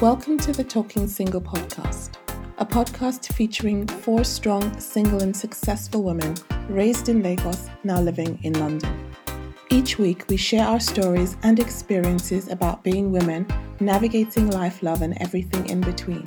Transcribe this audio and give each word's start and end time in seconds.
Welcome 0.00 0.38
to 0.38 0.52
the 0.52 0.64
Talking 0.64 1.06
Single 1.06 1.42
podcast, 1.42 2.14
a 2.56 2.64
podcast 2.64 3.34
featuring 3.34 3.86
four 3.86 4.24
strong, 4.24 4.80
single, 4.80 5.22
and 5.22 5.36
successful 5.36 6.02
women 6.02 6.34
raised 6.70 7.10
in 7.10 7.22
Lagos, 7.22 7.68
now 7.84 8.00
living 8.00 8.38
in 8.42 8.54
London. 8.54 9.12
Each 9.68 9.98
week, 9.98 10.24
we 10.30 10.38
share 10.38 10.64
our 10.64 10.80
stories 10.80 11.36
and 11.42 11.60
experiences 11.60 12.48
about 12.48 12.82
being 12.82 13.12
women, 13.12 13.46
navigating 13.78 14.48
life, 14.48 14.82
love, 14.82 15.02
and 15.02 15.20
everything 15.20 15.68
in 15.68 15.82
between. 15.82 16.24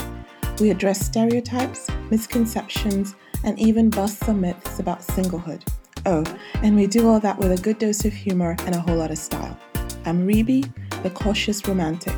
We 0.59 0.69
address 0.69 1.03
stereotypes, 1.03 1.89
misconceptions, 2.11 3.15
and 3.43 3.57
even 3.57 3.89
bust 3.89 4.19
some 4.19 4.41
myths 4.41 4.77
about 4.77 4.99
singlehood. 4.99 5.67
Oh, 6.05 6.23
and 6.61 6.75
we 6.75 6.85
do 6.85 7.09
all 7.09 7.19
that 7.21 7.39
with 7.39 7.51
a 7.51 7.63
good 7.63 7.79
dose 7.79 8.05
of 8.05 8.13
humor 8.13 8.55
and 8.67 8.75
a 8.75 8.79
whole 8.81 8.97
lot 8.97 9.09
of 9.09 9.17
style. 9.17 9.57
I'm 10.05 10.27
Ribi, 10.27 10.71
the 11.01 11.09
cautious 11.09 11.67
romantic, 11.67 12.13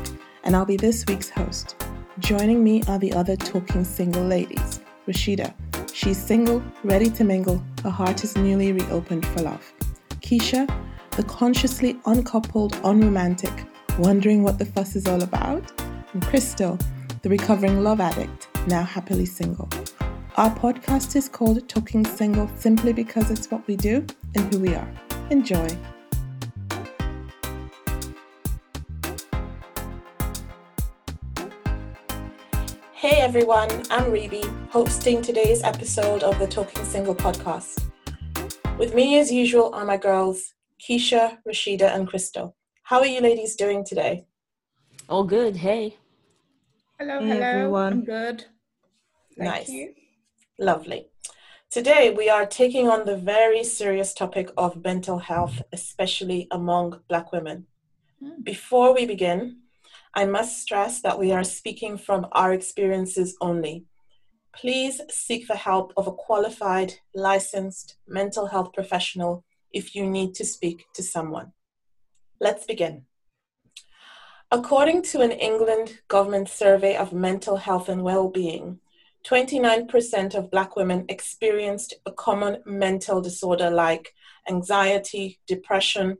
and 0.46 0.54
I'll 0.54 0.64
be 0.64 0.76
this 0.76 1.04
week's 1.06 1.28
host. 1.28 1.76
Joining 2.20 2.64
me 2.64 2.82
are 2.88 2.98
the 2.98 3.12
other 3.12 3.36
talking 3.36 3.84
single 3.84 4.22
ladies. 4.22 4.80
Rasheeda, 5.06 5.52
she's 5.92 6.16
single, 6.16 6.62
ready 6.84 7.10
to 7.10 7.24
mingle, 7.24 7.62
her 7.82 7.90
heart 7.90 8.24
is 8.24 8.36
newly 8.36 8.72
reopened 8.72 9.26
for 9.26 9.42
love. 9.42 9.72
Keysha, 10.20 10.66
the 11.10 11.24
consciously 11.24 11.98
uncoupled, 12.06 12.78
unromantic, 12.84 13.52
wondering 13.98 14.42
what 14.42 14.58
the 14.58 14.64
fuss 14.64 14.96
is 14.96 15.06
all 15.06 15.22
about. 15.22 15.64
And 16.12 16.24
Crystal, 16.24 16.78
the 17.22 17.28
recovering 17.28 17.82
love 17.82 18.00
addict, 18.00 18.48
now 18.68 18.84
happily 18.84 19.26
single. 19.26 19.68
Our 20.36 20.54
podcast 20.54 21.16
is 21.16 21.28
called 21.28 21.68
Talking 21.68 22.04
Single 22.04 22.48
simply 22.56 22.92
because 22.92 23.30
it's 23.30 23.50
what 23.50 23.66
we 23.66 23.76
do 23.76 24.06
and 24.34 24.54
who 24.54 24.60
we 24.60 24.74
are. 24.74 24.88
Enjoy. 25.30 25.68
Hey 33.06 33.20
everyone, 33.20 33.70
I'm 33.88 34.10
Ribi, 34.10 34.42
hosting 34.68 35.22
today's 35.22 35.62
episode 35.62 36.24
of 36.24 36.40
the 36.40 36.46
Talking 36.48 36.84
Single 36.84 37.14
podcast. 37.14 37.84
With 38.78 38.96
me, 38.96 39.16
as 39.20 39.30
usual, 39.30 39.72
are 39.72 39.84
my 39.84 39.96
girls, 39.96 40.54
Keysha, 40.82 41.38
Rasheeda, 41.46 41.94
and 41.94 42.08
Crystal. 42.08 42.56
How 42.82 42.98
are 42.98 43.06
you 43.06 43.20
ladies 43.20 43.54
doing 43.54 43.84
today? 43.84 44.26
All 45.08 45.22
good. 45.22 45.54
Hey. 45.58 45.98
Hello, 46.98 47.20
Hey, 47.20 47.28
hello. 47.28 47.42
everyone. 47.42 47.92
I'm 47.92 48.04
good. 48.04 48.46
Thank 49.38 49.50
Nice. 49.50 49.68
you. 49.68 49.94
Lovely. 50.58 51.06
Today, 51.70 52.10
we 52.10 52.28
are 52.28 52.44
taking 52.44 52.88
on 52.88 53.06
the 53.06 53.16
very 53.16 53.62
serious 53.62 54.14
topic 54.14 54.50
of 54.56 54.82
mental 54.82 55.18
health, 55.20 55.62
especially 55.72 56.48
among 56.50 57.02
Black 57.08 57.30
women. 57.30 57.68
Hmm. 58.18 58.42
Before 58.42 58.92
we 58.92 59.06
begin, 59.06 59.58
I 60.16 60.24
must 60.24 60.62
stress 60.62 61.02
that 61.02 61.18
we 61.18 61.30
are 61.32 61.44
speaking 61.44 61.98
from 61.98 62.26
our 62.32 62.54
experiences 62.54 63.36
only. 63.42 63.84
Please 64.54 65.02
seek 65.10 65.46
the 65.46 65.56
help 65.56 65.92
of 65.94 66.06
a 66.06 66.12
qualified, 66.12 66.94
licensed 67.14 67.98
mental 68.08 68.46
health 68.46 68.72
professional 68.72 69.44
if 69.74 69.94
you 69.94 70.06
need 70.06 70.34
to 70.36 70.46
speak 70.46 70.86
to 70.94 71.02
someone. 71.02 71.52
Let's 72.40 72.64
begin. 72.64 73.04
According 74.50 75.02
to 75.10 75.20
an 75.20 75.32
England 75.32 75.98
government 76.08 76.48
survey 76.48 76.96
of 76.96 77.12
mental 77.12 77.58
health 77.58 77.90
and 77.90 78.02
well 78.02 78.30
being, 78.30 78.80
29% 79.26 80.34
of 80.34 80.50
Black 80.50 80.76
women 80.76 81.04
experienced 81.10 81.92
a 82.06 82.12
common 82.12 82.62
mental 82.64 83.20
disorder 83.20 83.68
like 83.68 84.14
anxiety, 84.48 85.40
depression, 85.46 86.16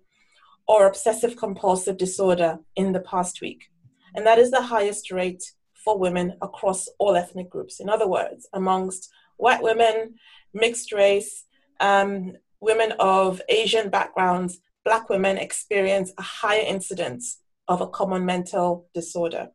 or 0.69 0.87
obsessive 0.87 1.35
compulsive 1.37 1.97
disorder 1.97 2.59
in 2.75 2.93
the 2.93 3.01
past 3.01 3.41
week. 3.41 3.71
And 4.17 4.27
that 4.27 4.39
is 4.39 4.51
the 4.51 4.63
highest 4.63 5.11
rate 5.11 5.45
for 5.85 5.99
women 5.99 6.37
across 6.43 6.89
all 6.99 7.17
ethnic 7.17 7.51
groups. 7.51 7.79
In 7.79 7.89
other 7.89 8.09
words, 8.09 8.49
amongst 8.53 9.11
white 9.37 9.63
women, 9.63 10.15
mixed 10.53 10.91
race, 10.93 11.45
um, 11.81 12.33
women 12.61 12.93
of 12.99 13.41
Asian 13.49 13.91
backgrounds, 13.91 14.59
Black 14.85 15.09
women 15.11 15.37
experience 15.37 16.13
a 16.17 16.23
higher 16.23 16.65
incidence 16.65 17.41
of 17.69 17.81
a 17.81 17.89
common 17.89 18.25
mental 18.25 18.89
disorder. 18.95 19.49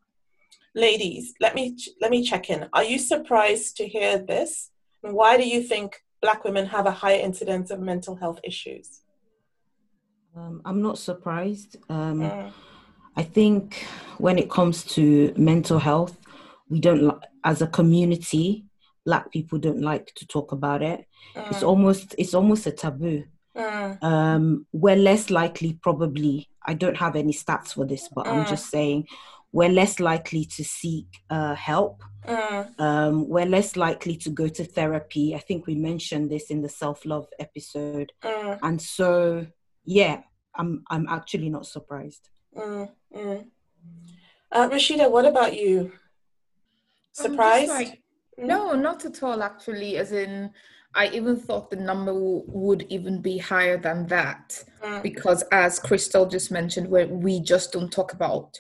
Ladies, 0.75 1.33
let 1.39 1.55
me 1.55 1.77
let 2.01 2.11
me 2.11 2.23
check 2.23 2.49
in. 2.49 2.67
Are 2.73 2.83
you 2.83 2.99
surprised 2.99 3.77
to 3.77 3.87
hear 3.87 4.17
this? 4.17 4.71
And 5.03 5.13
why 5.13 5.37
do 5.37 5.47
you 5.47 5.63
think 5.63 6.01
Black 6.21 6.43
women 6.43 6.65
have 6.67 6.85
a 6.85 6.91
higher 6.91 7.19
incidence 7.19 7.71
of 7.71 7.79
mental 7.79 8.15
health 8.15 8.39
issues? 8.43 9.01
Um, 10.35 10.61
I'm 10.65 10.81
not 10.81 10.97
surprised. 10.97 11.77
Um, 11.89 12.21
Mm, 12.21 12.53
I 13.15 13.23
think 13.23 13.85
when 14.17 14.37
it 14.37 14.49
comes 14.49 14.83
to 14.95 15.33
mental 15.37 15.79
health, 15.79 16.17
we 16.69 16.79
don't, 16.79 17.19
as 17.43 17.61
a 17.61 17.67
community, 17.67 18.65
Black 19.05 19.31
people 19.31 19.57
don't 19.57 19.81
like 19.81 20.13
to 20.15 20.27
talk 20.27 20.51
about 20.51 20.81
it. 20.83 21.05
It's 21.35 21.63
mm, 21.63 21.67
almost, 21.67 22.15
it's 22.17 22.33
almost 22.33 22.67
a 22.67 22.71
taboo. 22.71 23.23
mm, 23.55 24.03
Um, 24.03 24.65
we're 24.71 24.95
less 24.95 25.29
likely, 25.29 25.73
probably. 25.73 26.49
I 26.65 26.75
don't 26.75 26.97
have 26.97 27.15
any 27.15 27.33
stats 27.33 27.73
for 27.73 27.85
this, 27.85 28.07
but 28.15 28.27
I'm 28.27 28.43
Mm. 28.43 28.49
just 28.49 28.69
saying, 28.69 29.07
we're 29.51 29.69
less 29.69 29.99
likely 29.99 30.45
to 30.45 30.63
seek 30.63 31.07
uh, 31.29 31.55
help. 31.55 32.03
Um, 32.77 33.27
we're 33.27 33.45
less 33.47 33.75
likely 33.75 34.15
to 34.17 34.29
go 34.29 34.47
to 34.47 34.63
therapy. 34.63 35.35
I 35.35 35.39
think 35.39 35.67
we 35.67 35.75
mentioned 35.75 36.29
this 36.31 36.49
in 36.51 36.61
the 36.61 36.69
self 36.69 37.05
love 37.05 37.27
episode. 37.39 38.11
and 38.63 38.79
so 38.81 39.45
yeah 39.85 40.21
i'm 40.55 40.83
i'm 40.91 41.07
actually 41.09 41.49
not 41.49 41.65
surprised 41.65 42.29
mm, 42.55 42.87
mm. 43.15 43.45
Uh, 44.51 44.69
Rasheeda, 44.69 45.09
what 45.09 45.25
about 45.25 45.55
you? 45.55 45.93
Surprised? 47.13 47.69
like- 47.69 48.01
Mm. 48.39 48.45
no, 48.47 48.73
not 48.73 49.03
at 49.05 49.21
all, 49.23 49.43
actually. 49.43 49.97
As 49.97 50.11
in, 50.13 50.51
I 50.95 51.07
even 51.09 51.35
thought 51.37 51.69
the 51.69 51.75
number 51.75 52.13
w- 52.13 52.43
would 52.47 52.83
even 52.89 53.21
be 53.21 53.37
higher 53.37 53.77
than 53.77 54.07
that. 54.07 54.63
Mm, 54.81 55.03
Because, 55.03 55.43
as 55.51 55.79
Crystal 55.79 56.25
just 56.25 56.49
mentioned, 56.51 56.87
where 56.89 57.07
we 57.07 57.39
just 57.41 57.71
don't 57.73 57.91
talk 57.91 58.13
about 58.13 58.59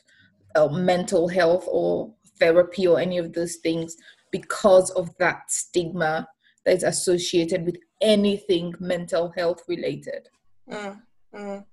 uh, 0.55 0.67
mental 0.67 1.29
health 1.29 1.65
or 1.69 2.13
therapy 2.37 2.85
or 2.85 2.99
any 2.99 3.17
of 3.17 3.31
those 3.33 3.55
things 3.57 3.95
because 4.31 4.89
of 4.91 5.15
that 5.17 5.49
stigma 5.49 6.27
that 6.65 6.75
is 6.75 6.83
associated 6.83 7.65
with 7.65 7.77
anything 8.01 8.73
mental 8.79 9.31
health 9.37 9.63
related. 9.69 10.27
mm, 10.69 11.01
mm. 11.33 11.65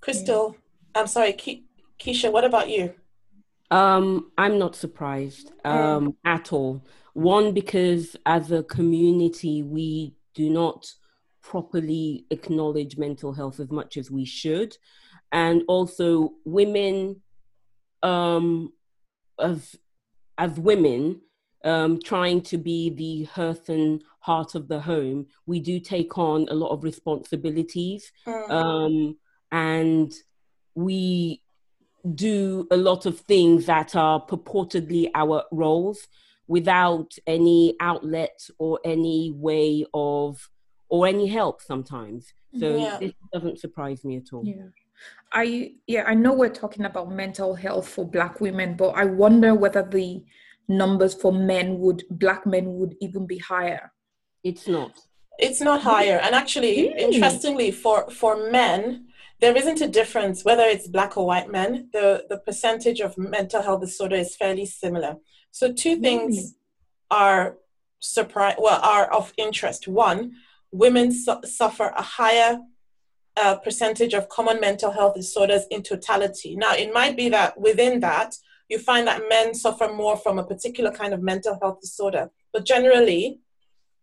Crystal, 0.00 0.56
I'm 0.94 1.06
sorry, 1.06 1.32
Ke- 1.34 1.62
Keysha, 1.98 2.32
what 2.32 2.44
about 2.44 2.68
you? 2.68 2.94
Um, 3.70 4.30
I'm 4.38 4.58
not 4.58 4.76
surprised 4.76 5.52
um, 5.64 6.16
at 6.24 6.52
all. 6.52 6.84
One, 7.12 7.52
because 7.52 8.16
as 8.24 8.50
a 8.50 8.62
community, 8.62 9.62
we 9.62 10.14
do 10.34 10.48
not 10.48 10.86
properly 11.42 12.24
acknowledge 12.30 12.96
mental 12.96 13.32
health 13.32 13.60
as 13.60 13.70
much 13.70 13.96
as 13.96 14.10
we 14.10 14.24
should. 14.24 14.76
And 15.32 15.62
also, 15.68 16.32
women, 16.44 17.20
um, 18.02 18.72
as, 19.38 19.76
as 20.38 20.58
women, 20.58 21.20
um, 21.64 21.98
trying 22.02 22.40
to 22.42 22.56
be 22.56 22.90
the 22.90 23.24
hearth 23.24 23.68
and 23.68 24.02
heart 24.20 24.54
of 24.54 24.68
the 24.68 24.80
home, 24.80 25.26
we 25.46 25.60
do 25.60 25.80
take 25.80 26.16
on 26.16 26.46
a 26.48 26.54
lot 26.54 26.70
of 26.70 26.84
responsibilities. 26.84 28.12
Mm, 28.26 28.50
um, 28.50 29.16
and 29.50 30.12
we 30.74 31.42
do 32.14 32.66
a 32.70 32.76
lot 32.76 33.06
of 33.06 33.20
things 33.20 33.66
that 33.66 33.94
are 33.96 34.24
purportedly 34.24 35.10
our 35.14 35.44
roles 35.52 36.06
without 36.46 37.12
any 37.26 37.74
outlet 37.80 38.38
or 38.58 38.80
any 38.84 39.32
way 39.36 39.84
of 39.92 40.48
or 40.88 41.06
any 41.06 41.26
help 41.26 41.60
sometimes 41.60 42.32
so 42.58 42.76
Yeah. 42.76 42.98
this 42.98 43.12
doesn't 43.32 43.58
surprise 43.58 44.04
me 44.04 44.16
at 44.16 44.32
all 44.32 44.44
Yeah. 44.44 44.68
I 45.32 45.74
yeah, 45.86 46.04
I 46.06 46.14
know 46.14 46.32
we're 46.32 46.48
talking 46.48 46.84
about 46.86 47.10
mental 47.10 47.54
health 47.54 47.86
for 47.88 48.04
black 48.04 48.40
women, 48.40 48.74
but 48.76 48.90
I 48.90 49.04
wonder 49.04 49.54
whether 49.54 49.82
the 49.82 50.24
numbers 50.68 51.14
for 51.14 51.32
men 51.32 51.78
would 51.78 52.02
black 52.10 52.46
men 52.46 52.74
would 52.78 52.94
even 53.00 53.26
be 53.26 53.38
higher. 53.38 53.92
it's 54.42 54.66
not 54.66 54.92
It's 55.38 55.60
not 55.60 55.82
higher. 55.82 56.18
And 56.24 56.34
actually, 56.34 56.88
Really? 56.88 57.02
interestingly, 57.04 57.70
for, 57.70 58.10
for 58.10 58.50
men, 58.50 59.07
there 59.40 59.56
isn't 59.56 59.80
a 59.80 59.88
difference 59.88 60.44
whether 60.44 60.64
it's 60.64 60.88
black 60.88 61.16
or 61.16 61.26
white 61.26 61.50
men. 61.50 61.88
The, 61.92 62.24
the 62.28 62.38
percentage 62.38 63.00
of 63.00 63.16
mental 63.16 63.62
health 63.62 63.80
disorder 63.80 64.16
is 64.16 64.36
fairly 64.36 64.66
similar. 64.66 65.16
So, 65.50 65.72
two 65.72 65.96
things 66.00 66.36
Really? 66.36 66.48
are 67.10 67.56
surprise 68.00 68.56
well 68.58 68.80
are 68.82 69.06
of 69.12 69.32
interest. 69.36 69.88
One, 69.88 70.32
women 70.70 71.12
su- 71.12 71.40
suffer 71.44 71.92
a 71.96 72.02
higher 72.02 72.60
uh, 73.36 73.56
percentage 73.56 74.14
of 74.14 74.28
common 74.28 74.60
mental 74.60 74.90
health 74.90 75.14
disorders 75.14 75.64
in 75.70 75.82
totality. 75.82 76.56
Now, 76.56 76.74
it 76.74 76.92
might 76.92 77.16
be 77.16 77.28
that 77.28 77.58
within 77.58 78.00
that, 78.00 78.34
you 78.68 78.78
find 78.78 79.06
that 79.06 79.22
men 79.28 79.54
suffer 79.54 79.88
more 79.92 80.16
from 80.16 80.38
a 80.38 80.44
particular 80.44 80.90
kind 80.90 81.14
of 81.14 81.22
mental 81.22 81.58
health 81.62 81.80
disorder, 81.80 82.30
but 82.52 82.66
generally, 82.66 83.40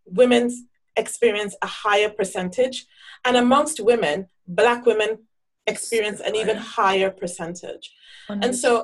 women 0.06 0.50
experience 0.96 1.54
a 1.62 1.66
higher 1.66 2.08
percentage, 2.08 2.86
and 3.24 3.36
amongst 3.36 3.80
women, 3.80 4.28
Black 4.48 4.86
women 4.86 5.25
experience 5.66 6.20
an 6.20 6.36
even 6.36 6.56
higher 6.56 7.10
percentage. 7.10 7.92
And 8.28 8.54
so- 8.54 8.82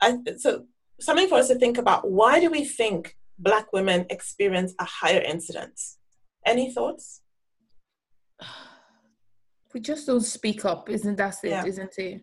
I, 0.00 0.18
so 0.36 0.66
something 1.00 1.28
for 1.28 1.36
us 1.38 1.48
to 1.48 1.54
think 1.56 1.78
about. 1.78 2.10
Why 2.10 2.38
do 2.40 2.50
we 2.50 2.64
think 2.64 3.16
Black 3.38 3.72
women 3.72 4.06
experience 4.10 4.74
a 4.78 4.84
higher 4.84 5.20
incidence? 5.20 5.98
Any 6.44 6.72
thoughts? 6.72 7.22
We 9.74 9.80
just 9.80 10.06
don't 10.06 10.20
speak 10.22 10.64
up, 10.64 10.88
isn't 10.88 11.16
that 11.16 11.36
it? 11.44 11.50
Yeah. 11.50 11.60
not 11.62 11.98
it? 11.98 12.22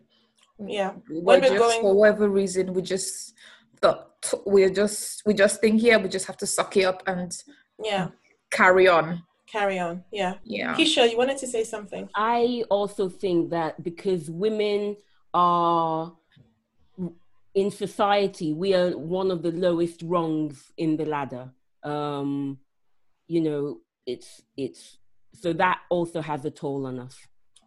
Yeah. 0.66 0.92
We're 1.08 1.20
When 1.20 1.40
we're 1.40 1.48
just, 1.50 1.58
going- 1.58 1.80
for 1.82 1.94
whatever 1.94 2.28
reason, 2.28 2.72
we 2.74 2.82
just 2.82 3.32
thought 3.80 4.10
we're 4.44 4.70
just 4.70 5.22
we 5.24 5.34
just 5.34 5.60
think 5.60 5.80
yeah, 5.80 5.98
we 5.98 6.08
just 6.08 6.26
have 6.26 6.36
to 6.38 6.46
suck 6.46 6.76
it 6.76 6.82
up 6.84 7.04
and 7.06 7.30
Yeah. 7.82 8.08
carry 8.50 8.88
on. 8.88 9.22
Carry 9.54 9.78
on. 9.78 10.02
Yeah. 10.10 10.34
Yeah. 10.42 10.74
Keysha, 10.74 11.08
you 11.10 11.16
wanted 11.16 11.38
to 11.38 11.46
say 11.46 11.62
something? 11.62 12.08
I 12.16 12.64
also 12.70 13.08
think 13.08 13.50
that 13.50 13.72
because 13.88 14.28
women 14.28 14.96
are 15.32 16.12
in 17.54 17.70
society, 17.70 18.52
we 18.52 18.74
are 18.74 18.90
one 18.98 19.30
of 19.30 19.42
the 19.46 19.52
lowest 19.52 20.02
rungs 20.02 20.72
in 20.76 20.96
the 20.96 21.04
ladder. 21.04 21.50
Um, 21.84 22.58
you 23.28 23.40
know, 23.46 23.78
it's 24.12 24.42
it's 24.56 24.98
so 25.34 25.52
that 25.52 25.78
also 25.88 26.20
has 26.20 26.44
a 26.44 26.50
toll 26.50 26.86
on 26.86 26.98
us, 26.98 27.16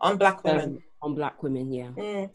On 0.02 0.18
Black 0.18 0.44
women. 0.44 0.70
um, 0.70 0.84
on 1.02 1.16
Black 1.16 1.42
women. 1.42 1.72
Yeah. 1.72 1.92
Mm. 1.96 2.30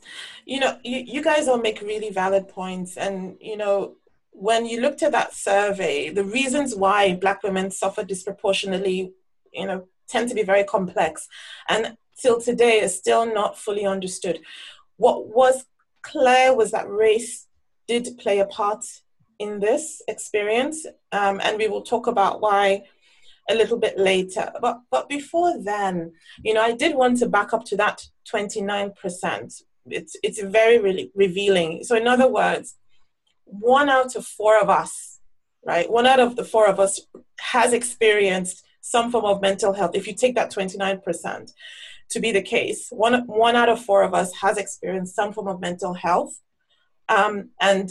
You 0.47 0.61
know, 0.61 0.79
you, 0.83 0.99
you 1.15 1.23
guys 1.23 1.47
all 1.47 1.59
make 1.59 1.81
really 1.83 2.11
valid 2.11 2.49
points. 2.49 2.97
And, 2.97 3.37
you 3.41 3.57
know, 3.57 3.97
when 4.31 4.65
you 4.65 4.81
looked 4.81 5.03
at 5.03 5.13
that 5.13 5.35
survey, 5.35 6.09
the 6.09 6.25
reasons 6.25 6.75
why 6.75 7.15
Black 7.15 7.43
women 7.43 7.71
suffer 7.71 8.03
disproportionately, 8.03 9.13
you 9.53 9.67
know, 9.67 9.87
tend 10.09 10.29
to 10.29 10.35
be 10.35 10.43
very 10.43 10.65
complex. 10.65 11.29
And 11.69 11.97
till 12.21 12.41
today 12.41 12.81
is 12.81 12.97
still 12.97 13.27
not 13.27 13.59
fully 13.59 13.87
understood. 13.87 14.41
What 14.97 15.29
was 15.29 15.65
clear 16.03 16.55
was 16.55 16.71
that 16.71 16.91
race 16.91 17.47
did 17.89 18.19
play 18.19 18.39
a 18.39 18.47
part 18.47 18.85
in 19.39 19.61
this 19.61 20.03
experience. 20.09 20.87
Um, 21.11 21.41
and 21.43 21.59
we 21.59 21.69
will 21.69 21.83
talk 21.83 22.07
about 22.07 22.41
why 22.41 22.85
a 23.51 23.55
little 23.55 23.79
bit 23.79 23.99
later. 23.99 24.53
But, 24.61 24.81
but 24.91 25.09
before 25.09 25.61
then, 25.63 26.13
you 26.45 26.55
know, 26.55 26.63
I 26.63 26.73
did 26.73 26.95
want 26.95 27.19
to 27.19 27.29
back 27.29 27.53
up 27.53 27.65
to 27.67 27.77
that 27.77 28.07
29%. 28.33 29.63
It's, 29.87 30.17
it's 30.23 30.41
very 30.41 30.79
really 30.79 31.11
revealing. 31.15 31.83
So, 31.83 31.97
in 31.97 32.07
other 32.07 32.29
words, 32.29 32.77
one 33.45 33.89
out 33.89 34.15
of 34.15 34.25
four 34.25 34.61
of 34.61 34.71
us, 34.71 35.19
right? 35.67 35.91
One 35.91 36.07
out 36.07 36.21
of 36.21 36.37
the 36.37 36.45
four 36.45 36.69
of 36.69 36.79
us 36.79 37.01
has 37.41 37.73
experienced 37.73 38.65
some 38.83 39.11
form 39.11 39.25
of 39.25 39.41
mental 39.41 39.73
health. 39.73 39.93
If 39.95 40.07
you 40.07 40.15
take 40.15 40.35
that 40.35 40.53
29% 40.53 41.53
to 42.11 42.21
be 42.21 42.31
the 42.33 42.43
case, 42.43 42.89
one, 42.91 43.27
one 43.27 43.57
out 43.57 43.71
of 43.71 43.83
four 43.83 44.03
of 44.03 44.13
us 44.13 44.35
has 44.43 44.59
experienced 44.59 45.15
some 45.15 45.33
form 45.33 45.49
of 45.49 45.61
mental 45.61 45.95
health. 45.95 46.39
Um, 47.09 47.51
and, 47.61 47.91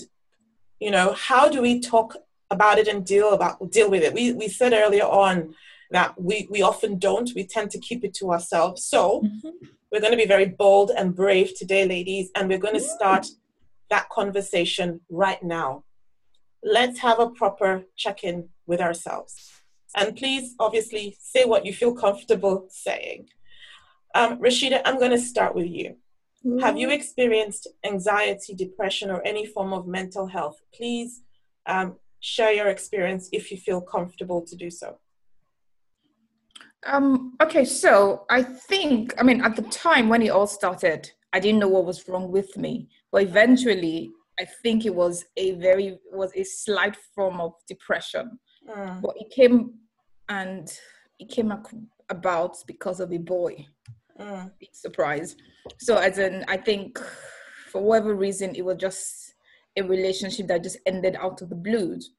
you 0.79 0.91
know, 0.91 1.13
how 1.13 1.49
do 1.49 1.61
we 1.61 1.79
talk 1.79 2.15
about 2.51 2.77
it 2.77 2.87
and 2.87 3.05
deal 3.05 3.33
about 3.33 3.71
deal 3.71 3.89
with 3.89 4.03
it? 4.03 4.13
We, 4.13 4.33
we 4.33 4.47
said 4.47 4.73
earlier 4.73 5.05
on 5.05 5.55
that 5.89 6.21
we, 6.21 6.47
we 6.51 6.61
often 6.61 6.99
don't. 6.99 7.31
We 7.35 7.45
tend 7.45 7.71
to 7.71 7.79
keep 7.79 8.03
it 8.03 8.13
to 8.15 8.31
ourselves. 8.31 8.85
So, 8.85 9.25
we're 9.91 9.99
going 9.99 10.11
to 10.11 10.17
be 10.17 10.25
very 10.25 10.45
bold 10.45 10.91
and 10.95 11.13
brave 11.13 11.53
today, 11.57 11.85
ladies, 11.85 12.31
and 12.35 12.47
we're 12.47 12.57
going 12.57 12.75
to 12.75 12.79
start 12.79 13.27
that 13.89 14.07
conversation 14.09 15.01
right 15.09 15.43
now. 15.43 15.83
Let's 16.63 16.99
have 16.99 17.19
a 17.19 17.29
proper 17.29 17.83
check 17.97 18.23
in 18.23 18.49
with 18.65 18.79
ourselves. 18.79 19.60
And 19.95 20.15
please, 20.15 20.55
obviously, 20.59 21.17
say 21.19 21.45
what 21.45 21.65
you 21.65 21.73
feel 21.73 21.93
comfortable 21.93 22.67
saying. 22.69 23.27
Um, 24.15 24.39
Rasheeda, 24.39 24.81
I'm 24.85 24.99
going 24.99 25.11
to 25.11 25.19
start 25.19 25.55
with 25.55 25.67
you. 25.67 25.97
Have 26.59 26.75
you 26.75 26.89
experienced 26.89 27.67
anxiety, 27.85 28.55
depression, 28.55 29.11
or 29.11 29.21
any 29.23 29.45
form 29.45 29.73
of 29.73 29.85
mental 29.85 30.25
health? 30.25 30.59
Please 30.73 31.21
um, 31.67 31.97
share 32.19 32.51
your 32.51 32.67
experience 32.67 33.29
if 33.31 33.51
you 33.51 33.57
feel 33.57 33.79
comfortable 33.79 34.41
to 34.41 34.55
do 34.55 34.71
so. 34.71 34.97
Um, 36.87 37.35
okay, 37.41 37.63
so 37.63 38.25
I 38.29 38.41
think, 38.41 39.13
I 39.19 39.23
mean, 39.23 39.41
at 39.41 39.55
the 39.55 39.61
time 39.63 40.09
when 40.09 40.23
it 40.23 40.29
all 40.29 40.47
started, 40.47 41.11
I 41.31 41.39
didn't 41.39 41.59
know 41.59 41.67
what 41.67 41.85
was 41.85 42.07
wrong 42.07 42.31
with 42.31 42.57
me. 42.57 42.89
But 43.11 43.21
eventually, 43.21 44.11
I 44.39 44.45
think 44.63 44.87
it 44.87 44.95
was 44.95 45.25
a 45.37 45.51
very, 45.51 45.99
was 46.11 46.31
a 46.35 46.43
slight 46.43 46.95
form 47.13 47.39
of 47.39 47.53
depression. 47.67 48.39
Mm, 48.67 49.01
But 49.01 49.13
it 49.17 49.29
came 49.29 49.73
and 50.31 50.71
it 51.19 51.29
came 51.29 51.51
ac- 51.51 51.77
about 52.09 52.55
because 52.65 52.99
of 52.99 53.11
a 53.11 53.17
boy. 53.17 53.53
mm, 54.19 54.51
Big 54.59 54.69
surprise. 54.73 55.35
So, 55.79 55.97
as 55.97 56.17
in, 56.17 56.45
I 56.47 56.57
think 56.57 56.99
for 57.71 57.81
whatever 57.81 58.15
reason, 58.15 58.55
it 58.55 58.63
was 58.63 58.77
just 58.77 59.33
a 59.77 59.81
relationship 59.81 60.47
that 60.47 60.63
just 60.63 60.77
ended 60.85 61.15
out 61.19 61.41
of 61.41 61.49
the 61.49 61.55
blues. 61.55 62.11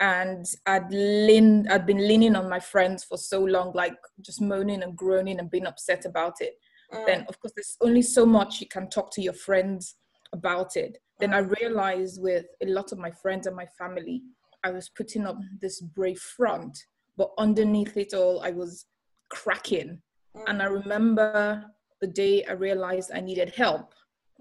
And 0.00 0.44
I'd 0.66 0.90
leaned, 0.90 1.68
I'd 1.70 1.86
been 1.86 2.08
leaning 2.08 2.34
on 2.34 2.48
my 2.48 2.60
friends 2.60 3.04
for 3.04 3.18
so 3.18 3.40
long, 3.44 3.72
like 3.74 3.96
just 4.22 4.40
moaning 4.40 4.82
and 4.82 4.96
groaning 4.96 5.38
and 5.38 5.50
being 5.50 5.66
upset 5.66 6.04
about 6.06 6.40
it. 6.40 6.54
mm, 6.92 7.06
Then, 7.06 7.24
of 7.28 7.38
course, 7.40 7.52
there's 7.54 7.76
only 7.82 8.02
so 8.02 8.24
much 8.26 8.60
you 8.60 8.66
can 8.68 8.88
talk 8.88 9.12
to 9.12 9.22
your 9.22 9.34
friends 9.34 9.96
about 10.32 10.76
it. 10.76 10.98
Then 11.18 11.34
I 11.34 11.38
realized 11.60 12.22
with 12.22 12.46
a 12.62 12.66
lot 12.66 12.92
of 12.92 12.98
my 12.98 13.10
friends 13.10 13.46
and 13.46 13.54
my 13.54 13.66
family, 13.78 14.22
I 14.64 14.70
was 14.70 14.88
putting 14.88 15.26
up 15.26 15.36
this 15.60 15.80
brave 15.80 16.18
front, 16.36 16.78
but 17.20 17.32
underneath 17.36 17.98
it 17.98 18.14
all, 18.14 18.40
I 18.40 18.50
was 18.50 18.86
cracking. 19.28 20.00
And 20.46 20.62
I 20.62 20.64
remember 20.64 21.66
the 22.00 22.06
day 22.06 22.42
I 22.46 22.52
realized 22.52 23.10
I 23.14 23.20
needed 23.20 23.50
help. 23.54 23.92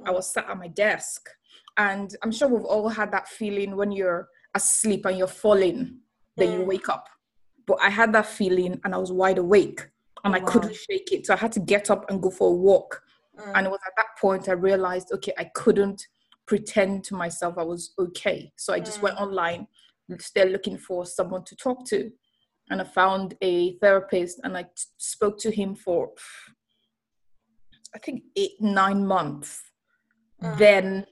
I 0.05 0.11
was 0.11 0.31
sat 0.31 0.49
at 0.49 0.57
my 0.57 0.69
desk. 0.69 1.27
And 1.77 2.15
I'm 2.23 2.31
sure 2.31 2.47
we've 2.47 2.63
all 2.63 2.87
had 2.87 3.11
that 3.11 3.27
feeling 3.27 3.75
when 3.75 3.91
you're 3.91 4.29
asleep 4.55 5.05
and 5.05 5.17
you're 5.17 5.27
falling, 5.27 5.99
then 6.37 6.51
you 6.53 6.61
Mm. 6.61 6.67
wake 6.67 6.87
up. 6.87 7.09
But 7.67 7.79
I 7.81 7.89
had 7.89 8.13
that 8.13 8.27
feeling 8.27 8.79
and 8.85 8.95
I 8.95 8.97
was 8.97 9.11
wide 9.11 9.39
awake 9.39 9.81
and 10.23 10.33
I 10.33 10.39
Wow. 10.39 10.45
couldn't 10.45 10.75
shake 10.75 11.11
it. 11.11 11.25
So 11.25 11.33
I 11.33 11.37
had 11.37 11.51
to 11.57 11.59
get 11.59 11.91
up 11.91 12.09
and 12.09 12.21
go 12.21 12.29
for 12.31 12.47
a 12.47 12.53
walk. 12.69 13.03
mm, 13.37 13.51
And 13.55 13.67
it 13.67 13.69
was 13.69 13.81
at 13.85 13.93
that 13.97 14.11
point 14.21 14.47
I 14.47 14.53
realized, 14.53 15.11
okay, 15.11 15.33
I 15.37 15.51
couldn't 15.53 16.07
pretend 16.45 17.03
to 17.07 17.13
myself 17.15 17.57
I 17.57 17.63
was 17.63 17.93
okay. 17.99 18.53
So 18.55 18.71
I 18.73 18.79
just 18.79 19.01
went 19.01 19.17
online, 19.17 19.67
still 20.19 20.47
looking 20.47 20.77
for 20.77 21.05
someone 21.05 21.43
to 21.43 21.57
talk 21.57 21.85
to. 21.87 22.09
And 22.69 22.81
I 22.81 22.83
found 22.83 23.35
a 23.41 23.77
therapist 23.79 24.39
and 24.43 24.55
I 24.55 24.63
t- 24.63 24.69
spoke 24.97 25.39
to 25.39 25.51
him 25.51 25.75
for, 25.75 26.11
I 27.95 27.99
think, 27.99 28.23
eight, 28.35 28.61
nine 28.61 29.05
months. 29.07 29.61
Mm. 30.43 30.57
Then 30.57 31.05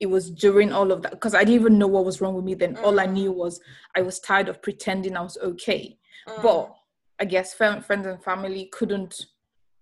it 0.00 0.06
was 0.06 0.30
during 0.30 0.72
all 0.72 0.90
of 0.92 1.02
that, 1.02 1.12
because 1.12 1.34
I 1.34 1.40
didn't 1.44 1.60
even 1.60 1.78
know 1.78 1.86
what 1.86 2.04
was 2.04 2.20
wrong 2.20 2.34
with 2.34 2.44
me. 2.44 2.54
Then 2.54 2.76
all 2.78 2.98
I 3.00 3.06
Mm. 3.06 3.12
knew 3.12 3.32
was 3.32 3.60
I 3.94 4.02
was 4.02 4.20
tired 4.20 4.48
of 4.48 4.60
pretending 4.60 5.16
I 5.16 5.22
was 5.22 5.38
okay. 5.38 5.98
mm, 6.28 6.42
But 6.42 6.74
I 7.18 7.24
guess 7.24 7.54
friends 7.54 7.86
and 7.88 8.22
family 8.22 8.66
couldn't 8.72 9.14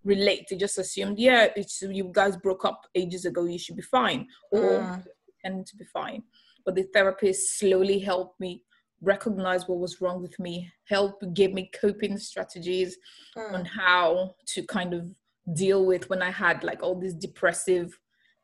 relate. 0.04 0.47
They 0.49 0.57
just 0.57 0.78
assumed, 0.78 1.19
yeah, 1.19 1.49
it's 1.57 1.81
you 1.83 2.11
guys 2.12 2.37
broke 2.37 2.64
up 2.64 2.87
ages 2.95 3.25
ago. 3.25 3.45
You 3.47 3.59
should 3.59 3.76
be 3.76 3.83
fine, 3.83 4.28
or 4.52 4.83
Mm. 4.83 5.04
pretend 5.25 5.66
to 5.69 5.76
be 5.76 5.85
fine. 5.87 6.23
But 6.64 6.75
the 6.76 6.85
therapist 6.95 7.59
slowly 7.59 7.99
helped 7.99 8.38
me 8.38 8.62
recognize 9.05 9.69
what 9.69 9.79
was 9.79 10.01
wrong 10.01 10.21
with 10.23 10.39
me. 10.39 10.71
Help 10.89 11.23
give 11.35 11.53
me 11.53 11.71
coping 11.81 12.17
strategies 12.19 12.97
mm, 13.37 13.53
on 13.53 13.65
how 13.65 14.35
to 14.47 14.63
kind 14.67 14.95
of 14.95 15.15
deal 15.55 15.85
with 15.85 16.09
when 16.11 16.23
I 16.23 16.31
had 16.31 16.65
like 16.65 16.83
all 16.83 16.99
these 16.99 17.15
depressive 17.15 17.99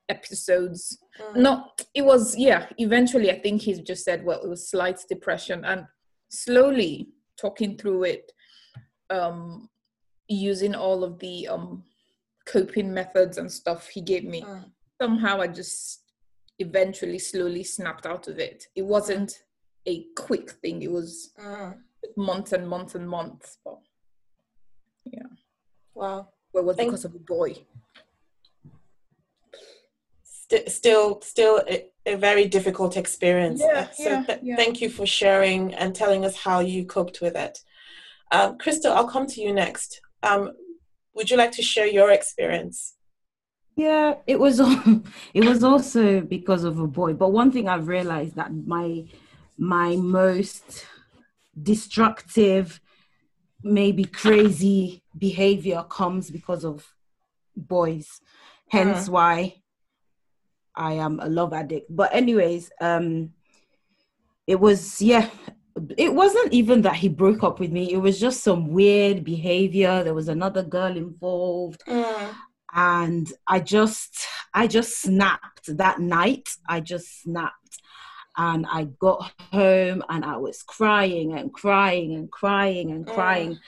episodes. 0.08 0.98
mm. 1.20 1.36
Not, 1.36 1.80
it 1.94 2.02
was, 2.04 2.36
yeah, 2.36 2.66
eventually 2.78 3.30
I 3.30 3.38
think 3.40 3.62
he 3.62 3.74
just 3.82 4.04
said, 4.04 4.24
well, 4.24 4.42
it 4.42 4.48
was 4.48 4.68
slight 4.70 5.00
depression. 5.08 5.64
And 5.64 5.86
slowly 6.28 7.08
talking 7.40 7.76
through 7.78 8.04
it, 8.04 8.32
um, 9.08 9.68
using 10.28 10.74
all 10.74 11.02
of 11.02 11.18
the 11.18 11.48
um, 11.48 11.82
coping 12.46 12.92
methods 12.92 13.38
and 13.38 13.50
stuff 13.50 13.88
he 13.88 14.00
gave 14.00 14.24
me, 14.24 14.42
Mm. 14.42 14.64
somehow 15.00 15.40
I 15.40 15.48
just 15.48 16.02
eventually 16.58 17.18
slowly 17.18 17.64
snapped 17.64 18.06
out 18.06 18.28
of 18.28 18.38
it. 18.38 18.66
It 18.76 18.84
wasn't 18.84 19.32
a 19.86 20.04
quick 20.16 20.50
thing, 20.50 20.82
it 20.82 20.90
was 20.90 21.30
mm. 21.42 21.74
months 22.16 22.52
and 22.52 22.68
months 22.68 22.94
and 22.94 23.08
months. 23.08 23.58
But 23.64 23.78
yeah. 25.04 25.22
Wow. 25.94 26.28
well, 26.52 26.62
it 26.62 26.66
was 26.66 26.76
Thank- 26.76 26.90
because 26.90 27.04
of 27.04 27.14
a 27.14 27.18
boy. 27.18 27.54
St- 30.22 30.68
still, 30.68 31.20
still 31.20 31.62
a, 31.68 31.86
a 32.06 32.16
very 32.16 32.46
difficult 32.46 32.96
experience. 32.96 33.60
Yeah, 33.64 33.90
so 33.90 34.02
yeah, 34.02 34.24
th- 34.24 34.40
yeah. 34.42 34.56
thank 34.56 34.80
you 34.80 34.90
for 34.90 35.06
sharing 35.06 35.74
and 35.74 35.94
telling 35.94 36.24
us 36.24 36.36
how 36.36 36.60
you 36.60 36.84
coped 36.84 37.20
with 37.20 37.36
it. 37.36 37.60
Um, 38.32 38.58
Crystal, 38.58 38.92
I'll 38.92 39.08
come 39.08 39.26
to 39.26 39.40
you 39.40 39.52
next. 39.52 40.00
Um, 40.22 40.52
would 41.14 41.30
you 41.30 41.36
like 41.36 41.52
to 41.52 41.62
share 41.62 41.86
your 41.86 42.10
experience? 42.10 42.94
Yeah, 43.76 44.16
it 44.26 44.38
was 44.38 44.60
it 45.34 45.44
was 45.44 45.64
also 45.64 46.20
because 46.20 46.64
of 46.64 46.78
a 46.78 46.86
boy. 46.86 47.14
But 47.14 47.32
one 47.32 47.50
thing 47.50 47.68
I've 47.68 47.88
realized 47.88 48.36
that 48.36 48.52
my 48.52 49.04
my 49.60 49.94
most 49.94 50.86
destructive, 51.62 52.80
maybe 53.62 54.04
crazy 54.04 55.02
behavior 55.16 55.84
comes 55.88 56.30
because 56.30 56.64
of 56.64 56.86
boys. 57.54 58.20
Hence 58.70 59.08
why 59.08 59.56
I 60.74 60.94
am 60.94 61.20
a 61.20 61.28
love 61.28 61.52
addict. 61.52 61.94
But 61.94 62.14
anyways, 62.14 62.70
um 62.80 63.34
it 64.46 64.58
was 64.58 65.00
yeah 65.02 65.28
it 65.96 66.12
wasn't 66.12 66.52
even 66.52 66.82
that 66.82 66.96
he 66.96 67.08
broke 67.08 67.42
up 67.44 67.60
with 67.60 67.70
me 67.70 67.92
it 67.92 67.96
was 67.98 68.18
just 68.18 68.42
some 68.42 68.68
weird 68.68 69.22
behavior 69.22 70.02
there 70.02 70.14
was 70.14 70.28
another 70.28 70.62
girl 70.64 70.96
involved 70.96 71.82
Mm. 71.86 72.34
and 72.74 73.32
i 73.46 73.60
just 73.60 74.26
i 74.52 74.66
just 74.66 75.00
snapped 75.00 75.76
that 75.76 76.00
night 76.00 76.48
i 76.68 76.80
just 76.80 77.22
snapped 77.22 77.78
and 78.36 78.66
i 78.70 78.84
got 79.00 79.30
home 79.52 80.02
and 80.08 80.24
i 80.24 80.36
was 80.36 80.62
crying 80.62 81.32
and 81.38 81.52
crying 81.52 82.14
and 82.14 82.30
crying 82.30 82.90
and 82.90 83.06
Mm. 83.06 83.14
crying 83.14 83.58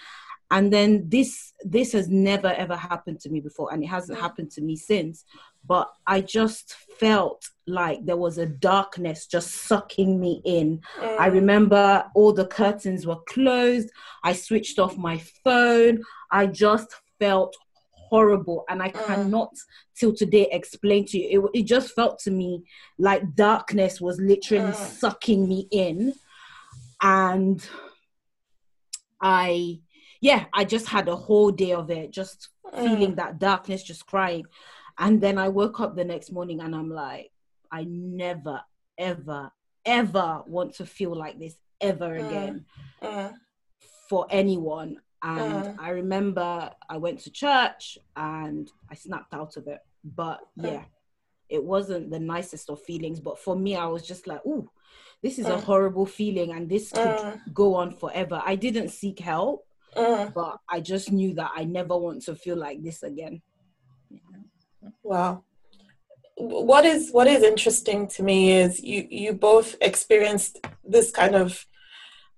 and 0.50 0.70
then 0.72 1.08
this 1.08 1.52
this 1.64 1.92
has 1.92 2.08
never 2.08 2.48
ever 2.48 2.76
happened 2.76 3.18
to 3.20 3.30
me 3.30 3.40
before 3.40 3.72
and 3.72 3.82
it 3.82 3.86
hasn't 3.86 4.18
Mm. 4.18 4.22
happened 4.22 4.50
to 4.52 4.60
me 4.62 4.76
since 4.76 5.24
but 5.66 5.88
i 6.06 6.20
just 6.20 6.74
felt 6.98 7.44
like 7.66 8.04
there 8.04 8.16
was 8.16 8.38
a 8.38 8.46
darkness 8.46 9.26
just 9.26 9.50
sucking 9.68 10.20
me 10.20 10.42
in 10.44 10.80
Mm. 11.00 11.18
I 11.18 11.26
remember 11.26 12.04
all 12.14 12.32
the 12.32 12.46
curtains 12.46 13.06
were 13.06 13.20
closed. 13.28 13.88
I 14.24 14.32
switched 14.32 14.78
off 14.78 14.96
my 14.96 15.18
phone. 15.44 16.02
I 16.30 16.46
just 16.46 16.88
felt 17.20 17.56
horrible. 18.12 18.64
And 18.68 18.82
I 18.82 18.90
Mm. 18.90 19.06
cannot 19.06 19.52
till 19.98 20.12
today 20.14 20.46
explain 20.52 21.06
to 21.06 21.18
you. 21.18 21.26
It, 21.54 21.60
it 21.60 21.64
just 21.64 21.88
felt 21.98 22.18
to 22.24 22.30
me 22.30 22.62
like 22.98 23.22
darkness 23.34 24.00
was 24.06 24.20
literally 24.20 24.74
Mm. 24.74 24.98
sucking 25.00 25.48
me 25.48 25.66
in. 25.70 26.12
And 27.00 27.58
I, 29.20 29.80
yeah, 30.20 30.44
I 30.52 30.64
just 30.64 30.86
had 30.88 31.08
a 31.08 31.16
whole 31.16 31.50
day 31.50 31.72
of 31.72 31.90
it, 31.90 32.10
just 32.10 32.38
Mm. 32.66 32.84
feeling 32.84 33.14
that 33.16 33.38
darkness, 33.38 33.82
just 33.82 34.04
crying. 34.06 34.44
And 34.98 35.20
then 35.24 35.38
I 35.38 35.48
woke 35.48 35.80
up 35.80 35.96
the 35.96 36.04
next 36.04 36.30
morning 36.32 36.60
and 36.60 36.74
I'm 36.74 36.90
like, 36.90 37.30
I 37.70 37.84
never, 37.88 38.60
ever, 38.98 39.50
ever 39.86 40.42
want 40.46 40.74
to 40.74 40.84
feel 40.86 41.14
like 41.24 41.38
this 41.38 41.56
ever 41.80 42.10
Mm. 42.10 42.24
again 42.26 42.64
Mm. 43.02 43.34
for 44.08 44.26
anyone. 44.30 45.00
And 45.22 45.64
Mm. 45.64 45.76
I 45.78 45.90
remember 45.90 46.70
I 46.88 46.96
went 46.96 47.20
to 47.20 47.30
church 47.30 47.96
and 48.16 48.70
I 48.90 48.94
snapped 48.94 49.32
out 49.34 49.56
of 49.56 49.68
it. 49.68 49.80
But 50.04 50.40
Mm. 50.58 50.64
yeah, 50.64 50.84
it 51.48 51.62
wasn't 51.62 52.10
the 52.10 52.18
nicest 52.18 52.70
of 52.70 52.82
feelings. 52.82 53.20
But 53.20 53.38
for 53.38 53.54
me, 53.56 53.76
I 53.76 53.86
was 53.86 54.06
just 54.06 54.26
like, 54.26 54.44
ooh, 54.44 54.68
this 55.22 55.38
is 55.38 55.48
a 55.48 55.56
Mm. 55.56 55.62
horrible 55.62 56.06
feeling 56.06 56.50
and 56.50 56.68
this 56.68 56.90
could 56.90 57.16
Mm. 57.18 57.54
go 57.54 57.74
on 57.74 57.92
forever. 57.92 58.42
I 58.44 58.56
didn't 58.56 58.88
seek 58.88 59.20
help, 59.20 59.64
Mm. 59.96 60.34
but 60.34 60.58
I 60.68 60.80
just 60.80 61.12
knew 61.12 61.34
that 61.34 61.52
I 61.54 61.64
never 61.64 61.96
want 61.96 62.22
to 62.22 62.34
feel 62.34 62.56
like 62.56 62.82
this 62.82 63.02
again. 63.04 63.42
Wow. 65.02 65.44
What 66.36 66.84
is 66.84 67.12
what 67.12 67.28
is 67.28 67.42
interesting 67.42 68.08
to 68.08 68.22
me 68.22 68.52
is 68.52 68.82
you 68.82 69.06
you 69.08 69.32
both 69.34 69.76
experienced 69.80 70.58
this 70.82 71.10
kind 71.12 71.36
of 71.36 71.64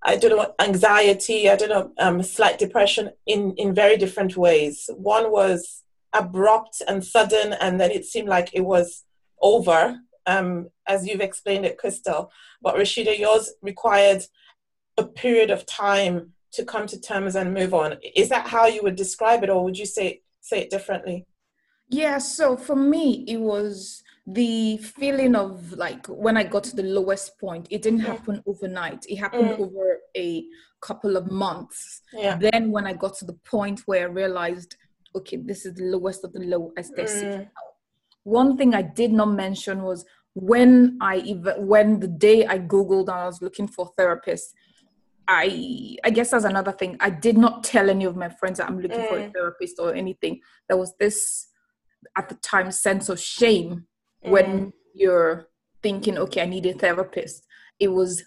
I 0.07 0.15
don't 0.17 0.37
know 0.37 0.53
anxiety 0.59 1.49
I 1.49 1.55
don't 1.55 1.69
know 1.69 1.91
um, 1.97 2.21
slight 2.21 2.59
depression 2.59 3.11
in 3.25 3.53
in 3.57 3.73
very 3.73 3.97
different 3.97 4.37
ways. 4.37 4.89
One 4.95 5.31
was 5.31 5.81
abrupt 6.13 6.81
and 6.87 7.03
sudden, 7.03 7.53
and 7.53 7.79
then 7.79 7.91
it 7.91 8.05
seemed 8.05 8.29
like 8.29 8.49
it 8.53 8.61
was 8.61 9.03
over, 9.41 9.99
um, 10.25 10.69
as 10.87 11.05
you've 11.05 11.21
explained 11.21 11.65
it, 11.65 11.77
Crystal. 11.77 12.31
But 12.61 12.75
Rasheeda, 12.75 13.17
yours 13.19 13.53
required 13.61 14.23
a 14.97 15.03
period 15.03 15.51
of 15.51 15.65
time 15.65 16.31
to 16.53 16.63
come 16.63 16.87
to 16.87 16.99
terms 16.99 17.35
and 17.35 17.53
move 17.53 17.73
on. 17.73 17.97
Is 18.15 18.29
that 18.29 18.47
how 18.47 18.65
you 18.65 18.81
would 18.83 18.95
describe 18.95 19.43
it, 19.43 19.49
or 19.49 19.63
would 19.63 19.77
you 19.77 19.85
say 19.85 20.21
say 20.39 20.61
it 20.61 20.69
differently? 20.69 21.25
Yeah, 21.89 22.17
so 22.17 22.57
for 22.57 22.75
me, 22.75 23.25
it 23.27 23.37
was 23.37 24.03
the 24.27 24.77
feeling 24.77 25.35
of 25.35 25.73
like 25.73 26.07
when 26.07 26.35
I 26.35 26.43
got 26.43 26.63
to 26.65 26.75
the 26.75 26.83
lowest 26.83 27.39
point, 27.39 27.67
it 27.69 27.81
didn't 27.83 27.99
Mm. 28.01 28.05
happen 28.05 28.43
overnight. 28.47 29.05
It 29.07 29.17
happened 29.17 29.51
Mm. 29.51 29.59
over 29.59 29.99
a 30.17 30.45
couple 30.81 31.15
of 31.15 31.29
months. 31.31 32.01
Yeah. 32.11 32.37
Then, 32.37 32.71
when 32.71 32.87
I 32.87 32.93
got 32.93 33.15
to 33.17 33.25
the 33.25 33.37
point 33.45 33.81
where 33.85 34.07
I 34.07 34.11
realized, 34.11 34.75
okay, 35.15 35.37
this 35.37 35.65
is 35.65 35.75
the 35.75 35.83
lowest 35.85 36.23
of 36.23 36.33
the 36.33 36.39
low, 36.39 36.71
I 36.77 36.81
start 36.81 37.09
seeking 37.09 37.41
Mm. 37.41 37.49
One 38.23 38.57
thing 38.57 38.73
I 38.73 38.81
did 38.81 39.11
not 39.13 39.27
mention 39.27 39.83
was 39.83 40.03
when 40.33 40.97
I 40.99 41.17
even 41.17 41.67
when 41.67 41.99
the 41.99 42.07
day 42.07 42.45
I 42.47 42.57
googled 42.57 43.01
and 43.09 43.11
I 43.11 43.25
was 43.27 43.41
looking 43.41 43.67
for 43.67 43.93
therapists, 43.97 44.53
I 45.27 45.97
I 46.03 46.09
guess 46.09 46.31
that's 46.31 46.45
another 46.45 46.71
thing. 46.71 46.97
I 46.99 47.11
did 47.11 47.37
not 47.37 47.63
tell 47.63 47.89
any 47.89 48.05
of 48.05 48.15
my 48.15 48.29
friends 48.29 48.57
that 48.57 48.67
I'm 48.69 48.79
looking 48.79 49.03
for 49.05 49.17
a 49.19 49.23
Mm. 49.23 49.33
therapist 49.33 49.75
or 49.79 49.93
anything. 49.93 50.41
There 50.67 50.77
was 50.77 50.93
this 50.99 51.47
at 52.17 52.27
the 52.29 52.35
time 52.35 52.71
sense 52.71 53.07
of 53.09 53.19
shame 53.19 53.87
Mm. 54.25 54.29
when 54.29 54.73
you're 54.93 55.47
thinking, 55.83 56.17
okay, 56.17 56.41
I 56.41 56.45
need 56.45 56.65
a 56.65 56.73
therapist. 56.73 57.45
It 57.79 57.89
was 57.89 58.23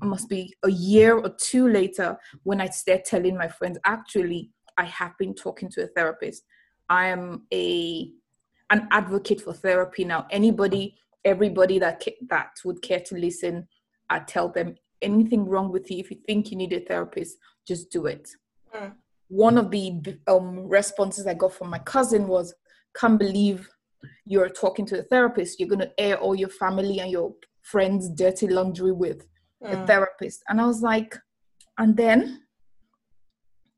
must 0.00 0.28
be 0.28 0.52
a 0.64 0.70
year 0.70 1.16
or 1.16 1.30
two 1.38 1.68
later 1.68 2.18
when 2.42 2.60
I 2.60 2.68
started 2.68 3.04
telling 3.04 3.36
my 3.36 3.48
friends, 3.48 3.78
actually, 3.84 4.50
I 4.76 4.84
have 4.84 5.16
been 5.18 5.34
talking 5.34 5.68
to 5.70 5.84
a 5.84 5.86
therapist. 5.86 6.42
I 6.88 7.06
am 7.06 7.46
a 7.52 8.10
an 8.70 8.88
advocate 8.90 9.42
for 9.42 9.52
therapy 9.52 10.04
now. 10.04 10.26
Anybody, 10.30 10.96
everybody 11.24 11.78
that 11.78 12.02
that 12.28 12.52
would 12.64 12.82
care 12.82 13.00
to 13.00 13.14
listen, 13.16 13.68
I 14.10 14.20
tell 14.20 14.48
them 14.48 14.74
anything 15.02 15.46
wrong 15.46 15.70
with 15.70 15.90
you. 15.90 15.98
If 15.98 16.10
you 16.10 16.18
think 16.26 16.50
you 16.50 16.56
need 16.56 16.72
a 16.72 16.80
therapist, 16.80 17.36
just 17.66 17.90
do 17.90 18.06
it. 18.06 18.28
Mm. 18.74 18.94
One 19.28 19.58
of 19.58 19.70
the 19.70 20.18
um, 20.26 20.68
responses 20.68 21.26
I 21.26 21.34
got 21.34 21.52
from 21.52 21.70
my 21.70 21.78
cousin 21.78 22.26
was, 22.26 22.54
"Can't 22.94 23.18
believe 23.18 23.68
you're 24.24 24.48
talking 24.48 24.86
to 24.86 24.98
a 25.00 25.02
therapist. 25.02 25.58
You're 25.58 25.68
going 25.68 25.80
to 25.80 26.00
air 26.00 26.16
all 26.18 26.34
your 26.34 26.48
family 26.48 27.00
and 27.00 27.10
your 27.10 27.34
friends' 27.62 28.08
dirty 28.10 28.48
laundry 28.48 28.92
with 28.92 29.26
a 29.62 29.76
Mm. 29.76 29.86
therapist." 29.86 30.42
And 30.48 30.60
I 30.60 30.66
was 30.66 30.82
like, 30.82 31.16
and 31.78 31.96
then 31.96 32.42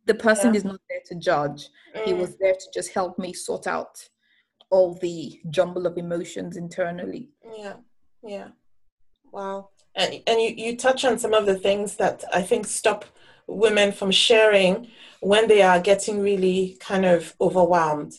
the 0.07 0.15
person 0.15 0.53
Yeah. 0.53 0.59
is 0.59 0.65
not 0.65 0.81
there 0.89 1.01
to 1.07 1.15
judge. 1.15 1.69
He 2.05 2.13
Mm. 2.13 2.19
was 2.19 2.37
there 2.37 2.55
to 2.55 2.67
just 2.73 2.91
help 2.93 3.19
me 3.19 3.33
sort 3.33 3.67
out 3.67 4.09
all 4.71 4.95
the 4.95 5.41
jumble 5.51 5.87
of 5.87 5.97
emotions 5.97 6.57
internally. 6.57 7.31
Yeah, 7.57 7.77
yeah. 8.23 8.49
Wow. 9.33 9.71
And 9.95 10.23
and 10.27 10.41
you, 10.41 10.51
you 10.57 10.77
touch 10.77 11.05
on 11.05 11.19
some 11.19 11.35
of 11.35 11.47
the 11.47 11.59
things 11.59 11.97
that 11.97 12.25
I 12.33 12.43
think 12.43 12.67
stop 12.67 13.05
women 13.47 13.93
from 13.93 14.11
sharing 14.11 14.91
when 15.21 15.49
they 15.49 15.63
are 15.63 15.81
getting 15.81 16.21
really 16.21 16.77
kind 16.81 17.05
of 17.05 17.35
overwhelmed. 17.41 18.13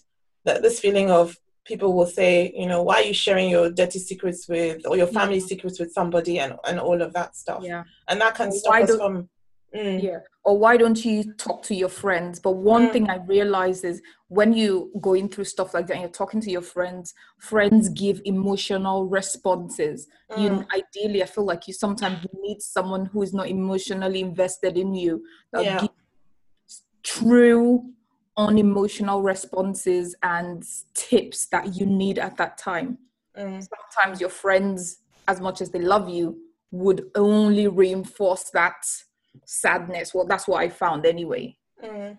That 0.45 0.61
this 0.61 0.79
feeling 0.79 1.09
of 1.11 1.37
people 1.65 1.93
will 1.93 2.05
say, 2.05 2.53
you 2.55 2.67
know, 2.67 2.83
why 2.83 2.95
are 3.01 3.03
you 3.03 3.13
sharing 3.13 3.49
your 3.49 3.69
dirty 3.71 3.99
secrets 3.99 4.47
with 4.47 4.85
or 4.87 4.95
your 4.95 5.07
family 5.07 5.39
secrets 5.39 5.79
with 5.79 5.91
somebody 5.91 6.39
and, 6.39 6.53
and 6.67 6.79
all 6.79 7.01
of 7.01 7.11
that 7.13 7.35
stuff. 7.35 7.63
Yeah. 7.63 7.83
And 8.07 8.21
that 8.21 8.35
can 8.35 8.49
Or 8.49 8.51
stop 8.51 8.75
us 8.83 8.95
from 8.95 9.29
Mm, 9.75 10.01
Yeah. 10.01 10.19
Or 10.43 10.57
why 10.57 10.77
don't 10.77 11.03
you 11.03 11.33
talk 11.33 11.63
to 11.63 11.75
your 11.75 11.89
friends? 11.89 12.39
But 12.39 12.51
one 12.51 12.87
Mm. 12.87 12.93
thing 12.93 13.09
I 13.09 13.17
realized 13.25 13.83
is 13.83 14.01
when 14.29 14.53
you 14.53 14.91
going 15.01 15.27
through 15.27 15.45
stuff 15.45 15.73
like 15.73 15.87
that 15.87 15.93
and 15.93 16.01
you're 16.03 16.11
talking 16.11 16.39
to 16.41 16.51
your 16.51 16.61
friends, 16.61 17.13
friends 17.39 17.89
give 17.89 18.21
emotional 18.25 19.05
responses. 19.05 20.07
You 20.37 20.49
mm, 20.51 20.65
ideally 20.71 21.23
I 21.23 21.25
feel 21.25 21.45
like 21.45 21.67
you 21.67 21.73
sometimes 21.73 22.25
need 22.41 22.61
someone 22.61 23.05
who 23.07 23.21
is 23.23 23.33
not 23.33 23.47
emotionally 23.49 24.21
invested 24.21 24.77
in 24.77 24.93
you. 24.93 25.23
that 25.51 25.63
Yeah. 25.63 25.81
give 25.81 25.89
true 28.37 28.45
unemotional 28.45 29.21
responses 29.21 30.15
and 30.23 30.63
tips 30.93 31.47
that 31.47 31.75
you 31.75 31.85
need 31.85 32.19
at 32.19 32.37
that 32.37 32.57
time. 32.57 32.97
mm, 33.37 33.65
Sometimes 33.93 34.19
your 34.21 34.29
friends, 34.29 34.99
as 35.27 35.41
much 35.41 35.61
as 35.61 35.69
they 35.71 35.79
love 35.79 36.09
you, 36.09 36.37
would 36.71 37.09
only 37.15 37.67
reinforce 37.67 38.49
that 38.51 38.75
sadness. 39.45 40.13
Well, 40.13 40.25
that's 40.25 40.47
what 40.47 40.61
I 40.61 40.69
found 40.69 41.05
anyway. 41.05 41.57
mm. 41.83 42.17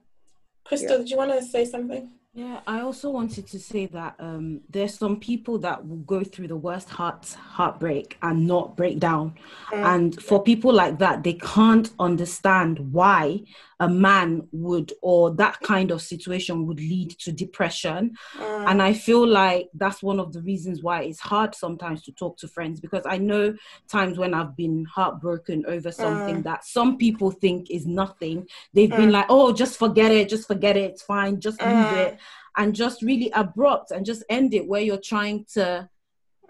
Crystal, 0.64 0.98
did 0.98 1.10
you 1.10 1.16
want 1.16 1.32
to 1.32 1.42
say 1.42 1.64
something? 1.64 2.10
Yeah, 2.36 2.60
I 2.66 2.80
also 2.82 3.08
wanted 3.08 3.46
to 3.46 3.58
say 3.58 3.86
that 3.86 4.14
um, 4.18 4.60
there's 4.68 4.92
some 4.98 5.18
people 5.18 5.58
that 5.60 5.88
will 5.88 5.96
go 6.04 6.22
through 6.22 6.48
the 6.48 6.56
worst 6.56 6.90
heart 6.90 7.24
heartbreak 7.40 8.18
and 8.20 8.46
not 8.46 8.76
break 8.76 8.98
down. 8.98 9.36
And 9.72 10.20
for 10.22 10.42
people 10.42 10.70
like 10.70 10.98
that, 10.98 11.24
they 11.24 11.32
can't 11.32 11.90
understand 11.98 12.92
why 12.92 13.40
a 13.80 13.88
man 13.88 14.48
would 14.52 14.92
or 15.00 15.30
that 15.36 15.60
kind 15.60 15.90
of 15.90 16.02
situation 16.02 16.66
would 16.66 16.78
lead 16.78 17.10
to 17.20 17.32
depression. 17.32 18.14
Mm, 18.38 18.64
And 18.70 18.82
I 18.82 18.92
feel 18.94 19.26
like 19.26 19.68
that's 19.74 20.02
one 20.02 20.18
of 20.18 20.32
the 20.32 20.40
reasons 20.42 20.82
why 20.82 21.02
it's 21.02 21.20
hard 21.20 21.54
sometimes 21.54 22.02
to 22.04 22.12
talk 22.12 22.36
to 22.38 22.48
friends 22.48 22.80
because 22.80 23.04
I 23.06 23.16
know 23.18 23.54
times 23.90 24.18
when 24.18 24.34
I've 24.34 24.56
been 24.56 24.84
heartbroken 24.86 25.64
over 25.66 25.90
something 25.92 26.40
Mm. 26.40 26.44
that 26.44 26.64
some 26.64 26.96
people 26.98 27.30
think 27.30 27.70
is 27.70 27.86
nothing. 27.86 28.46
They've 28.74 28.90
been 28.90 29.12
like, 29.12 29.26
oh, 29.30 29.52
just 29.52 29.78
forget 29.78 30.10
it, 30.10 30.28
just 30.28 30.46
forget 30.46 30.76
it, 30.76 30.90
it's 30.92 31.02
fine, 31.02 31.40
just 31.40 31.62
leave 31.62 31.90
Mm. 31.92 31.96
it. 32.06 32.18
And 32.56 32.74
just 32.74 33.02
really 33.02 33.30
abrupt 33.34 33.90
and 33.90 34.04
just 34.06 34.24
end 34.30 34.54
it 34.54 34.66
where 34.66 34.80
you're 34.80 34.96
trying 34.96 35.44
to 35.54 35.88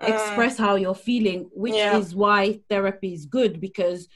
mm, 0.01 0.09
express 0.09 0.57
how 0.57 0.77
you're 0.77 0.95
feeling, 0.95 1.51
which 1.53 1.75
Yeah. 1.75 1.99
is 1.99 2.15
why 2.15 2.61
therapy 2.69 3.13
is 3.13 3.27
good 3.27 3.61
because 3.61 4.09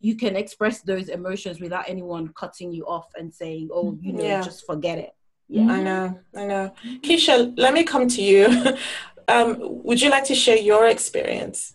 you 0.00 0.14
can 0.14 0.36
express 0.36 0.82
those 0.82 1.08
emotions 1.08 1.60
without 1.60 1.88
anyone 1.88 2.28
cutting 2.34 2.72
you 2.72 2.84
off 2.86 3.08
and 3.18 3.32
saying, 3.34 3.68
oh, 3.72 3.96
you 4.00 4.12
know, 4.12 4.24
Yeah. 4.24 4.40
just 4.42 4.64
forget 4.66 4.98
it. 4.98 5.12
Yeah. 5.48 5.66
I 5.66 5.80
know, 5.82 6.20
I 6.36 6.44
know. 6.44 6.72
Keysha, 7.00 7.54
let 7.56 7.72
me 7.72 7.82
come 7.82 8.06
to 8.08 8.22
you. 8.22 8.76
um, 9.28 9.56
would 9.84 10.00
you 10.02 10.10
like 10.10 10.24
to 10.24 10.34
share 10.34 10.58
your 10.58 10.86
experience? 10.88 11.74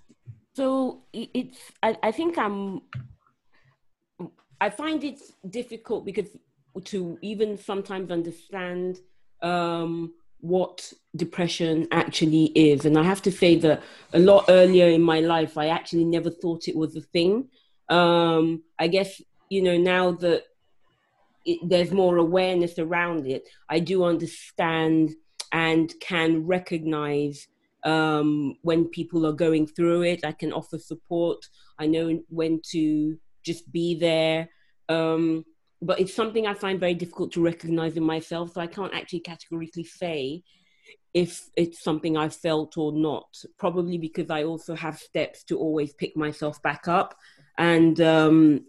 So 0.56 1.02
it's, 1.12 1.58
I, 1.82 1.98
I 2.04 2.12
think 2.12 2.38
I'm, 2.38 2.82
I 4.62 4.70
find 4.70 5.04
it 5.04 5.20
difficult 5.50 6.06
because 6.06 6.28
to 6.86 7.18
even 7.22 7.58
sometimes 7.58 8.12
understand 8.12 9.00
um, 9.44 10.14
what 10.40 10.92
depression 11.16 11.88
actually 11.92 12.46
is. 12.56 12.86
And 12.86 12.98
I 12.98 13.04
have 13.04 13.22
to 13.24 13.32
say 13.32 13.56
that 13.60 13.84
a 14.14 14.20
lot 14.20 14.46
earlier 14.50 14.88
in 14.88 15.02
my 15.02 15.20
life, 15.20 15.58
I 15.58 15.68
actually 15.68 16.06
never 16.06 16.30
thought 16.30 16.68
it 16.68 16.76
was 16.76 16.96
a 16.96 17.02
thing. 17.02 17.50
Um, 17.90 18.64
I 18.80 18.88
guess, 18.88 19.22
you 19.50 19.62
know, 19.62 19.78
now 19.78 20.12
that 20.12 20.44
it, 21.46 21.60
there's 21.64 21.92
more 21.92 22.18
awareness 22.18 22.80
around 22.80 23.28
it, 23.28 23.48
I 23.70 23.80
do 23.80 24.04
understand 24.04 25.12
and 25.52 25.94
can 26.02 26.48
recognize 26.48 27.48
um, 27.84 28.56
when 28.64 28.86
people 28.86 29.26
are 29.26 29.34
going 29.34 29.68
through 29.68 30.04
it. 30.04 30.26
I 30.26 30.32
can 30.32 30.52
offer 30.52 30.80
support. 30.80 31.46
I 31.78 31.88
know 31.88 32.20
when 32.30 32.62
to 32.72 33.18
just 33.46 33.72
be 33.72 33.96
there. 33.96 34.50
Um, 34.90 35.46
but 35.84 36.00
it's 36.00 36.14
something 36.14 36.48
I 36.48 36.54
find 36.54 36.80
very 36.80 36.94
difficult 36.94 37.34
to 37.34 37.44
recognize 37.44 37.98
in 37.98 38.04
myself. 38.04 38.54
So 38.54 38.62
I 38.62 38.68
can't 38.68 38.94
actually 38.94 39.20
categorically 39.20 39.84
say 39.84 40.44
if 41.14 41.50
it's 41.56 41.84
something 41.84 42.18
I 42.18 42.30
felt 42.30 42.78
or 42.78 42.94
not. 42.94 43.28
Probably 43.60 43.98
because 43.98 44.30
I 44.30 44.44
also 44.44 44.76
have 44.76 44.98
steps 44.98 45.44
to 45.46 45.58
always 45.58 45.94
pick 45.94 46.16
myself 46.16 46.62
back 46.62 46.88
up. 46.88 47.16
And 47.58 48.00
um, 48.02 48.66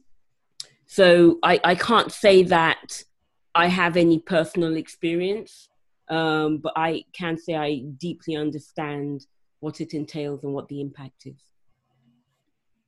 so 0.87 1.39
I, 1.43 1.61
I 1.65 1.75
can't 1.77 2.11
say 2.13 2.43
that 2.45 3.03
I 3.55 3.69
have 3.69 3.97
any 3.97 4.19
personal 4.19 4.77
experience, 4.77 5.69
um, 6.09 6.59
but 6.59 6.73
I 6.77 7.05
can 7.13 7.39
say 7.39 7.55
I 7.55 7.85
deeply 7.97 8.35
understand 8.35 9.25
what 9.61 9.81
it 9.81 9.95
entails 9.95 10.43
and 10.43 10.53
what 10.53 10.69
the 10.69 10.81
impact 10.81 11.27
is. 11.27 11.54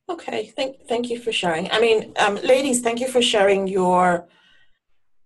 Okay, 0.09 0.53
thank 0.55 0.87
thank 0.87 1.09
you 1.09 1.19
for 1.19 1.33
sharing. 1.33 1.69
I 1.69 1.81
mean, 1.81 2.13
um, 2.17 2.35
ladies, 2.35 2.79
thank 2.79 3.01
you 3.01 3.09
for 3.09 3.21
sharing 3.21 3.67
your 3.67 4.27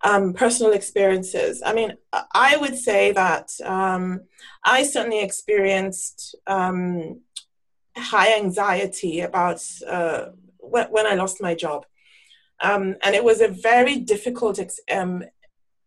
um, 0.03 0.33
personal 0.33 0.73
experiences. 0.73 1.61
I 1.63 1.73
mean, 1.73 1.93
I 2.33 2.57
would 2.57 2.75
say 2.75 3.11
that 3.11 3.51
um, 3.63 4.21
I 4.65 4.81
certainly 4.81 5.21
experienced 5.21 6.35
um, 6.47 7.21
high 7.95 8.35
anxiety 8.35 9.21
about 9.21 9.63
uh, 9.87 10.29
when, 10.57 11.05
I 11.05 11.13
lost 11.13 11.43
my 11.43 11.53
job, 11.53 11.85
um, 12.59 12.95
and 13.03 13.13
it 13.13 13.23
was 13.23 13.39
a 13.41 13.49
very 13.49 13.99
difficult 13.99 14.57
ex- 14.57 14.79
um, 14.91 15.23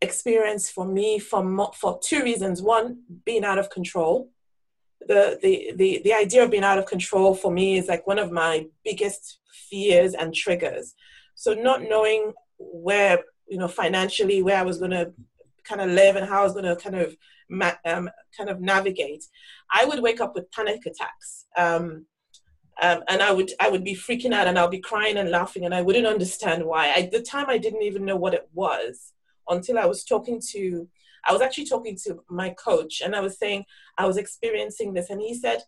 experience 0.01 0.71
for 0.71 0.87
me 0.87 1.19
for 1.19 1.73
for 1.75 1.99
two 2.01 2.23
reasons. 2.23 2.63
One, 2.63 3.03
being 3.25 3.45
out 3.45 3.59
of 3.59 3.71
control 3.71 4.31
the, 5.07 5.39
the, 5.43 5.73
the, 5.77 6.01
the 6.05 6.15
idea 6.15 6.45
of 6.45 6.51
being 6.51 6.65
out 6.65 6.79
of 6.79 6.87
control 6.87 7.35
for 7.35 7.51
me 7.51 7.79
is 7.79 7.89
like 7.89 8.07
one 8.07 8.19
of 8.19 8.33
my 8.33 8.67
biggest 8.85 9.39
fears 9.69 10.15
and 10.15 10.35
triggers. 10.35 10.95
So 11.35 11.55
not 11.55 11.83
knowing 11.83 12.33
where, 12.59 13.21
you 13.49 13.59
know, 13.59 13.69
financially, 13.69 14.43
where 14.43 14.59
I 14.59 14.63
was 14.63 14.79
going 14.79 14.93
to 14.93 15.13
kind 15.65 15.81
of 15.81 15.91
live 15.91 16.17
and 16.17 16.29
how 16.29 16.41
I 16.41 16.45
was 16.45 16.53
going 16.53 16.65
to 16.65 16.77
kind 16.77 16.97
of, 16.97 17.17
um, 17.85 18.11
kind 18.37 18.51
of 18.51 18.61
navigate, 18.61 19.25
I 19.73 19.85
would 19.85 20.03
wake 20.03 20.21
up 20.21 20.35
with 20.35 20.51
panic 20.53 20.87
attacks. 20.87 21.47
Um, 21.57 22.07
um, 22.83 23.03
and 23.09 23.23
I 23.23 23.31
would 23.31 23.53
I 23.61 23.69
would 23.69 23.85
be 23.85 23.95
freaking 23.95 24.33
out 24.33 24.49
and 24.49 24.59
I'll 24.59 24.69
be 24.69 24.81
crying 24.81 25.17
and 25.17 25.31
laughing 25.31 25.65
and 25.65 25.73
I 25.73 25.83
wouldn't 25.83 26.07
understand 26.07 26.65
why. 26.65 26.89
At 26.89 27.13
the 27.13 27.23
time, 27.23 27.47
I 27.49 27.59
didn't 27.59 27.83
even 27.83 28.05
know 28.05 28.17
what 28.17 28.35
it 28.35 28.49
was 28.53 29.13
until 29.49 29.79
I 29.79 29.87
was 29.87 30.05
talking 30.05 30.41
to 30.51 30.89
I 31.27 31.33
was 31.33 31.43
actually 31.43 31.67
talking 31.67 31.97
to 32.05 32.23
my 32.29 32.51
coach 32.51 33.01
and 33.01 33.15
I 33.15 33.21
was 33.21 33.39
saying 33.39 33.65
I 33.99 34.07
was 34.07 34.17
experiencing 34.17 34.93
this, 34.93 35.11
and 35.11 35.21
he 35.21 35.35
said, 35.35 35.63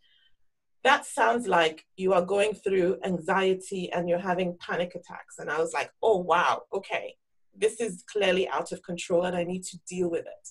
That 0.85 1.05
sounds 1.07 1.47
like 1.47 1.85
you 1.97 2.13
are 2.13 2.23
going 2.23 2.55
through 2.55 2.99
anxiety 3.05 3.91
and 3.93 4.09
you're 4.09 4.19
having 4.19 4.57
panic 4.61 4.95
attacks. 4.95 5.39
And 5.39 5.51
I 5.51 5.59
was 5.59 5.73
like, 5.73 5.91
Oh, 6.03 6.19
wow, 6.19 6.63
okay, 6.73 7.15
this 7.57 7.81
is 7.81 8.05
clearly 8.11 8.49
out 8.49 8.73
of 8.73 8.83
control 8.83 9.25
and 9.25 9.37
I 9.37 9.45
need 9.45 9.65
to 9.65 9.79
deal 9.89 10.11
with 10.11 10.27
it. 10.27 10.49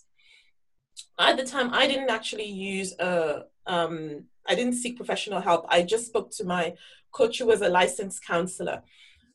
At 1.19 1.37
the 1.37 1.43
time, 1.43 1.73
I 1.73 1.87
didn't 1.87 2.09
actually 2.09 2.49
use 2.49 2.93
a, 2.99 3.43
um, 3.67 4.25
I 4.47 4.55
didn't 4.55 4.73
seek 4.73 4.97
professional 4.97 5.41
help. 5.41 5.65
I 5.69 5.81
just 5.81 6.07
spoke 6.07 6.31
to 6.37 6.45
my 6.45 6.73
coach 7.11 7.39
who 7.39 7.47
was 7.47 7.61
a 7.61 7.69
licensed 7.69 8.25
counselor 8.25 8.81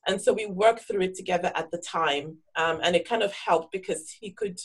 and 0.06 0.20
so 0.20 0.32
we 0.32 0.46
worked 0.46 0.82
through 0.82 1.02
it 1.02 1.14
together 1.14 1.52
at 1.54 1.70
the 1.70 1.78
time 1.78 2.38
um, 2.56 2.80
and 2.82 2.96
it 2.96 3.08
kind 3.08 3.22
of 3.22 3.32
helped 3.32 3.72
because 3.72 4.10
he 4.10 4.30
could 4.30 4.58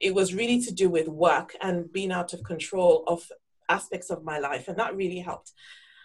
it 0.00 0.14
was 0.14 0.34
really 0.34 0.60
to 0.62 0.72
do 0.72 0.88
with 0.88 1.08
work 1.08 1.54
and 1.60 1.92
being 1.92 2.12
out 2.12 2.32
of 2.32 2.44
control 2.44 3.04
of 3.06 3.24
aspects 3.68 4.10
of 4.10 4.24
my 4.24 4.38
life, 4.38 4.68
and 4.68 4.78
that 4.78 4.96
really 4.96 5.18
helped. 5.18 5.52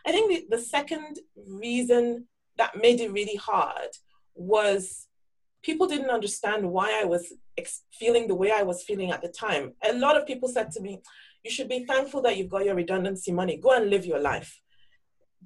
I 0.05 0.11
think 0.11 0.29
the, 0.49 0.57
the 0.57 0.63
second 0.63 1.19
reason 1.47 2.27
that 2.57 2.81
made 2.81 2.99
it 2.99 3.11
really 3.11 3.35
hard 3.35 3.89
was 4.35 5.07
people 5.63 5.87
didn't 5.87 6.09
understand 6.09 6.69
why 6.69 6.99
I 6.99 7.05
was 7.05 7.33
ex- 7.57 7.83
feeling 7.91 8.27
the 8.27 8.35
way 8.35 8.51
I 8.51 8.63
was 8.63 8.83
feeling 8.83 9.11
at 9.11 9.21
the 9.21 9.29
time. 9.29 9.73
A 9.83 9.93
lot 9.93 10.17
of 10.17 10.27
people 10.27 10.49
said 10.49 10.71
to 10.71 10.81
me, 10.81 11.01
You 11.43 11.51
should 11.51 11.69
be 11.69 11.85
thankful 11.85 12.21
that 12.23 12.37
you've 12.37 12.49
got 12.49 12.65
your 12.65 12.75
redundancy 12.75 13.31
money, 13.31 13.57
go 13.57 13.71
and 13.71 13.89
live 13.89 14.05
your 14.05 14.19
life. 14.19 14.59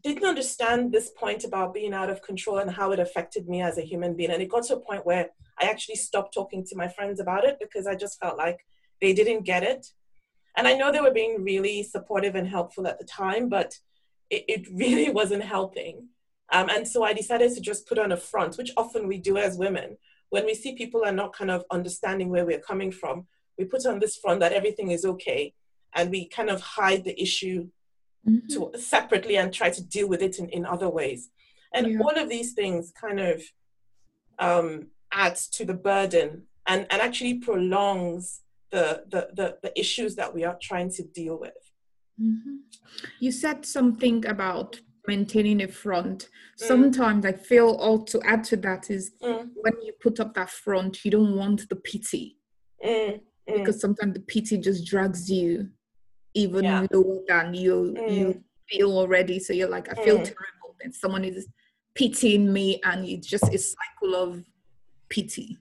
Didn't 0.03 0.25
understand 0.25 0.91
this 0.91 1.09
point 1.09 1.43
about 1.43 1.73
being 1.73 1.93
out 1.93 2.09
of 2.09 2.21
control 2.21 2.59
and 2.59 2.69
how 2.69 2.91
it 2.91 2.99
affected 2.99 3.47
me 3.47 3.61
as 3.61 3.77
a 3.77 3.81
human 3.81 4.15
being. 4.15 4.31
And 4.31 4.41
it 4.41 4.49
got 4.49 4.63
to 4.63 4.75
a 4.75 4.79
point 4.79 5.05
where 5.05 5.29
I 5.59 5.65
actually 5.65 5.95
stopped 5.95 6.33
talking 6.33 6.65
to 6.65 6.75
my 6.75 6.87
friends 6.87 7.19
about 7.19 7.45
it 7.45 7.57
because 7.59 7.87
I 7.87 7.95
just 7.95 8.19
felt 8.19 8.37
like 8.37 8.65
they 9.01 9.13
didn't 9.13 9.43
get 9.43 9.63
it. 9.63 9.87
And 10.55 10.67
I 10.67 10.73
know 10.73 10.91
they 10.91 11.01
were 11.01 11.11
being 11.11 11.43
really 11.43 11.83
supportive 11.83 12.35
and 12.35 12.47
helpful 12.47 12.87
at 12.87 12.99
the 12.99 13.05
time, 13.05 13.49
but 13.49 13.77
it, 14.29 14.45
it 14.47 14.67
really 14.73 15.09
wasn't 15.09 15.43
helping. 15.43 16.09
Um, 16.51 16.69
and 16.69 16.87
so 16.87 17.03
I 17.03 17.13
decided 17.13 17.53
to 17.53 17.61
just 17.61 17.87
put 17.87 17.99
on 17.99 18.11
a 18.11 18.17
front, 18.17 18.57
which 18.57 18.71
often 18.77 19.07
we 19.07 19.17
do 19.17 19.37
as 19.37 19.57
women. 19.57 19.97
When 20.29 20.45
we 20.45 20.55
see 20.55 20.75
people 20.75 21.03
are 21.05 21.11
not 21.11 21.35
kind 21.35 21.51
of 21.51 21.65
understanding 21.71 22.29
where 22.29 22.45
we're 22.45 22.59
coming 22.59 22.91
from, 22.91 23.27
we 23.57 23.65
put 23.65 23.85
on 23.85 23.99
this 23.99 24.17
front 24.17 24.39
that 24.41 24.53
everything 24.53 24.91
is 24.91 25.05
okay. 25.05 25.53
And 25.93 26.11
we 26.11 26.27
kind 26.27 26.49
of 26.49 26.61
hide 26.61 27.03
the 27.03 27.19
issue 27.21 27.69
mm-hmm. 28.27 28.47
to, 28.53 28.79
separately 28.79 29.37
and 29.37 29.53
try 29.53 29.69
to 29.69 29.83
deal 29.83 30.07
with 30.07 30.21
it 30.21 30.39
in, 30.39 30.49
in 30.49 30.65
other 30.65 30.89
ways. 30.89 31.29
And 31.73 31.91
yeah. 31.91 31.99
all 31.99 32.17
of 32.17 32.29
these 32.29 32.53
things 32.53 32.93
kind 32.99 33.19
of 33.19 33.41
um, 34.39 34.87
adds 35.11 35.47
to 35.49 35.65
the 35.65 35.73
burden 35.73 36.43
and, 36.67 36.85
and 36.89 37.01
actually 37.01 37.35
prolongs 37.35 38.41
the, 38.71 39.03
the, 39.09 39.29
the, 39.33 39.57
the 39.63 39.79
issues 39.79 40.15
that 40.15 40.33
we 40.33 40.43
are 40.43 40.57
trying 40.61 40.91
to 40.91 41.03
deal 41.03 41.39
with. 41.39 41.53
Mm-hmm. 42.21 42.57
You 43.19 43.31
said 43.31 43.65
something 43.65 44.25
about 44.25 44.79
maintaining 45.07 45.61
a 45.61 45.67
front. 45.67 46.27
Mm. 46.59 46.67
Sometimes 46.67 47.25
I 47.25 47.31
feel 47.31 47.69
all 47.69 48.03
to 48.05 48.21
add 48.23 48.43
to 48.45 48.57
that 48.57 48.89
is 48.89 49.11
mm. 49.23 49.47
when 49.55 49.73
you 49.81 49.93
put 50.01 50.19
up 50.19 50.33
that 50.33 50.49
front, 50.49 51.05
you 51.05 51.11
don't 51.11 51.35
want 51.35 51.69
the 51.69 51.75
pity. 51.75 52.37
Mm. 52.85 53.21
mm. 53.21 53.21
Because 53.45 53.79
sometimes 53.79 54.13
the 54.13 54.19
pity 54.19 54.57
just 54.57 54.85
drags 54.85 55.31
you 55.31 55.69
even 56.37 56.63
yeah. 56.63 56.85
lower 56.91 57.19
than 57.27 57.53
you 57.53 57.95
you 58.07 58.27
mm. 58.27 58.41
feel 58.69 58.91
already. 58.91 59.39
So 59.39 59.53
you're 59.53 59.69
like, 59.69 59.91
I 59.91 59.95
feel 60.03 60.19
mm. 60.19 60.23
terrible. 60.23 60.75
And 60.81 60.93
someone 60.93 61.23
is 61.23 61.47
pitying 61.95 62.53
me 62.53 62.79
and 62.83 63.05
it's 63.05 63.27
just 63.27 63.45
a 63.45 63.57
cycle 63.57 64.15
of 64.15 64.45
pity. 65.09 65.57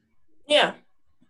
Yeah, 0.46 0.74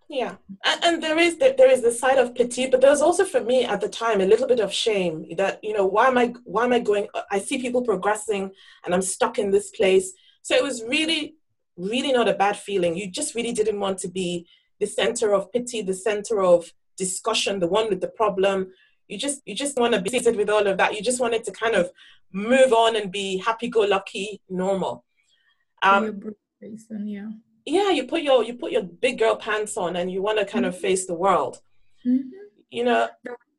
yeah, 0.08 0.36
and, 0.64 0.84
and, 0.84 1.02
there 1.02 1.18
is 1.18 1.36
there 1.38 1.70
is 1.70 1.82
the 1.82 1.90
side 1.90 2.18
of 2.18 2.34
pity, 2.34 2.68
but 2.68 2.80
there 2.80 2.90
was 2.90 3.02
also 3.02 3.24
for 3.24 3.40
me 3.40 3.64
at 3.64 3.80
the 3.80 3.88
time 3.88 4.20
a 4.20 4.26
little 4.26 4.46
bit 4.46 4.60
of 4.60 4.72
shame 4.72 5.26
that 5.36 5.58
you 5.64 5.72
know 5.72 5.86
why 5.86 6.06
am 6.06 6.16
I 6.16 6.32
why 6.44 6.64
am 6.64 6.72
I 6.72 6.78
going? 6.78 7.08
I 7.30 7.40
see 7.40 7.58
people 7.60 7.82
progressing, 7.82 8.52
and 8.84 8.94
I'm 8.94 9.02
stuck 9.02 9.38
in 9.38 9.50
this 9.50 9.70
place. 9.70 10.12
So 10.42 10.54
it 10.54 10.62
was 10.62 10.84
really 10.84 11.36
really 11.76 12.12
not 12.12 12.28
a 12.28 12.34
bad 12.34 12.56
feeling. 12.56 12.96
You 12.96 13.10
just 13.10 13.34
really 13.34 13.52
didn't 13.52 13.80
want 13.80 13.98
to 14.00 14.08
be 14.08 14.46
the 14.78 14.86
center 14.86 15.34
of 15.34 15.50
pity, 15.52 15.82
the 15.82 15.94
center 15.94 16.40
of 16.40 16.72
discussion, 16.96 17.58
the 17.58 17.68
one 17.68 17.88
with 17.88 18.00
the 18.00 18.08
problem. 18.08 18.72
You 19.08 19.18
just 19.18 19.42
you 19.46 19.54
just 19.54 19.78
want 19.78 19.94
to 19.94 20.00
be 20.00 20.10
seated 20.10 20.36
with 20.36 20.50
all 20.50 20.66
of 20.66 20.76
that. 20.78 20.94
You 20.94 21.02
just 21.02 21.20
wanted 21.20 21.44
to 21.44 21.52
kind 21.52 21.74
of 21.74 21.90
move 22.32 22.72
on 22.72 22.96
and 22.96 23.10
be 23.10 23.38
happy-go-lucky, 23.38 24.40
normal. 24.48 25.04
Um, 25.82 26.20
yeah 27.04 27.28
yeah 27.66 27.90
you 27.90 28.04
put 28.06 28.22
your 28.22 28.42
you 28.44 28.54
put 28.54 28.72
your 28.72 28.82
big 28.82 29.18
girl 29.18 29.36
pants 29.36 29.76
on 29.76 29.96
and 29.96 30.10
you 30.10 30.22
want 30.22 30.38
to 30.38 30.44
kind 30.46 30.64
mm-hmm. 30.64 30.74
of 30.74 30.80
face 30.80 31.06
the 31.06 31.14
world 31.14 31.60
mm-hmm. 32.06 32.28
you 32.70 32.84
know 32.84 33.08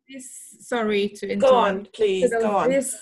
this, 0.10 0.56
sorry 0.62 1.10
to 1.10 1.28
interrupt. 1.28 1.52
go 1.52 1.58
on 1.58 1.88
please 1.94 2.32
go 2.32 2.56
on 2.56 2.70
this, 2.70 2.96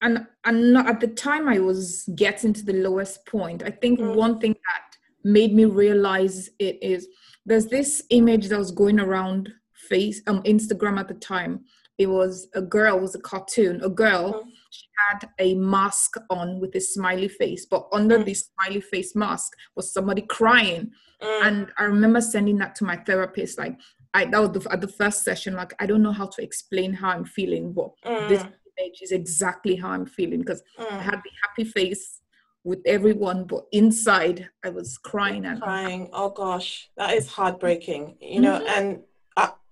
and 0.00 0.26
and 0.44 0.72
not, 0.72 0.88
at 0.88 1.00
the 1.00 1.08
time 1.08 1.48
i 1.48 1.58
was 1.58 2.08
getting 2.14 2.52
to 2.52 2.64
the 2.64 2.72
lowest 2.72 3.26
point 3.26 3.62
i 3.64 3.70
think 3.70 3.98
mm-hmm. 3.98 4.16
one 4.16 4.38
thing 4.38 4.52
that 4.52 4.96
made 5.24 5.52
me 5.52 5.64
realize 5.64 6.48
it 6.60 6.78
is 6.80 7.08
there's 7.44 7.66
this 7.66 8.04
image 8.10 8.48
that 8.48 8.58
was 8.58 8.70
going 8.70 9.00
around 9.00 9.52
face 9.88 10.22
um 10.26 10.42
instagram 10.42 10.98
at 10.98 11.08
the 11.08 11.14
time 11.14 11.64
it 11.98 12.06
was 12.06 12.48
a 12.54 12.62
girl 12.62 12.96
it 12.96 13.02
was 13.02 13.14
a 13.14 13.20
cartoon 13.20 13.80
a 13.82 13.88
girl 13.88 14.32
mm-hmm 14.32 14.50
she 14.70 14.86
had 15.08 15.28
a 15.38 15.54
mask 15.54 16.16
on 16.30 16.60
with 16.60 16.74
a 16.74 16.80
smiley 16.80 17.28
face, 17.28 17.66
but 17.66 17.88
under 17.92 18.18
mm. 18.18 18.24
the 18.24 18.34
smiley 18.34 18.80
face 18.80 19.14
mask 19.14 19.52
was 19.74 19.92
somebody 19.92 20.22
crying. 20.22 20.90
Mm. 21.22 21.46
And 21.46 21.72
I 21.78 21.84
remember 21.84 22.20
sending 22.20 22.58
that 22.58 22.74
to 22.76 22.84
my 22.84 22.96
therapist, 22.96 23.58
like 23.58 23.78
I 24.14 24.26
that 24.26 24.40
was 24.40 24.50
the, 24.50 24.72
at 24.72 24.80
the 24.80 24.88
first 24.88 25.24
session, 25.24 25.54
like 25.54 25.74
I 25.80 25.86
don't 25.86 26.02
know 26.02 26.12
how 26.12 26.26
to 26.26 26.42
explain 26.42 26.92
how 26.92 27.10
I'm 27.10 27.24
feeling, 27.24 27.72
but 27.72 27.90
mm. 28.04 28.28
this 28.28 28.42
image 28.42 29.00
is 29.02 29.12
exactly 29.12 29.76
how 29.76 29.90
I'm 29.90 30.06
feeling 30.06 30.40
because 30.40 30.62
I 30.78 30.84
Mm. 30.84 31.00
had 31.00 31.20
the 31.24 31.30
happy 31.42 31.64
face 31.64 32.20
with 32.64 32.80
everyone, 32.84 33.44
but 33.44 33.64
inside 33.72 34.50
I 34.64 34.68
was 34.68 34.98
crying 34.98 35.46
and 35.46 35.62
crying. 35.62 36.10
Oh 36.12 36.30
gosh, 36.30 36.90
that 36.96 37.14
is 37.14 37.28
heartbreaking. 37.28 38.18
You 38.20 38.40
know, 38.40 38.64
and 38.66 38.98
uh, 38.98 39.00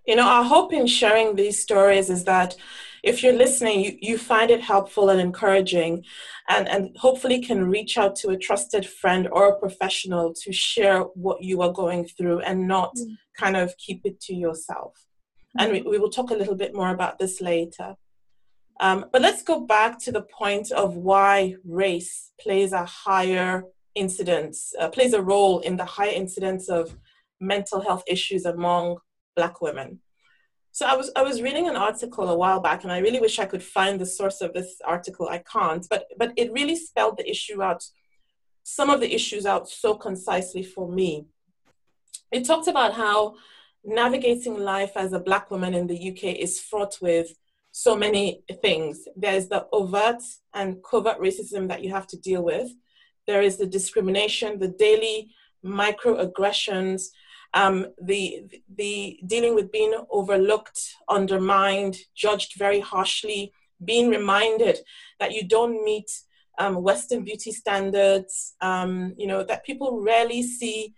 you 0.07 0.17
know, 0.17 0.27
our 0.27 0.45
hope 0.45 0.73
in 0.73 0.87
sharing 0.87 1.35
these 1.37 1.61
stories 1.61 2.11
is 2.11 2.25
that 2.25 2.57
if 3.03 3.23
you're 3.23 3.33
listening, 3.37 3.81
you, 3.85 3.99
you 4.01 4.19
find 4.19 4.51
it 4.51 4.61
helpful 4.61 5.11
and 5.11 5.21
encouraging, 5.21 6.05
and 6.49 6.69
and 6.69 6.97
hopefully 6.97 7.41
can 7.41 7.71
reach 7.71 7.99
out 7.99 8.17
to 8.17 8.31
a 8.31 8.39
trusted 8.39 8.87
friend 8.87 9.29
or 9.31 9.49
a 9.49 9.59
professional 9.59 10.35
to 10.43 10.53
share 10.53 11.01
what 11.01 11.43
you 11.43 11.63
are 11.63 11.73
going 11.73 12.05
through 12.07 12.41
and 12.41 12.67
not 12.67 12.95
Mm. 12.97 13.17
kind 13.37 13.57
of 13.57 13.77
keep 13.77 14.01
it 14.05 14.21
to 14.21 14.35
yourself. 14.35 14.93
And 15.59 15.73
we, 15.73 15.83
we 15.83 15.99
will 15.99 16.11
talk 16.11 16.31
a 16.31 16.35
little 16.35 16.55
bit 16.55 16.75
more 16.75 16.91
about 16.91 17.19
this 17.19 17.41
later. 17.41 17.97
Um, 18.81 19.07
but 19.13 19.23
let's 19.23 19.43
go 19.43 19.61
back 19.61 19.99
to 20.01 20.13
the 20.13 20.23
point 20.23 20.71
of 20.71 20.97
why 20.97 21.57
race 21.65 22.33
plays 22.41 22.73
a 22.73 22.85
higher 22.85 23.65
incidence, 23.95 24.75
uh, 24.79 24.89
plays 24.89 25.15
a 25.15 25.23
role 25.23 25.61
in 25.61 25.77
the 25.77 25.85
higher 25.85 26.13
incidence 26.13 26.69
of 26.69 26.95
mental 27.41 27.81
health 27.81 28.05
issues 28.07 28.45
among 28.45 28.99
Black 29.37 29.61
women. 29.61 30.01
So 30.73 30.85
I 30.85 30.95
was 30.95 31.11
I 31.17 31.23
was 31.23 31.41
reading 31.41 31.69
an 31.69 31.77
article 31.77 32.29
a 32.29 32.37
while 32.37 32.61
back, 32.61 32.83
and 32.83 32.93
I 32.93 32.99
really 32.99 33.21
wish 33.21 33.39
I 33.39 33.47
could 33.47 33.63
find 33.63 34.01
the 34.01 34.07
source 34.07 34.41
of 34.41 34.53
this 34.53 34.77
article. 34.85 35.29
I 35.29 35.39
can't, 35.39 35.87
but 35.89 36.07
but 36.19 36.33
it 36.37 36.53
really 36.53 36.77
spelled 36.77 37.17
the 37.17 37.31
issue 37.31 37.63
out, 37.63 37.83
some 38.63 38.91
of 38.91 39.01
the 39.01 39.15
issues 39.15 39.47
out 39.47 39.69
so 39.69 39.95
concisely 39.95 40.63
for 40.63 40.87
me. 40.91 41.27
It 42.31 42.45
talked 42.45 42.69
about 42.69 42.93
how 42.95 43.37
navigating 43.85 44.59
life 44.59 44.93
as 44.97 45.13
a 45.13 45.21
Black 45.21 45.51
woman 45.51 45.73
in 45.73 45.87
the 45.87 46.11
UK 46.11 46.25
is 46.37 46.61
fraught 46.61 46.99
with 47.01 47.29
so 47.73 47.97
many 47.97 48.43
things. 48.63 49.07
There's 49.17 49.49
the 49.49 49.67
overt 49.73 50.23
and 50.53 50.83
covert 50.83 51.19
racism 51.21 51.69
that 51.69 51.83
you 51.85 51.91
have 51.91 52.07
to 52.09 52.19
deal 52.19 52.43
with. 52.43 52.69
There 53.27 53.43
is 53.43 53.57
the 53.57 53.67
discrimination, 53.67 54.59
the 54.59 54.69
daily 54.69 55.31
microaggressions, 55.65 57.09
um, 57.55 57.87
the 58.01 58.45
the 58.75 59.19
dealing 59.27 59.55
with 59.55 59.73
being 59.73 59.95
overlooked, 60.11 60.81
undermined, 61.09 61.97
judged 62.15 62.55
very 62.59 62.81
harshly, 62.81 63.53
being 63.85 64.09
reminded 64.11 64.79
that 65.21 65.33
you 65.33 65.47
don't 65.47 65.85
meet 65.85 66.11
um, 66.59 66.83
Western 66.83 67.25
beauty 67.25 67.53
standards. 67.53 68.55
Um, 68.61 69.15
you 69.17 69.27
know 69.27 69.43
that 69.45 69.65
people 69.65 70.01
rarely 70.03 70.43
see 70.43 70.95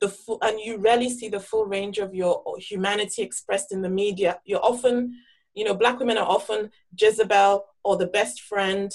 the 0.00 0.08
full, 0.08 0.38
and 0.42 0.60
you 0.60 0.78
rarely 0.78 1.10
see 1.10 1.28
the 1.28 1.40
full 1.40 1.66
range 1.66 1.98
of 1.98 2.14
your 2.14 2.42
humanity 2.58 3.22
expressed 3.22 3.72
in 3.72 3.82
the 3.82 3.90
media. 3.90 4.40
You're 4.44 4.64
often 4.64 5.16
you 5.54 5.64
know, 5.64 5.74
black 5.74 5.98
women 5.98 6.18
are 6.18 6.28
often 6.28 6.70
Jezebel 6.98 7.64
or 7.84 7.96
the 7.96 8.06
best 8.06 8.42
friend 8.42 8.90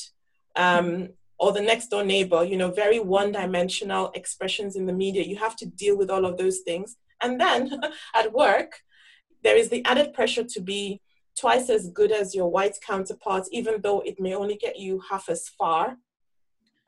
um, 0.56 1.10
or 1.40 1.52
the 1.52 1.62
next 1.62 1.90
door 1.90 2.04
neighbor, 2.04 2.44
you 2.44 2.58
know, 2.58 2.72
very 2.72 3.00
one 3.00 3.32
dimensional 3.32 4.12
expressions 4.16 4.76
in 4.76 4.86
the 4.86 4.94
media. 4.94 5.24
You 5.24 5.38
have 5.38 5.56
to 5.58 5.66
deal 5.66 5.98
with 5.98 6.10
all 6.10 6.26
of 6.26 6.38
those 6.38 6.60
things. 6.60 6.98
And 7.22 7.40
then 7.40 7.80
at 8.16 8.34
work, 8.34 8.82
there 9.44 9.56
is 9.56 9.70
the 9.70 9.86
added 9.86 10.14
pressure 10.14 10.44
to 10.44 10.62
be 10.62 11.02
twice 11.38 11.70
as 11.70 11.90
good 11.90 12.12
as 12.12 12.34
your 12.34 12.50
white 12.50 12.78
counterparts, 12.86 13.50
even 13.52 13.82
though 13.82 14.02
it 14.02 14.20
may 14.20 14.34
only 14.34 14.56
get 14.56 14.80
you 14.80 15.02
half 15.10 15.30
as 15.30 15.48
far. 15.50 15.98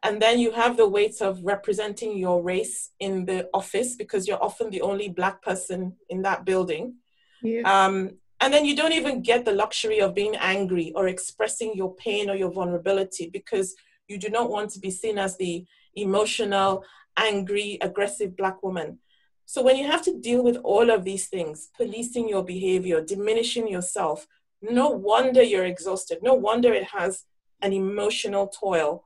And 0.02 0.22
then 0.22 0.40
you 0.40 0.52
have 0.52 0.78
the 0.78 0.88
weight 0.88 1.22
of 1.22 1.44
representing 1.44 2.18
your 2.18 2.42
race 2.42 2.92
in 3.00 3.26
the 3.26 3.50
office 3.54 3.96
because 3.96 4.28
you're 4.28 4.44
often 4.44 4.70
the 4.70 4.82
only 4.82 5.10
black 5.10 5.42
person 5.42 5.98
in 6.10 6.22
that 6.24 6.46
building. 6.46 6.96
yeah. 7.44 7.62
Um, 7.62 8.12
and 8.42 8.54
then 8.54 8.64
you 8.64 8.76
don't 8.76 8.94
even 8.94 9.22
get 9.22 9.44
the 9.44 9.52
luxury 9.52 10.00
of 10.00 10.16
being 10.16 10.36
angry 10.38 10.94
or 10.96 11.08
expressing 11.10 11.74
your 11.76 11.94
pain 11.96 12.30
or 12.30 12.36
your 12.36 12.52
vulnerability 12.52 13.30
because 13.30 13.76
you 14.10 14.17
do 14.17 14.30
not 14.30 14.50
want 14.50 14.72
to 14.72 14.80
be 14.80 14.91
seen 14.91 15.17
as 15.17 15.38
the 15.38 15.65
emotional, 15.95 16.84
angry, 17.17 17.78
aggressive 17.82 18.36
Black 18.36 18.62
woman. 18.63 19.00
So 19.45 19.63
when 19.63 19.78
you 19.78 19.88
have 19.88 20.04
to 20.04 20.19
deal 20.19 20.43
with 20.43 20.58
all 20.63 20.89
of 20.89 21.04
these 21.06 21.28
things, 21.28 21.69
policing 21.76 22.30
your 22.30 22.43
behavior, 22.43 23.02
diminishing 23.02 23.67
yourself, 23.67 24.28
no 24.62 24.89
wonder 24.89 25.41
you're 25.41 25.65
exhausted. 25.65 26.19
No 26.22 26.34
wonder 26.34 26.74
it 26.74 26.89
has 26.91 27.24
an 27.62 27.74
emotional 27.74 28.48
toil 28.48 29.06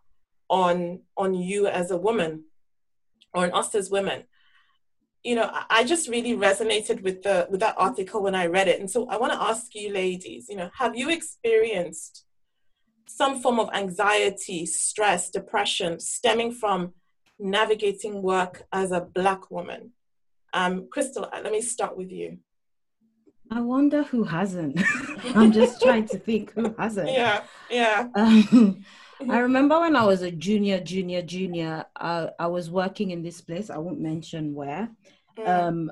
on, 0.50 1.02
on 1.16 1.34
you 1.34 1.68
as 1.68 1.92
a 1.92 1.98
woman 1.98 2.46
or 3.34 3.46
on 3.46 3.54
us 3.54 3.76
as 3.76 3.89
women 3.89 4.24
you 5.24 5.36
know, 5.36 5.50
I 5.70 5.86
just 5.86 6.10
really 6.10 6.34
resonated 6.34 7.02
with 7.02 7.24
the 7.24 7.48
with 7.50 7.62
that 7.62 7.76
article 7.78 8.22
when 8.22 8.36
I 8.36 8.48
read 8.48 8.68
it. 8.68 8.80
And 8.80 8.92
so 8.92 9.08
I 9.08 9.18
want 9.18 9.32
to 9.32 9.42
ask 9.42 9.74
you 9.74 9.92
ladies, 9.92 10.48
you 10.50 10.58
know, 10.58 10.70
have 10.78 10.98
you 10.98 11.10
experienced 11.10 12.26
some 13.08 13.42
form 13.42 13.60
of 13.60 13.70
anxiety, 13.74 14.66
stress, 14.66 15.30
depression 15.30 16.00
stemming 16.00 16.52
from 16.52 16.94
navigating 17.39 18.22
work 18.22 18.63
as 18.72 18.92
a 18.92 19.02
black 19.02 19.50
woman? 19.52 19.92
Um, 20.54 20.88
Crystal, 20.92 21.28
let 21.32 21.52
me 21.52 21.62
start 21.62 21.98
with 21.98 22.12
you. 22.12 22.38
I 23.52 23.62
wonder 23.62 24.04
who 24.04 24.24
hasn't. 24.24 24.82
I'm 25.36 25.52
just 25.52 25.82
trying 25.82 26.08
to 26.08 26.18
think 26.18 26.54
who 26.54 26.74
hasn't. 26.78 27.10
Yeah, 27.12 27.44
yeah. 27.70 28.08
Um, 28.16 28.84
I 29.30 29.39
remember 29.39 29.80
when 29.80 29.96
I 29.96 30.06
was 30.06 30.22
a 30.22 30.32
junior, 30.32 30.80
junior, 30.80 31.22
junior, 31.22 31.86
uh, 31.96 32.28
I 32.39 32.48
was 32.48 32.70
working 32.72 33.12
in 33.12 33.22
this 33.22 33.42
place. 33.42 33.70
I 33.70 33.78
won't 33.78 34.00
mention 34.00 34.54
where. 34.54 34.89
Mm, 35.38 35.48
Um, 35.48 35.92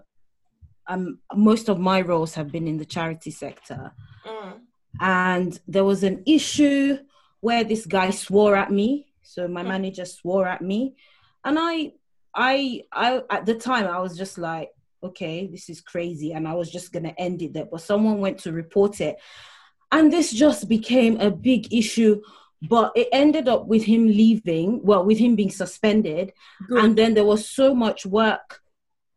um, 0.88 1.20
most 1.36 1.70
of 1.70 1.80
my 1.80 2.02
roles 2.02 2.34
have 2.36 2.52
been 2.52 2.68
in 2.68 2.78
the 2.78 2.86
charity 2.86 3.32
sector. 3.32 3.94
mm, 4.26 4.60
And 5.00 5.58
there 5.68 5.86
was 5.86 6.04
an 6.04 6.24
issue 6.26 6.98
where 7.40 7.64
this 7.64 7.86
guy 7.86 8.12
swore 8.12 8.56
at 8.56 8.72
me. 8.72 9.08
So 9.24 9.48
my 9.48 9.64
Mm. 9.64 9.68
manager 9.68 10.06
swore 10.06 10.48
at 10.48 10.62
me. 10.62 10.96
And 11.44 11.58
I, 11.60 11.94
I, 12.36 12.84
I, 12.92 13.22
at 13.30 13.46
the 13.46 13.56
time, 13.56 13.88
I 13.88 14.00
was 14.00 14.18
just 14.18 14.38
like, 14.38 14.70
okay, 15.04 15.48
this 15.48 15.70
is 15.70 15.82
crazy. 15.82 16.34
And 16.34 16.48
I 16.48 16.54
was 16.54 16.70
just 16.70 16.92
going 16.92 17.04
to 17.04 17.20
end 17.20 17.42
it 17.42 17.54
there. 17.54 17.66
But 17.66 17.82
someone 17.82 18.20
went 18.20 18.40
to 18.40 18.52
report 18.52 19.02
it. 19.02 19.18
And 19.92 20.12
this 20.14 20.32
just 20.32 20.70
became 20.70 21.20
a 21.20 21.32
big 21.32 21.74
issue. 21.74 22.22
But 22.62 22.92
it 22.96 23.08
ended 23.12 23.48
up 23.48 23.66
with 23.66 23.84
him 23.84 24.06
leaving, 24.06 24.84
well, 24.84 25.04
with 25.04 25.18
him 25.18 25.36
being 25.36 25.50
suspended. 25.50 26.32
And 26.70 26.96
then 26.96 27.16
there 27.16 27.26
was 27.26 27.50
so 27.50 27.74
much 27.74 28.06
work 28.06 28.62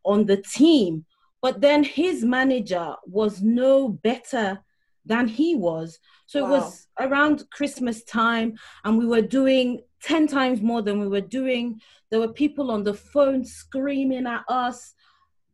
on 0.05 0.25
the 0.25 0.39
team. 0.39 1.05
But 1.43 1.61
then 1.61 1.85
his 1.85 2.25
manager 2.25 2.95
was 3.07 3.43
no 3.43 3.89
better 3.91 4.61
than 5.05 5.29
he 5.29 5.55
was. 5.55 5.99
So 6.27 6.45
it 6.45 6.49
was 6.49 6.87
around 6.99 7.45
Christmas 7.51 8.03
time, 8.05 8.55
and 8.85 8.99
we 8.99 9.07
were 9.07 9.23
doing 9.23 9.83
10 10.03 10.27
times 10.27 10.61
more 10.61 10.83
than 10.83 11.01
we 11.01 11.09
were 11.09 11.21
doing. 11.21 11.81
There 12.11 12.21
were 12.21 12.33
people 12.33 12.71
on 12.71 12.85
the 12.85 12.95
phone 12.95 13.45
screaming 13.45 14.27
at 14.27 14.45
us. 14.49 14.95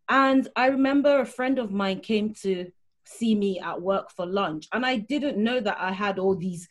And 0.09 0.49
I 0.57 0.67
remember 0.67 1.21
a 1.21 1.27
friend 1.27 1.59
of 1.59 1.71
mine 1.71 2.01
came 2.01 2.35
to 2.43 2.71
see 3.05 3.35
me 3.35 3.59
at 3.61 3.81
work 3.81 4.11
for 4.11 4.27
lunch, 4.27 4.69
and 4.73 4.87
I 4.87 4.97
didn't 4.97 5.37
know 5.37 5.61
that 5.61 5.79
I 5.81 5.93
had 5.93 6.19
all 6.19 6.37
these 6.37 6.69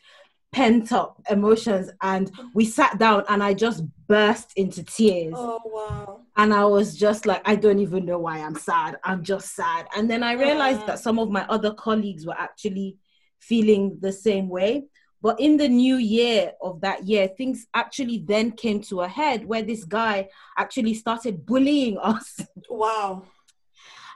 pent 0.52 0.92
up 0.92 1.22
emotions. 1.30 1.90
And 2.02 2.32
we 2.54 2.66
sat 2.66 2.98
down, 2.98 3.24
and 3.30 3.44
I 3.44 3.54
just 3.54 3.84
burst 4.08 4.54
into 4.56 4.84
tears. 4.84 5.36
Oh 5.38 5.62
wow. 5.66 6.22
And 6.38 6.54
I 6.54 6.66
was 6.66 6.98
just 6.98 7.26
like, 7.26 7.42
I 7.46 7.56
don't 7.56 7.80
even 7.80 8.06
know 8.06 8.20
why 8.20 8.40
I'm 8.40 8.56
sad. 8.56 8.98
I'm 9.04 9.24
just 9.24 9.56
sad. 9.56 9.88
And 9.96 10.10
then 10.10 10.24
I 10.24 10.34
realized 10.34 10.88
that 10.88 11.00
some 11.00 11.20
of 11.20 11.30
my 11.30 11.46
other 11.48 11.74
colleagues 11.74 12.26
were 12.26 12.40
actually 12.40 12.98
feeling 13.40 13.98
the 14.02 14.12
same 14.12 14.50
way. 14.50 14.86
But 15.22 15.40
in 15.40 15.58
the 15.58 15.68
new 15.68 15.98
year 15.98 16.54
of 16.62 16.80
that 16.82 17.06
year, 17.06 17.28
things 17.28 17.68
actually 17.74 18.20
then 18.26 18.52
came 18.52 18.80
to 18.84 19.02
a 19.02 19.08
head 19.08 19.46
where 19.46 19.62
this 19.62 19.84
guy 19.84 20.30
actually 20.58 20.94
started 20.94 21.46
bullying 21.46 21.98
us. 22.02 22.40
Wow. 22.70 23.24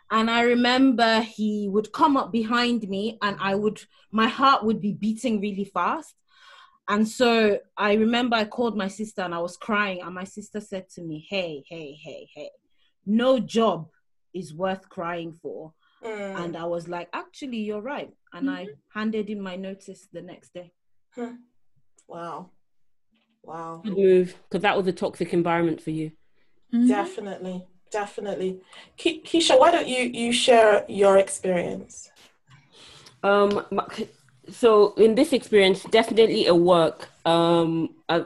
And 0.10 0.30
I 0.30 0.42
remember 0.44 1.22
he 1.22 1.68
would 1.70 1.92
come 1.92 2.16
up 2.16 2.32
behind 2.32 2.88
me 2.88 3.18
and 3.22 3.36
I 3.40 3.56
would, 3.56 3.82
my 4.12 4.28
heart 4.28 4.64
would 4.64 4.80
be 4.80 4.94
beating 4.94 5.42
really 5.42 5.66
fast. 5.66 6.16
And 6.90 7.08
so 7.08 7.60
I 7.78 7.94
remember 7.94 8.36
I 8.36 8.46
called 8.46 8.76
my 8.76 8.88
sister 8.90 9.22
and 9.22 9.34
I 9.34 9.40
was 9.40 9.58
crying. 9.58 10.02
And 10.02 10.14
my 10.14 10.26
sister 10.26 10.60
said 10.60 10.90
to 10.96 11.02
me, 11.02 11.26
Hey, 11.30 11.64
hey, 11.68 11.98
hey, 12.02 12.30
hey, 12.34 12.50
no 13.06 13.40
job 13.40 13.88
is 14.34 14.54
worth 14.54 14.90
crying 14.90 15.32
for. 15.42 15.74
Mm. 16.04 16.46
And 16.46 16.58
I 16.58 16.66
was 16.66 16.88
like, 16.88 17.10
Actually, 17.14 17.58
you're 17.58 17.82
right. 17.82 18.12
And 18.34 18.50
I 18.50 18.68
handed 18.94 19.30
in 19.30 19.40
my 19.42 19.56
notice 19.56 20.08
the 20.12 20.22
next 20.22 20.54
day. 20.54 20.72
Wow. 22.08 22.50
Wow. 23.44 23.82
Good 23.84 23.98
move, 23.98 24.36
because 24.44 24.62
that 24.64 24.76
was 24.78 24.88
a 24.88 24.94
toxic 24.94 25.34
environment 25.34 25.82
for 25.82 25.92
you. 25.92 26.12
Mhm. 26.74 26.88
Definitely. 26.88 27.66
Definitely. 27.92 28.62
Ke- 28.98 29.24
Keysha, 29.24 29.60
why 29.60 29.70
don't 29.72 29.88
you 29.88 30.04
you 30.04 30.34
share 30.34 30.84
your 30.90 31.18
experience? 31.18 32.10
Um, 33.22 33.66
m- 33.72 34.08
so 34.50 34.94
in 34.96 35.16
this 35.16 35.34
experience, 35.34 35.84
definitely 35.84 36.48
a 36.48 36.56
work. 36.56 37.10
Um, 37.26 37.96
a, 38.10 38.26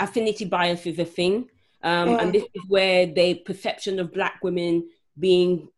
affinity 0.00 0.44
bias 0.44 0.86
is 0.86 0.98
a 0.98 1.04
thing, 1.04 1.48
um, 1.82 2.08
Mm. 2.08 2.22
and 2.22 2.32
this 2.32 2.44
is 2.54 2.62
where 2.68 3.06
the 3.06 3.34
perception 3.34 3.98
of 3.98 4.12
black 4.12 4.42
women 4.42 4.88
being 5.18 5.68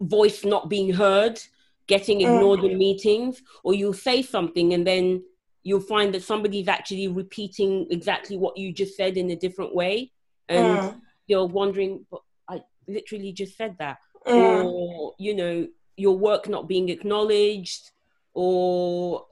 voice 0.00 0.44
not 0.44 0.68
being 0.68 0.92
heard 0.92 1.40
getting 1.86 2.18
mm. 2.18 2.22
ignored 2.22 2.60
mm. 2.60 2.70
in 2.70 2.78
meetings, 2.78 3.42
or 3.62 3.74
you'll 3.74 3.92
say 3.92 4.22
something 4.22 4.72
and 4.72 4.86
then 4.86 5.22
you'll 5.62 5.80
find 5.80 6.14
that 6.14 6.22
somebody's 6.22 6.68
actually 6.68 7.08
repeating 7.08 7.86
exactly 7.90 8.36
what 8.36 8.56
you 8.56 8.72
just 8.72 8.96
said 8.96 9.16
in 9.16 9.30
a 9.30 9.36
different 9.36 9.74
way, 9.74 10.12
and 10.48 10.78
mm. 10.78 11.00
you're 11.26 11.46
wondering, 11.46 12.04
but 12.10 12.20
I 12.48 12.62
literally 12.86 13.32
just 13.32 13.56
said 13.56 13.76
that, 13.78 13.98
mm. 14.26 14.64
or 14.64 15.14
you 15.18 15.34
know, 15.34 15.68
your 15.96 16.16
work 16.16 16.48
not 16.48 16.68
being 16.68 16.88
acknowledged, 16.88 17.90
or 18.34 19.26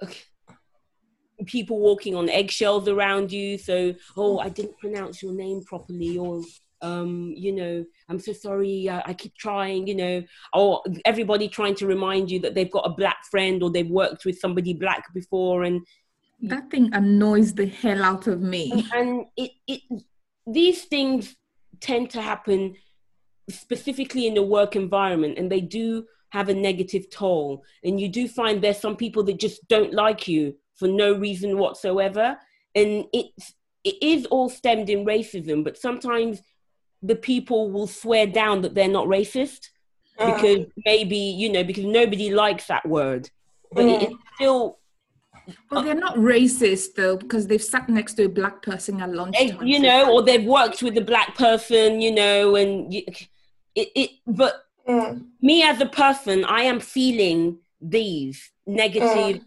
people 1.46 1.80
walking 1.80 2.14
on 2.14 2.28
eggshells 2.28 2.88
around 2.88 3.32
you. 3.32 3.58
So, 3.58 3.94
oh, 4.16 4.38
I 4.38 4.48
didn't 4.48 4.78
pronounce 4.78 5.22
your 5.22 5.32
name 5.32 5.62
properly, 5.64 6.16
or 6.16 6.42
um, 6.80 7.32
you 7.36 7.52
know, 7.52 7.84
I'm 8.08 8.18
so 8.18 8.32
sorry, 8.32 8.88
uh, 8.88 9.02
I 9.04 9.14
keep 9.14 9.34
trying, 9.36 9.86
you 9.86 9.94
know, 9.94 10.22
or 10.52 10.82
everybody 11.04 11.48
trying 11.48 11.76
to 11.76 11.86
remind 11.86 12.30
you 12.30 12.40
that 12.40 12.54
they've 12.54 12.70
got 12.70 12.86
a 12.86 12.94
black 12.94 13.18
friend 13.30 13.62
or 13.62 13.70
they've 13.70 13.88
worked 13.88 14.24
with 14.24 14.38
somebody 14.38 14.74
black 14.74 15.12
before, 15.14 15.62
and 15.62 15.86
that 16.42 16.70
thing 16.70 16.92
annoys 16.92 17.54
the 17.54 17.66
hell 17.66 18.02
out 18.02 18.26
of 18.26 18.40
me. 18.40 18.84
And 18.92 19.26
it, 19.36 19.52
it, 19.68 19.80
these 20.46 20.84
things 20.84 21.36
tend 21.80 22.10
to 22.10 22.20
happen 22.20 22.74
specifically 23.48 24.26
in 24.26 24.34
the 24.34 24.42
work 24.42 24.74
environment, 24.74 25.38
and 25.38 25.50
they 25.50 25.60
do 25.60 26.04
have 26.32 26.48
a 26.48 26.54
negative 26.54 27.10
toll. 27.10 27.62
And 27.84 28.00
you 28.00 28.08
do 28.08 28.26
find 28.26 28.62
there's 28.62 28.80
some 28.80 28.96
people 28.96 29.22
that 29.24 29.38
just 29.38 29.68
don't 29.68 29.92
like 29.92 30.26
you 30.26 30.54
for 30.76 30.88
no 30.88 31.12
reason 31.12 31.58
whatsoever. 31.58 32.38
And 32.74 33.04
it's, 33.12 33.52
it 33.84 34.02
is 34.02 34.24
all 34.26 34.48
stemmed 34.48 34.88
in 34.88 35.04
racism, 35.04 35.62
but 35.62 35.76
sometimes 35.76 36.40
the 37.02 37.16
people 37.16 37.70
will 37.70 37.86
swear 37.86 38.26
down 38.26 38.62
that 38.62 38.74
they're 38.74 38.88
not 38.88 39.08
racist 39.08 39.68
uh, 40.18 40.32
because 40.32 40.64
maybe, 40.86 41.18
you 41.18 41.52
know, 41.52 41.64
because 41.64 41.84
nobody 41.84 42.32
likes 42.32 42.66
that 42.68 42.88
word. 42.88 43.28
But 43.70 43.84
mm. 43.84 44.02
it's 44.02 44.14
still 44.36 44.78
well, 45.70 45.82
they're 45.82 45.94
not 45.94 46.16
racist 46.16 46.94
though, 46.96 47.18
because 47.18 47.46
they've 47.46 47.62
sat 47.62 47.90
next 47.90 48.14
to 48.14 48.24
a 48.24 48.28
black 48.28 48.62
person 48.62 49.02
at 49.02 49.12
lunchtime. 49.12 49.66
You 49.66 49.80
know, 49.80 50.14
or 50.14 50.22
they've 50.22 50.44
worked 50.44 50.82
with 50.82 50.96
a 50.96 51.02
black 51.02 51.34
person, 51.34 52.00
you 52.00 52.14
know, 52.14 52.56
and 52.56 52.94
it. 52.94 53.28
it 53.74 54.10
but 54.26 54.64
mm. 54.88 55.24
me 55.40 55.62
as 55.62 55.80
a 55.80 55.86
person, 55.86 56.44
I 56.44 56.62
am 56.62 56.80
feeling 56.80 57.58
these 57.80 58.50
negative 58.66 59.40
mm 59.40 59.44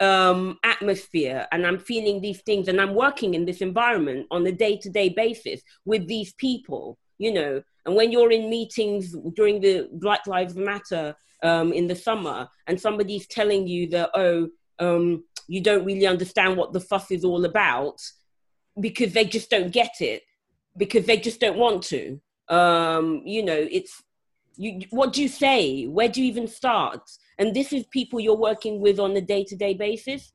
um, 0.00 0.58
atmosphere 0.64 1.46
and 1.52 1.66
I'm 1.66 1.78
feeling 1.78 2.20
these 2.20 2.40
things 2.40 2.68
and 2.68 2.80
I'm 2.80 2.94
working 2.94 3.34
in 3.34 3.44
this 3.44 3.60
environment 3.60 4.26
on 4.30 4.46
a 4.46 4.52
day 4.52 4.76
to 4.78 4.90
day 4.90 5.10
basis 5.10 5.60
with 5.84 6.08
these 6.08 6.32
people, 6.34 6.98
you 7.18 7.32
know. 7.32 7.62
And 7.86 7.94
when 7.94 8.10
you're 8.10 8.32
in 8.32 8.50
meetings 8.50 9.14
during 9.34 9.60
the 9.60 9.88
Black 9.92 10.26
Lives 10.26 10.56
Matter 10.56 11.14
um, 11.42 11.72
in 11.72 11.86
the 11.86 11.94
summer 11.94 12.48
and 12.66 12.80
somebody's 12.80 13.26
telling 13.26 13.66
you 13.66 13.88
that, 13.90 14.10
oh, 14.14 14.48
um, 14.78 15.24
you 15.48 15.60
don't 15.62 15.84
really 15.84 16.06
understand 16.06 16.56
what 16.56 16.72
the 16.72 16.80
fuss 16.80 17.10
is 17.10 17.24
all 17.24 17.44
about 17.44 18.00
because 18.80 19.12
they 19.12 19.24
just 19.24 19.50
don't 19.50 19.72
get 19.72 20.00
it, 20.00 20.22
because 20.76 21.04
they 21.04 21.18
just 21.18 21.40
don't 21.40 21.58
want 21.58 21.82
to. 21.84 22.18
Um, 22.48 23.22
you 23.26 23.42
know, 23.42 23.66
it's 23.70 24.02
you, 24.60 24.82
what 24.90 25.14
do 25.14 25.22
you 25.22 25.28
say? 25.28 25.86
Where 25.86 26.08
do 26.08 26.22
you 26.22 26.28
even 26.28 26.46
start? 26.46 27.00
And 27.38 27.56
this 27.56 27.72
is 27.72 27.86
people 27.86 28.20
you're 28.20 28.36
working 28.36 28.78
with 28.78 29.00
on 29.00 29.16
a 29.16 29.20
day 29.22 29.42
to 29.44 29.56
day 29.56 29.72
basis. 29.72 30.32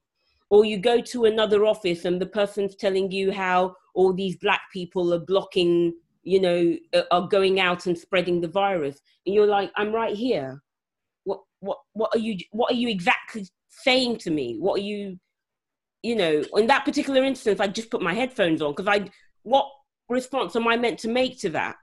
Or 0.50 0.66
you 0.66 0.78
go 0.80 1.00
to 1.00 1.26
another 1.26 1.66
office 1.66 2.06
and 2.06 2.20
the 2.20 2.26
person's 2.26 2.76
telling 2.76 3.12
you 3.12 3.32
how 3.32 3.76
all 3.94 4.14
these 4.14 4.36
black 4.38 4.62
people 4.74 5.14
are 5.14 5.20
blocking, 5.20 5.94
you 6.24 6.42
know, 6.42 6.76
are 7.12 7.28
going 7.28 7.60
out 7.60 7.86
and 7.86 7.96
spreading 7.96 8.42
the 8.42 8.48
virus. 8.48 9.00
And 9.26 9.36
you're 9.36 9.46
like, 9.46 9.72
I'm 9.76 9.94
right 9.94 10.16
here. 10.16 10.64
What, 11.24 11.42
what, 11.60 11.78
what 11.94 12.16
are 12.16 12.20
you, 12.20 12.38
what 12.52 12.72
are 12.72 12.76
you 12.76 12.90
exactly 12.90 13.48
saying 13.70 14.18
to 14.20 14.32
me? 14.32 14.58
What 14.60 14.80
are 14.80 14.84
you, 14.84 15.20
you 16.02 16.16
know, 16.16 16.44
in 16.56 16.66
that 16.68 16.86
particular 16.86 17.24
instance, 17.24 17.60
I 17.60 17.68
just 17.68 17.92
put 17.92 18.02
my 18.02 18.14
headphones 18.14 18.62
on 18.62 18.72
because 18.72 18.88
I, 18.88 19.08
what 19.44 19.68
response 20.10 20.56
am 20.56 20.68
I 20.68 20.78
meant 20.78 20.98
to 21.00 21.10
make 21.10 21.40
to 21.42 21.50
that? 21.50 21.76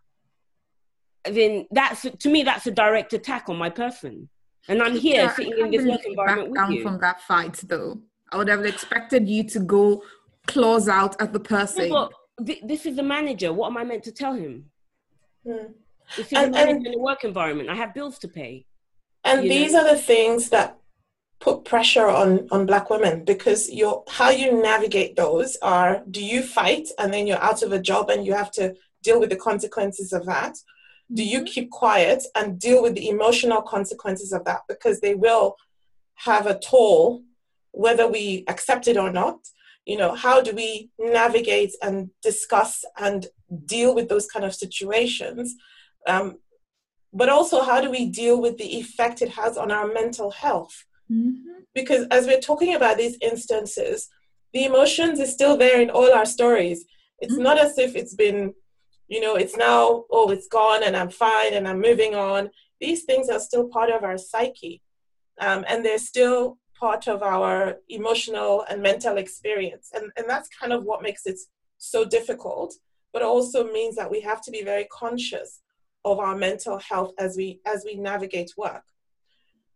Then 1.25 1.67
that's, 1.71 2.03
to 2.03 2.29
me, 2.29 2.43
that's 2.43 2.67
a 2.67 2.71
direct 2.71 3.13
attack 3.13 3.49
on 3.49 3.57
my 3.57 3.71
person. 3.71 4.29
And 4.69 4.83
I'm 4.83 4.97
here 4.97 5.25
yeah, 5.25 5.35
sitting 5.35 5.59
in 5.59 5.71
this 5.71 5.85
work 5.85 6.05
environment 6.05 6.51
with 6.51 6.71
you. 6.71 6.83
from 6.83 7.01
that 7.01 7.21
fight, 7.23 7.61
though. 7.67 8.01
I 8.31 8.37
would 8.37 8.49
have 8.49 8.65
expected 8.65 9.29
you 9.29 9.45
to 9.45 9.61
go 9.61 10.03
claws 10.47 10.89
out 10.89 11.21
at 11.21 11.33
the 11.33 11.41
person. 11.41 11.89
No, 11.89 12.11
th- 12.45 12.63
this 12.65 12.87
is 12.87 12.97
the 12.97 13.03
manager. 13.03 13.53
What 13.53 13.69
am 13.69 13.77
I 13.77 13.85
meant 13.85 14.05
to 14.05 14.13
tell 14.13 14.35
him? 14.35 14.67
Hmm. 15.45 15.73
This 16.17 16.27
is 16.27 16.33
and, 16.33 16.49
a 16.49 16.51
manager 16.51 16.89
in 16.89 16.95
a 16.95 16.99
work 16.99 17.25
environment. 17.25 17.69
I 17.69 17.75
have 17.75 17.95
bills 17.95 18.19
to 18.21 18.29
pay. 18.29 18.67
And 19.25 19.43
these 19.43 19.73
know? 19.73 19.81
are 19.81 19.95
the 19.95 20.01
things 20.01 20.51
that 20.51 20.79
put 21.43 21.65
pressure 21.65 22.09
on 22.09 22.47
on 22.53 22.67
black 22.67 22.89
women 22.89 23.25
because 23.25 23.69
your 23.71 24.05
how 24.09 24.31
you 24.31 24.63
navigate 24.63 25.17
those 25.17 25.57
are 25.61 26.01
do 26.09 26.25
you 26.25 26.41
fight 26.41 26.87
and 27.01 27.13
then 27.13 27.27
you're 27.27 27.43
out 27.43 27.65
of 27.65 27.73
a 27.73 27.81
job 27.81 28.11
and 28.11 28.25
you 28.25 28.33
have 28.33 28.53
to 28.53 28.73
deal 29.03 29.19
with 29.19 29.29
the 29.29 29.37
consequences 29.37 30.13
of 30.13 30.25
that 30.25 30.55
do 31.13 31.23
you 31.23 31.45
keep 31.45 31.71
quiet 31.71 32.25
and 32.35 32.59
deal 32.59 32.83
with 32.83 32.95
the 32.95 33.09
emotional 33.09 33.63
consequences 33.63 34.33
of 34.33 34.45
that? 34.45 34.61
Because 34.69 35.01
they 35.01 35.15
will 35.15 35.57
have 36.15 36.47
a 36.47 36.59
toll 36.59 37.23
whether 37.73 38.07
we 38.07 38.45
accept 38.49 38.87
it 38.87 38.97
or 38.97 39.11
not. 39.11 39.39
You 39.87 39.97
know 39.97 40.15
how 40.15 40.41
do 40.41 40.55
we 40.55 40.91
navigate 40.99 41.73
and 41.83 42.11
discuss 42.23 42.85
and 42.99 43.27
deal 43.67 43.95
with 43.95 44.09
those 44.09 44.27
kind 44.27 44.45
of 44.45 44.55
situations? 44.55 45.55
Um, 46.07 46.39
but 47.13 47.29
also 47.29 47.63
how 47.63 47.81
do 47.81 47.91
we 47.91 48.07
deal 48.07 48.41
with 48.41 48.59
the 48.59 48.79
effect 48.79 49.23
it 49.23 49.31
has 49.31 49.57
on 49.57 49.71
our 49.71 49.87
mental 49.93 50.31
health? 50.31 50.85
Mm-hmm. 51.11 51.65
because 51.75 52.07
as 52.11 52.27
we're 52.27 52.41
talking 52.41 52.75
about 52.75 52.97
these 52.97 53.19
instances 53.21 54.09
the 54.53 54.65
emotions 54.65 55.19
is 55.19 55.33
still 55.33 55.57
there 55.57 55.81
in 55.81 55.91
all 55.91 56.13
our 56.13 56.27
stories. 56.27 56.85
It's 57.19 57.35
mm-hmm. 57.35 57.43
not 57.43 57.59
as 57.59 57.79
if 57.79 57.97
it's 57.97 58.15
been 58.15 58.55
you 59.13 59.21
know, 59.21 59.35
it's 59.37 59.59
now, 59.59 60.05
oh, 60.11 60.31
it's 60.31 60.49
gone 60.49 60.83
and 60.83 60.97
I'm 60.97 61.11
fine 61.11 61.53
and 61.53 61.69
I'm 61.69 61.83
moving 61.83 62.15
on. 62.15 62.49
These 62.81 63.03
things 63.05 63.29
are 63.29 63.39
still 63.39 63.69
part 63.69 63.91
of 63.91 64.05
our 64.05 64.17
psyche. 64.17 64.81
Um, 65.39 65.67
and 65.69 65.85
they're 65.85 65.99
still 65.99 66.57
part 66.81 67.09
of 67.09 67.23
our 67.23 67.77
emotional 67.91 68.65
and 68.71 68.81
mental 68.81 69.19
experience. 69.19 69.91
And, 69.93 70.11
and 70.17 70.27
that's 70.27 70.49
kind 70.49 70.73
of 70.73 70.85
what 70.85 71.03
makes 71.03 71.27
it 71.27 71.39
so 71.77 72.07
difficult, 72.07 72.75
but 73.13 73.23
also 73.23 73.71
means 73.71 73.97
that 73.97 74.11
we 74.11 74.23
have 74.23 74.41
to 74.45 74.51
be 74.51 74.63
very 74.65 74.87
conscious 74.91 75.61
of 76.07 76.19
our 76.19 76.35
mental 76.35 76.79
health 76.79 77.13
as 77.19 77.37
we 77.37 77.61
as 77.67 77.85
we 77.85 77.97
navigate 77.97 78.53
work. 78.57 78.85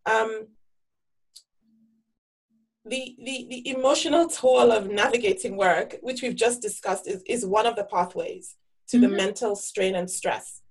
Um, 0.07 0.47
the, 2.87 3.17
the, 3.19 3.47
the 3.51 3.69
emotional 3.69 4.29
toll 4.29 4.73
of 4.73 4.89
navigating 4.91 5.57
work, 5.57 5.97
which 6.01 6.23
we've 6.23 6.37
just 6.37 6.63
discussed, 6.63 7.07
is, 7.07 7.23
is 7.27 7.45
one 7.45 7.67
of 7.67 7.77
the 7.77 7.85
pathways 7.85 8.55
to 8.89 8.97
mm-hmm. 8.97 9.11
the 9.11 9.17
mental 9.17 9.57
strain 9.57 9.95
and 9.95 10.11
stress 10.11 10.63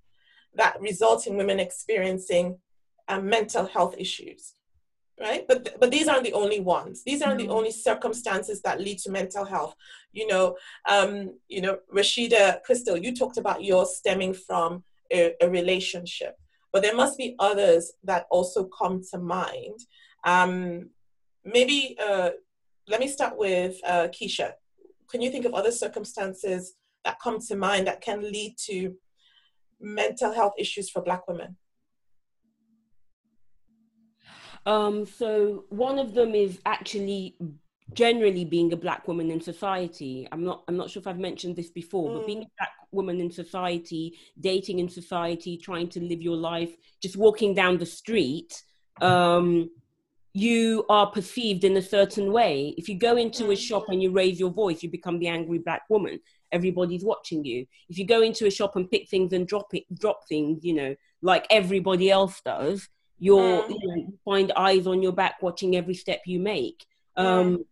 that 0.54 0.80
result 0.80 1.26
in 1.26 1.36
women 1.36 1.60
experiencing 1.60 2.58
um, 3.08 3.28
mental 3.28 3.66
health 3.66 3.94
issues 3.98 4.54
right? 5.20 5.46
But 5.48 5.78
but 5.80 5.90
these 5.90 6.08
aren't 6.08 6.24
the 6.24 6.32
only 6.32 6.60
ones. 6.60 7.02
These 7.04 7.22
aren't 7.22 7.38
mm-hmm. 7.38 7.48
the 7.48 7.54
only 7.54 7.70
circumstances 7.70 8.60
that 8.62 8.80
lead 8.80 8.98
to 9.00 9.10
mental 9.10 9.44
health. 9.44 9.74
You 10.12 10.26
know 10.26 10.56
um 10.88 11.38
you 11.48 11.60
know 11.60 11.78
rasheeda 11.94 12.62
crystal 12.62 12.96
you 12.96 13.14
talked 13.14 13.38
about 13.38 13.64
yours 13.64 13.96
stemming 13.96 14.34
from 14.34 14.84
a, 15.12 15.34
a 15.40 15.48
relationship 15.48 16.36
but 16.72 16.82
there 16.82 16.96
must 16.96 17.16
be 17.16 17.36
others 17.38 17.92
that 18.04 18.26
also 18.30 18.64
come 18.64 19.02
to 19.10 19.18
mind. 19.18 19.78
Um 20.24 20.90
maybe 21.44 21.96
uh 22.04 22.30
let 22.88 23.00
me 23.00 23.08
start 23.08 23.36
with 23.36 23.76
uh 23.86 24.08
keysha. 24.08 24.52
Can 25.10 25.22
you 25.22 25.30
think 25.30 25.44
of 25.44 25.54
other 25.54 25.72
circumstances 25.72 26.74
that 27.06 27.20
come 27.20 27.38
to 27.40 27.56
mind 27.56 27.86
that 27.86 28.02
can 28.02 28.20
lead 28.20 28.56
to 28.66 28.94
mental 29.80 30.32
health 30.32 30.54
issues 30.58 30.90
for 30.90 31.00
Black 31.00 31.26
women? 31.26 31.56
Um, 34.66 35.06
so 35.06 35.64
one 35.68 35.98
of 35.98 36.12
them 36.12 36.34
is 36.34 36.58
actually 36.66 37.36
generally 37.92 38.44
being 38.44 38.72
a 38.72 38.76
black 38.76 39.06
woman 39.06 39.30
in 39.30 39.40
society. 39.40 40.26
I'm 40.32 40.42
not 40.42 40.64
I'm 40.66 40.76
not 40.76 40.90
sure 40.90 41.00
if 41.00 41.06
I've 41.06 41.20
mentioned 41.20 41.54
this 41.54 41.70
before, 41.70 42.10
mm. 42.10 42.14
but 42.14 42.26
being 42.26 42.42
a 42.42 42.50
black 42.58 42.72
woman 42.90 43.20
in 43.20 43.30
society, 43.30 44.18
dating 44.40 44.80
in 44.80 44.88
society, 44.88 45.56
trying 45.56 45.88
to 45.90 46.00
live 46.00 46.20
your 46.20 46.36
life, 46.36 46.76
just 47.00 47.16
walking 47.16 47.54
down 47.54 47.78
the 47.78 47.86
street, 47.86 48.60
um, 49.00 49.70
you 50.32 50.84
are 50.88 51.12
perceived 51.12 51.62
in 51.62 51.76
a 51.76 51.82
certain 51.82 52.32
way. 52.32 52.74
If 52.76 52.88
you 52.88 52.98
go 52.98 53.16
into 53.16 53.52
a 53.52 53.54
mm. 53.54 53.58
shop 53.58 53.84
and 53.88 54.02
you 54.02 54.10
raise 54.10 54.40
your 54.40 54.50
voice, 54.50 54.82
you 54.82 54.90
become 54.90 55.20
the 55.20 55.28
angry 55.28 55.58
black 55.58 55.82
woman 55.88 56.18
everybody's 56.52 57.04
watching 57.04 57.44
you. 57.44 57.66
If 57.88 57.98
you 57.98 58.06
go 58.06 58.22
into 58.22 58.46
a 58.46 58.50
shop 58.50 58.76
and 58.76 58.90
pick 58.90 59.08
things 59.08 59.32
and 59.32 59.46
drop 59.46 59.74
it, 59.74 59.84
drop 59.98 60.20
things, 60.28 60.64
you 60.64 60.74
know, 60.74 60.94
like 61.22 61.46
everybody 61.50 62.10
else 62.10 62.40
does, 62.44 62.88
you're 63.18 63.62
mm. 63.62 63.68
you 63.70 63.96
know, 63.96 64.12
find 64.24 64.52
eyes 64.56 64.86
on 64.86 65.02
your 65.02 65.12
back 65.12 65.42
watching 65.42 65.76
every 65.76 65.94
step 65.94 66.22
you 66.26 66.40
make. 66.40 66.84
Um, 67.16 67.64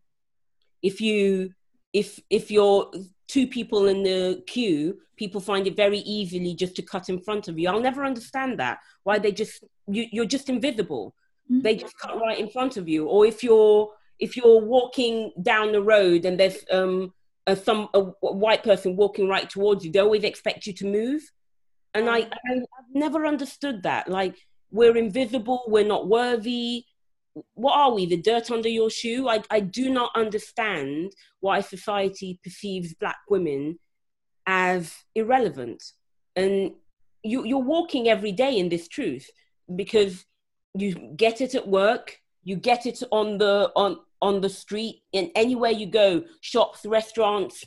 If 0.83 1.01
you 1.01 1.53
if 1.93 2.21
if 2.29 2.51
you're 2.51 2.91
two 3.27 3.47
people 3.47 3.87
in 3.89 4.03
the 4.03 4.43
queue, 4.47 4.99
people 5.17 5.41
find 5.41 5.67
it 5.67 5.77
very 5.77 5.99
easily 5.99 6.55
just 6.55 6.77
to 6.77 6.83
cut 6.83 7.09
in 7.09 7.21
front 7.21 7.49
of 7.49 7.59
you. 7.59 7.69
I'll 7.69 7.81
never 7.81 8.05
understand 8.05 8.59
that. 8.59 8.79
Why 9.05 9.19
they 9.19 9.33
just 9.33 9.65
you, 9.87 10.07
you're 10.13 10.33
just 10.37 10.49
invisible. 10.49 11.15
Mm-hmm. 11.51 11.63
They 11.63 11.77
just 11.77 11.99
cut 11.99 12.19
right 12.21 12.39
in 12.39 12.51
front 12.51 12.77
of 12.77 12.89
you. 12.89 13.07
Or 13.07 13.25
if 13.25 13.43
you're 13.43 13.91
if 14.19 14.37
you're 14.37 14.61
walking 14.61 15.33
down 15.41 15.73
the 15.73 15.83
road 15.83 16.25
and 16.25 16.39
there's 16.39 16.59
um 16.71 17.13
a, 17.47 17.57
some 17.57 17.89
a, 17.95 18.01
white 18.01 18.63
person 18.63 18.97
walking 18.97 19.29
right 19.29 19.49
towards 19.49 19.85
you, 19.85 19.93
they 19.93 20.01
always 20.01 20.25
expect 20.25 20.67
you 20.67 20.73
to 20.75 20.87
move. 20.87 21.23
And 21.93 22.09
I, 22.09 22.19
I 22.19 22.29
I've 22.53 22.95
never 22.95 23.27
understood 23.27 23.83
that. 23.83 24.09
Like 24.09 24.37
we're 24.71 24.97
invisible, 24.97 25.63
we're 25.69 25.85
not 25.85 26.09
worthy. 26.09 26.85
What 27.55 27.77
are 27.77 27.93
we? 27.93 28.07
The 28.07 28.17
dirt 28.17 28.51
under 28.51 28.69
your 28.69 28.91
shoe? 28.91 29.29
I, 29.29 29.43
I 29.51 29.61
do 29.61 29.91
not 29.91 30.11
understand 30.15 31.13
why 31.41 31.61
society 31.61 32.41
perceives 32.43 32.95
black 32.95 33.19
women 33.29 33.79
as 34.47 34.95
irrelevant. 35.15 35.83
And 36.37 36.73
you, 37.23 37.45
you're 37.45 37.59
walking 37.59 38.09
every 38.09 38.33
day 38.33 38.59
in 38.59 38.69
this 38.69 38.89
truth 38.89 39.29
because 39.75 40.25
you 40.75 40.95
get 41.17 41.41
it 41.41 41.55
at 41.55 41.69
work, 41.69 42.21
you 42.43 42.57
get 42.57 42.87
it 42.87 43.03
on 43.11 43.39
the 43.39 43.73
on 43.75 43.99
on 44.25 44.41
the 44.41 44.49
street, 44.49 45.03
in 45.13 45.31
anywhere 45.37 45.71
you 45.71 45.87
go, 45.87 46.25
shops, 46.41 46.87
restaurants, 46.87 47.63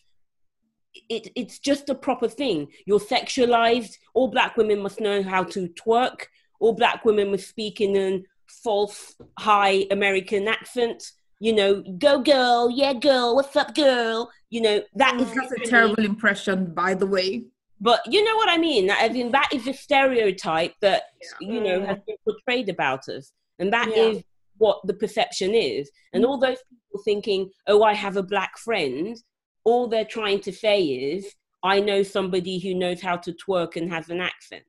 it, 1.07 1.29
it's 1.35 1.59
just 1.59 1.89
a 1.89 1.95
proper 1.95 2.27
thing. 2.27 2.67
You're 2.87 2.99
sexualized. 2.99 3.97
All 4.15 4.27
black 4.27 4.57
women 4.57 4.79
must 4.81 4.99
know 4.99 5.21
how 5.21 5.43
to 5.43 5.69
twerk. 5.69 6.23
All 6.59 6.73
black 6.73 7.05
women 7.05 7.29
must 7.29 7.47
speak 7.47 7.79
in 7.79 7.95
a 7.95 8.23
false 8.47 9.15
high 9.37 9.85
American 9.91 10.47
accent. 10.47 11.11
You 11.39 11.53
know, 11.53 11.83
go 11.99 12.19
girl, 12.19 12.71
yeah 12.71 12.93
girl, 12.93 13.35
what's 13.35 13.55
up 13.55 13.75
girl? 13.75 14.31
You 14.49 14.61
know 14.61 14.81
that 14.95 15.21
is 15.21 15.27
oh, 15.29 15.33
that's 15.35 15.51
a 15.51 15.69
terrible 15.69 16.03
impression, 16.03 16.73
by 16.73 16.95
the 16.95 17.05
way. 17.05 17.43
But 17.79 18.01
you 18.11 18.23
know 18.23 18.35
what 18.35 18.49
I 18.49 18.57
mean. 18.57 18.89
I 18.89 19.09
mean 19.09 19.31
that 19.31 19.49
is 19.53 19.67
a 19.67 19.73
stereotype 19.73 20.73
that 20.81 21.03
yeah. 21.21 21.53
you 21.53 21.61
know 21.61 21.85
has 21.85 21.99
been 22.07 22.17
portrayed 22.23 22.69
about 22.69 23.07
us, 23.07 23.31
and 23.59 23.71
that 23.71 23.89
yeah. 23.89 24.03
is 24.03 24.23
what 24.57 24.79
the 24.85 24.93
perception 24.93 25.53
is. 25.53 25.89
And 26.13 26.23
mm. 26.23 26.27
all 26.27 26.37
those 26.37 26.57
people 26.69 27.01
thinking, 27.03 27.49
"Oh, 27.67 27.83
I 27.83 27.93
have 27.93 28.17
a 28.17 28.23
black 28.23 28.57
friend," 28.57 29.17
all 29.63 29.87
they're 29.87 30.05
trying 30.05 30.41
to 30.41 30.51
say 30.51 30.83
is, 30.83 31.33
"I 31.63 31.79
know 31.79 32.03
somebody 32.03 32.59
who 32.59 32.73
knows 32.73 33.01
how 33.01 33.17
to 33.17 33.33
twerk 33.33 33.75
and 33.75 33.91
has 33.91 34.09
an 34.09 34.21
accent," 34.21 34.63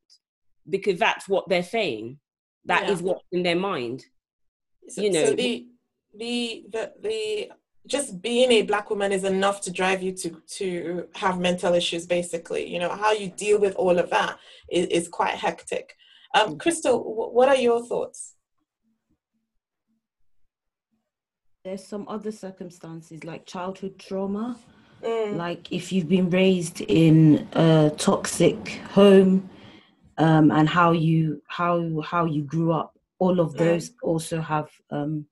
because 0.69 0.99
that's 0.99 1.29
what 1.29 1.49
they're 1.49 1.63
saying. 1.63 2.19
That 2.65 2.85
yeah. 2.85 2.93
is 2.93 3.03
what's 3.03 3.25
in 3.33 3.43
their 3.43 3.57
mind. 3.57 4.05
So, 4.89 5.03
you 5.03 5.11
know, 5.11 5.27
so 5.27 5.35
the 5.35 5.67
the 6.15 6.65
the 6.71 6.93
the 7.01 7.51
just 7.87 8.21
being 8.21 8.53
a 8.53 8.63
black 8.63 8.91
woman 8.91 9.13
is 9.13 9.25
enough 9.25 9.61
to 9.63 9.73
drive 9.73 10.03
you 10.03 10.13
to 10.13 10.43
to 10.47 11.09
have 11.15 11.39
mental 11.39 11.75
issues 11.75 12.07
basically 12.07 12.69
you 12.69 12.79
know 12.79 12.91
how 12.91 13.13
you 13.13 13.29
deal 13.31 13.59
with 13.59 13.75
all 13.77 13.99
of 13.99 14.11
that 14.11 14.39
is, 14.71 14.87
is 14.87 15.09
quite 15.09 15.35
hectic 15.35 15.95
um, 16.35 16.55
mm. 16.55 16.61
crystal 16.61 17.03
what 17.33 17.49
are 17.49 17.57
your 17.57 17.85
thoughts 17.85 18.35
there's 21.65 21.85
some 21.85 22.07
other 22.09 22.33
circumstances 22.33 23.25
like 23.25 23.45
childhood 23.47 23.99
trauma 23.99 24.57
mm. 25.03 25.37
like 25.37 25.71
if 25.73 25.93
you've 25.93 26.09
been 26.09 26.31
raised 26.31 26.81
in 26.83 27.47
a 27.55 27.93
toxic 27.97 28.81
home 28.93 29.49
um, 30.19 30.51
and 30.51 30.69
how 30.69 30.93
you 30.93 31.41
how 31.47 32.01
how 32.01 32.25
you 32.25 32.43
grew 32.43 32.73
up 32.73 32.99
all 33.19 33.41
of 33.41 33.55
mm. 33.55 33.59
those 33.59 33.91
mm. 33.91 33.95
also 34.03 34.41
have 34.41 34.69
um, 34.91 35.27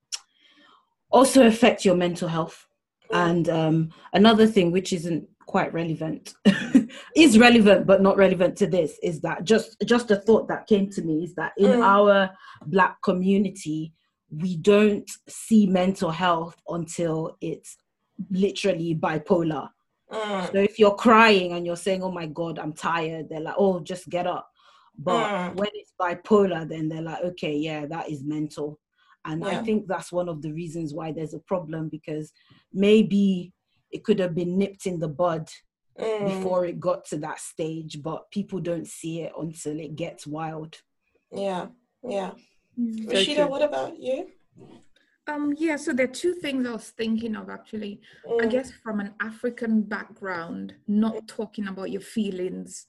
also 1.10 1.46
affect 1.46 1.84
your 1.84 1.96
mental 1.96 2.28
health. 2.28 2.66
And 3.12 3.48
um, 3.48 3.90
another 4.12 4.46
thing 4.46 4.72
which 4.72 4.92
isn't 4.92 5.28
quite 5.46 5.72
relevant 5.72 6.34
is 7.16 7.38
relevant 7.38 7.86
but 7.86 8.02
not 8.02 8.16
relevant 8.16 8.56
to 8.56 8.66
this 8.66 8.98
is 9.00 9.20
that 9.20 9.44
just 9.44 9.76
just 9.86 10.10
a 10.10 10.16
thought 10.16 10.48
that 10.48 10.66
came 10.66 10.90
to 10.90 11.02
me 11.02 11.22
is 11.22 11.36
that 11.36 11.52
in 11.56 11.70
mm. 11.70 11.84
our 11.84 12.28
black 12.66 13.00
community 13.02 13.92
we 14.30 14.56
don't 14.56 15.10
see 15.28 15.66
mental 15.66 16.10
health 16.10 16.56
until 16.68 17.36
it's 17.40 17.76
literally 18.30 18.94
bipolar 18.94 19.68
mm. 20.10 20.52
so 20.52 20.58
if 20.58 20.78
you're 20.78 20.94
crying 20.94 21.52
and 21.52 21.66
you're 21.66 21.76
saying 21.76 22.02
oh 22.02 22.10
my 22.10 22.26
god 22.26 22.58
i'm 22.58 22.72
tired 22.72 23.28
they're 23.28 23.40
like 23.40 23.54
oh 23.58 23.80
just 23.80 24.08
get 24.08 24.26
up 24.26 24.48
but 24.98 25.28
mm. 25.28 25.54
when 25.56 25.68
it's 25.74 25.92
bipolar 26.00 26.68
then 26.68 26.88
they're 26.88 27.02
like 27.02 27.22
okay 27.22 27.54
yeah 27.54 27.86
that 27.86 28.10
is 28.10 28.24
mental 28.24 28.78
and 29.26 29.42
yeah. 29.42 29.58
I 29.58 29.62
think 29.62 29.86
that's 29.88 30.12
one 30.12 30.28
of 30.28 30.40
the 30.40 30.52
reasons 30.52 30.94
why 30.94 31.12
there's 31.12 31.34
a 31.34 31.40
problem 31.40 31.88
because 31.88 32.32
maybe 32.72 33.52
it 33.90 34.04
could 34.04 34.18
have 34.20 34.34
been 34.34 34.56
nipped 34.56 34.86
in 34.86 35.00
the 35.00 35.08
bud 35.08 35.48
mm. 35.98 36.24
before 36.26 36.64
it 36.64 36.80
got 36.80 37.04
to 37.06 37.18
that 37.18 37.40
stage, 37.40 38.02
but 38.02 38.30
people 38.30 38.60
don't 38.60 38.86
see 38.86 39.22
it 39.22 39.32
until 39.38 39.78
it 39.80 39.96
gets 39.96 40.26
wild. 40.26 40.76
Yeah, 41.32 41.66
yeah. 42.08 42.32
Mm. 42.78 43.06
Rasheeda, 43.06 43.48
what 43.48 43.62
about 43.62 43.98
you? 43.98 44.28
Um, 45.28 45.54
yeah, 45.58 45.76
so 45.76 45.92
there 45.92 46.04
are 46.04 46.20
two 46.22 46.34
things 46.34 46.66
I 46.66 46.72
was 46.72 46.90
thinking 46.90 47.34
of 47.34 47.50
actually. 47.50 48.00
Mm. 48.28 48.44
I 48.44 48.46
guess 48.46 48.70
from 48.82 49.00
an 49.00 49.14
African 49.20 49.82
background, 49.82 50.74
not 50.86 51.26
talking 51.26 51.68
about 51.68 51.90
your 51.90 52.00
feelings 52.00 52.86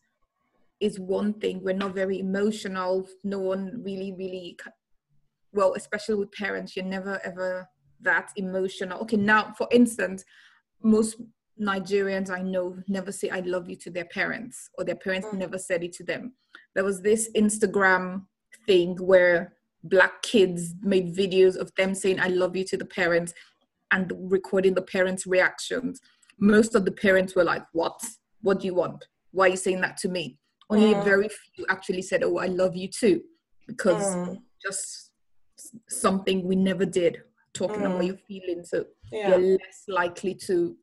is 0.79 0.99
one 0.99 1.33
thing. 1.33 1.63
We're 1.63 1.73
not 1.73 1.95
very 1.95 2.19
emotional. 2.19 3.07
No 3.23 3.39
one 3.39 3.81
really, 3.83 4.13
really 4.13 4.57
well, 5.51 5.73
especially 5.73 6.15
with 6.15 6.31
parents, 6.31 6.75
you're 6.75 6.85
never 6.85 7.19
ever 7.23 7.67
that 8.01 8.31
emotional. 8.35 8.99
Okay, 9.01 9.17
now 9.17 9.53
for 9.57 9.67
instance, 9.71 10.23
most 10.83 11.19
Nigerians 11.59 12.29
I 12.29 12.43
know 12.43 12.77
never 12.87 13.11
say 13.11 13.29
I 13.29 13.39
love 13.39 13.67
you 13.67 13.75
to 13.77 13.89
their 13.89 14.05
parents, 14.05 14.69
or 14.77 14.83
their 14.83 14.95
parents 14.95 15.27
mm. 15.27 15.39
never 15.39 15.57
said 15.57 15.83
it 15.83 15.93
to 15.93 16.03
them. 16.03 16.33
There 16.75 16.83
was 16.83 17.01
this 17.01 17.31
Instagram 17.35 18.25
thing 18.67 18.95
where 18.97 19.56
black 19.83 20.21
kids 20.21 20.73
made 20.81 21.15
videos 21.15 21.55
of 21.55 21.73
them 21.75 21.93
saying 21.93 22.19
I 22.19 22.27
love 22.27 22.55
you 22.55 22.63
to 22.65 22.77
the 22.77 22.85
parents 22.85 23.33
and 23.91 24.11
recording 24.17 24.73
the 24.73 24.81
parents' 24.81 25.25
reactions. 25.25 26.01
Most 26.39 26.75
of 26.75 26.85
the 26.85 26.91
parents 26.91 27.35
were 27.35 27.43
like, 27.43 27.63
What? 27.73 27.99
What 28.41 28.59
do 28.59 28.67
you 28.67 28.75
want? 28.75 29.05
Why 29.31 29.47
are 29.47 29.49
you 29.49 29.57
saying 29.57 29.81
that 29.81 29.97
to 29.97 30.09
me? 30.09 30.37
Only 30.69 30.93
mm. 30.93 31.03
very 31.03 31.29
few 31.29 31.65
actually 31.69 32.01
said, 32.01 32.23
Oh, 32.23 32.37
I 32.37 32.47
love 32.47 32.75
you 32.75 32.87
too. 32.87 33.21
Because 33.65 34.03
mm. 34.03 34.41
just 34.61 35.11
something 35.89 36.47
we 36.47 36.55
never 36.55 36.85
did 36.85 37.21
talking 37.53 37.81
mm. 37.81 37.85
about 37.87 38.05
your 38.05 38.17
feelings 38.17 38.69
so 38.69 38.85
yeah. 39.11 39.29
you're 39.29 39.51
less 39.53 39.83
likely 39.87 40.35
to 40.35 40.75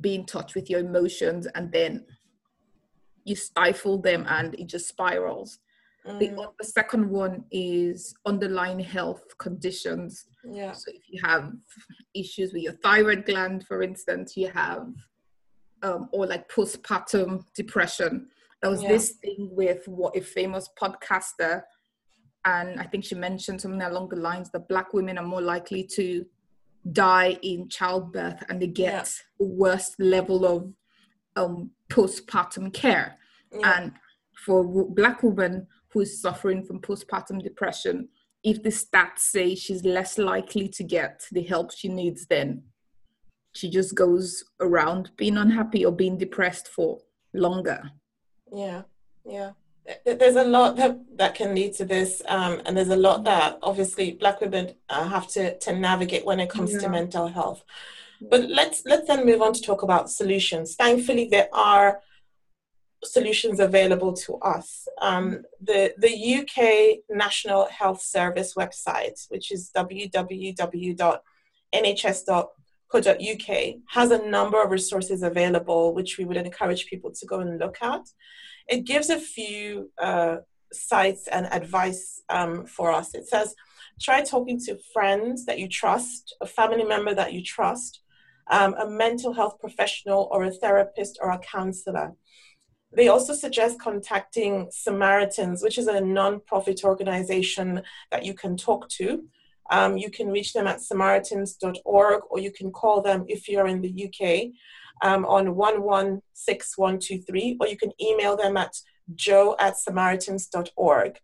be 0.00 0.14
in 0.14 0.24
touch 0.24 0.54
with 0.54 0.70
your 0.70 0.80
emotions 0.80 1.46
and 1.54 1.70
then 1.72 2.04
you 3.24 3.34
stifle 3.36 3.98
them 3.98 4.24
and 4.28 4.54
it 4.54 4.66
just 4.66 4.88
spirals 4.88 5.58
mm. 6.08 6.18
the, 6.18 6.48
the, 6.58 6.64
second 6.64 7.08
one 7.08 7.44
is 7.50 8.14
underlying 8.26 8.80
health 8.80 9.24
conditions 9.38 10.26
yeah 10.50 10.72
so 10.72 10.90
if 10.92 11.02
you 11.08 11.20
have 11.22 11.52
issues 12.14 12.52
with 12.52 12.62
your 12.62 12.74
thyroid 12.74 13.24
gland 13.26 13.64
for 13.66 13.82
instance 13.82 14.36
you 14.36 14.48
have 14.48 14.86
um, 15.82 16.08
or 16.12 16.26
like 16.26 16.48
postpartum 16.50 17.44
depression 17.54 18.26
there 18.62 18.70
was 18.70 18.82
yeah. 18.82 18.88
this 18.88 19.12
thing 19.22 19.48
with 19.52 19.86
what 19.86 20.16
a 20.16 20.20
famous 20.20 20.68
podcaster 20.80 21.62
and 22.46 22.80
I 22.80 22.84
think 22.84 23.04
she 23.04 23.16
mentioned 23.16 23.60
something 23.60 23.82
along 23.82 24.08
the 24.08 24.16
lines 24.16 24.50
that 24.50 24.68
black 24.68 24.94
women 24.94 25.18
are 25.18 25.26
more 25.26 25.42
likely 25.42 25.82
to 25.94 26.24
die 26.92 27.36
in 27.42 27.68
childbirth 27.68 28.42
and 28.48 28.62
they 28.62 28.68
get 28.68 28.92
yeah. 28.92 29.04
the 29.40 29.46
worst 29.46 29.98
level 29.98 30.46
of 30.46 30.72
um, 31.34 31.72
postpartum 31.90 32.72
care. 32.72 33.18
Yeah. 33.52 33.72
And 33.76 33.92
for 34.44 34.64
black 34.64 35.24
women 35.24 35.66
who 35.96 36.02
is 36.02 36.20
suffering 36.20 36.62
from 36.62 36.78
postpartum 36.78 37.42
depression, 37.42 38.06
if 38.44 38.62
the 38.62 38.68
stats 38.68 39.20
say 39.20 39.54
she's 39.54 39.82
less 39.82 40.18
likely 40.18 40.68
to 40.68 40.84
get 40.84 41.22
the 41.32 41.42
help 41.42 41.72
she 41.72 41.88
needs, 41.88 42.26
then 42.26 42.62
she 43.54 43.70
just 43.70 43.94
goes 43.94 44.44
around 44.60 45.10
being 45.16 45.38
unhappy 45.38 45.86
or 45.86 45.92
being 45.92 46.18
depressed 46.18 46.68
for 46.68 46.98
longer. 47.32 47.92
Yeah, 48.52 48.82
yeah 49.24 49.52
there's 50.04 50.36
a 50.36 50.44
lot 50.44 50.76
that, 50.76 50.98
that 51.16 51.34
can 51.34 51.54
lead 51.54 51.72
to 51.72 51.84
this 51.84 52.20
um, 52.28 52.60
and 52.66 52.76
there's 52.76 52.88
a 52.88 52.96
lot 52.96 53.24
that 53.24 53.56
obviously 53.62 54.12
black 54.12 54.40
women 54.40 54.74
uh, 54.88 55.08
have 55.08 55.28
to, 55.28 55.56
to 55.60 55.72
navigate 55.72 56.26
when 56.26 56.40
it 56.40 56.50
comes 56.50 56.72
yeah. 56.72 56.80
to 56.80 56.88
mental 56.88 57.28
health 57.28 57.62
but 58.20 58.48
let's 58.50 58.82
let's 58.84 59.06
then 59.06 59.24
move 59.24 59.40
on 59.40 59.52
to 59.52 59.62
talk 59.62 59.82
about 59.84 60.10
solutions 60.10 60.74
thankfully 60.74 61.28
there 61.30 61.48
are 61.52 62.00
solutions 63.06 63.60
available 63.60 64.12
to 64.12 64.34
us 64.36 64.88
um, 65.00 65.42
the 65.60 65.94
the 65.98 66.36
uk 66.38 66.56
national 67.08 67.66
health 67.66 68.00
service 68.00 68.54
website 68.54 69.28
which 69.28 69.50
is 69.52 69.70
www.nhs.co.uk 69.76 71.14
has 73.88 74.10
a 74.10 74.28
number 74.28 74.62
of 74.62 74.70
resources 74.70 75.22
available 75.22 75.94
which 75.94 76.18
we 76.18 76.24
would 76.24 76.36
encourage 76.36 76.86
people 76.86 77.10
to 77.10 77.26
go 77.26 77.40
and 77.40 77.58
look 77.58 77.78
at 77.82 78.02
it 78.68 78.84
gives 78.84 79.10
a 79.10 79.18
few 79.18 79.90
uh, 79.98 80.36
sites 80.72 81.28
and 81.28 81.46
advice 81.52 82.22
um, 82.28 82.66
for 82.66 82.92
us. 82.92 83.14
It 83.14 83.28
says, 83.28 83.54
try 84.00 84.22
talking 84.22 84.60
to 84.66 84.78
friends 84.92 85.46
that 85.46 85.58
you 85.58 85.68
trust, 85.68 86.34
a 86.40 86.46
family 86.46 86.84
member 86.84 87.14
that 87.14 87.32
you 87.32 87.42
trust, 87.42 88.00
um, 88.50 88.74
a 88.74 88.88
mental 88.88 89.32
health 89.32 89.58
professional 89.60 90.28
or 90.30 90.44
a 90.44 90.50
therapist 90.50 91.18
or 91.20 91.30
a 91.30 91.38
counselor. 91.38 92.14
They 92.92 93.08
also 93.08 93.34
suggest 93.34 93.80
contacting 93.80 94.68
Samaritans, 94.70 95.62
which 95.62 95.78
is 95.78 95.86
a 95.86 96.00
non-profit 96.00 96.84
organization 96.84 97.82
that 98.10 98.24
you 98.24 98.34
can 98.34 98.56
talk 98.56 98.88
to 98.90 99.24
Um, 99.70 99.96
you 99.96 100.10
can 100.10 100.30
reach 100.30 100.52
them 100.52 100.66
at 100.66 100.80
samaritans.org 100.80 102.22
or 102.30 102.38
you 102.38 102.52
can 102.52 102.70
call 102.70 103.00
them 103.02 103.24
if 103.28 103.48
you're 103.48 103.66
in 103.66 103.82
the 103.82 104.06
UK 104.06 104.52
um, 105.02 105.26
on 105.26 105.56
116123 105.56 107.56
or 107.60 107.66
you 107.66 107.76
can 107.76 107.90
email 108.00 108.36
them 108.36 108.56
at 108.56 108.76
jo 109.14 109.56
at 109.58 109.76
samaritans.org. 109.76 111.18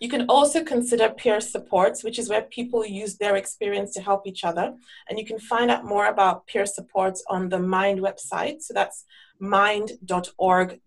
You 0.00 0.08
can 0.08 0.26
also 0.28 0.64
consider 0.64 1.10
peer 1.10 1.40
supports, 1.40 2.02
which 2.02 2.18
is 2.18 2.28
where 2.30 2.42
people 2.42 2.84
use 2.86 3.18
their 3.18 3.36
experience 3.36 3.92
to 3.94 4.00
help 4.00 4.26
each 4.26 4.42
other. 4.44 4.74
And 5.08 5.18
you 5.18 5.26
can 5.26 5.38
find 5.38 5.70
out 5.70 5.84
more 5.84 6.06
about 6.06 6.46
peer 6.46 6.64
supports 6.64 7.22
on 7.28 7.50
the 7.50 7.58
Mind 7.58 8.00
website. 8.00 8.62
So 8.62 8.72
that's 8.72 9.04
mind.org.uk. 9.40 10.80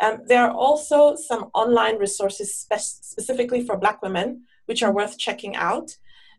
Um, 0.00 0.18
there 0.26 0.44
are 0.44 0.50
also 0.50 1.14
some 1.14 1.50
online 1.54 1.98
resources 1.98 2.54
spe- 2.54 2.78
specifically 2.78 3.64
for 3.64 3.76
Black 3.76 4.02
women, 4.02 4.44
which 4.66 4.82
are 4.82 4.92
worth 4.92 5.18
checking 5.18 5.54
out. 5.54 5.96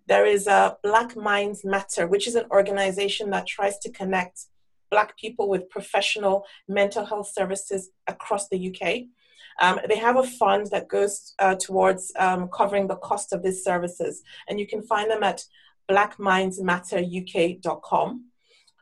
There 0.07 0.25
is 0.25 0.47
a 0.47 0.77
Black 0.83 1.15
Minds 1.15 1.63
Matter, 1.63 2.07
which 2.07 2.27
is 2.27 2.35
an 2.35 2.45
organization 2.51 3.29
that 3.29 3.47
tries 3.47 3.77
to 3.79 3.89
connect 3.89 4.47
Black 4.91 5.17
people 5.17 5.47
with 5.49 5.69
professional 5.69 6.45
mental 6.67 7.05
health 7.05 7.31
services 7.33 7.89
across 8.07 8.49
the 8.49 8.69
UK. 8.69 9.03
Um, 9.61 9.79
they 9.87 9.97
have 9.97 10.17
a 10.17 10.23
fund 10.23 10.67
that 10.71 10.89
goes 10.89 11.35
uh, 11.39 11.55
towards 11.55 12.11
um, 12.19 12.49
covering 12.49 12.87
the 12.87 12.97
cost 12.97 13.31
of 13.33 13.41
these 13.43 13.63
services, 13.63 14.21
and 14.49 14.59
you 14.59 14.67
can 14.67 14.83
find 14.83 15.09
them 15.09 15.23
at 15.23 15.45
blackmindsmatteruk.com. 15.89 18.25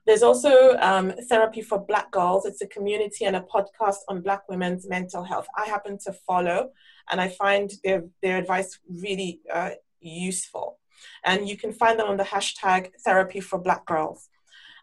There's 0.08 0.24
also 0.24 0.76
um, 0.80 1.14
Therapy 1.30 1.62
for 1.62 1.80
Black 1.80 2.12
Girls. 2.12 2.46
It's 2.46 2.62
a 2.62 2.68
community 2.68 3.26
and 3.26 3.36
a 3.36 3.42
podcast 3.42 3.98
on 4.08 4.22
Black 4.22 4.50
women's 4.50 4.88
mental 4.90 5.24
health. 5.24 5.48
I 5.56 5.66
happen 5.66 5.98
to 6.06 6.14
follow, 6.28 6.72
and 7.12 7.22
I 7.22 7.30
find 7.30 7.72
their, 7.84 8.06
their 8.24 8.38
advice 8.38 8.80
really 8.90 9.42
uh, 9.54 9.72
useful. 10.00 10.80
And 11.24 11.48
you 11.48 11.56
can 11.56 11.72
find 11.72 12.00
them 12.00 12.08
on 12.08 12.18
the 12.18 12.24
hashtag 12.24 12.92
Therapy 13.06 13.40
for 13.40 13.60
Black 13.60 13.86
Girls. 13.86 14.30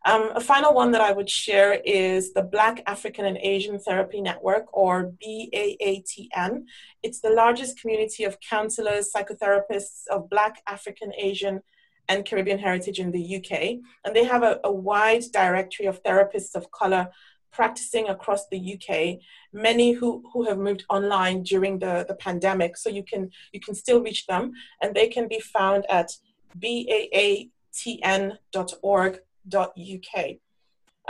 Um, 0.07 0.31
a 0.35 0.41
final 0.41 0.73
one 0.75 0.93
that 0.93 1.01
I 1.01 1.13
would 1.13 1.29
share 1.29 1.75
is 1.85 2.33
the 2.33 2.43
Black 2.43 2.83
African 2.87 3.25
and 3.25 3.37
Asian 3.39 3.81
Therapy 3.81 4.21
Network, 4.21 4.67
or 4.73 5.13
BAATN. 5.23 6.63
It's 7.03 7.21
the 7.21 7.31
largest 7.31 7.81
community 7.81 8.23
of 8.23 8.39
counselors, 8.41 9.11
psychotherapists 9.13 10.07
of 10.11 10.31
Black, 10.31 10.63
African, 10.69 11.13
Asian, 11.19 11.61
and 12.09 12.25
Caribbean 12.25 12.59
heritage 12.59 12.99
in 12.99 13.11
the 13.11 13.37
UK. 13.37 13.79
And 14.05 14.15
they 14.15 14.25
have 14.25 14.43
a, 14.43 14.61
a 14.65 14.73
wide 14.73 15.25
directory 15.33 15.87
of 15.87 16.03
therapists 16.03 16.55
of 16.55 16.71
color 16.71 17.09
practicing 17.53 18.09
across 18.09 18.47
the 18.49 18.75
UK, 18.75 19.19
many 19.53 19.93
who, 19.93 20.23
who 20.33 20.45
have 20.45 20.59
moved 20.59 20.85
online 20.89 21.43
during 21.43 21.79
the, 21.79 22.05
the 22.07 22.15
pandemic. 22.15 22.77
So 22.77 22.89
you 22.91 23.03
can 23.03 23.31
you 23.53 23.61
can 23.61 23.75
still 23.75 24.03
reach 24.03 24.27
them 24.27 24.53
and 24.83 24.95
they 24.95 25.09
can 25.09 25.29
be 25.29 25.41
found 25.41 25.85
at 25.91 26.13
baatn.org.uk. 26.59 27.49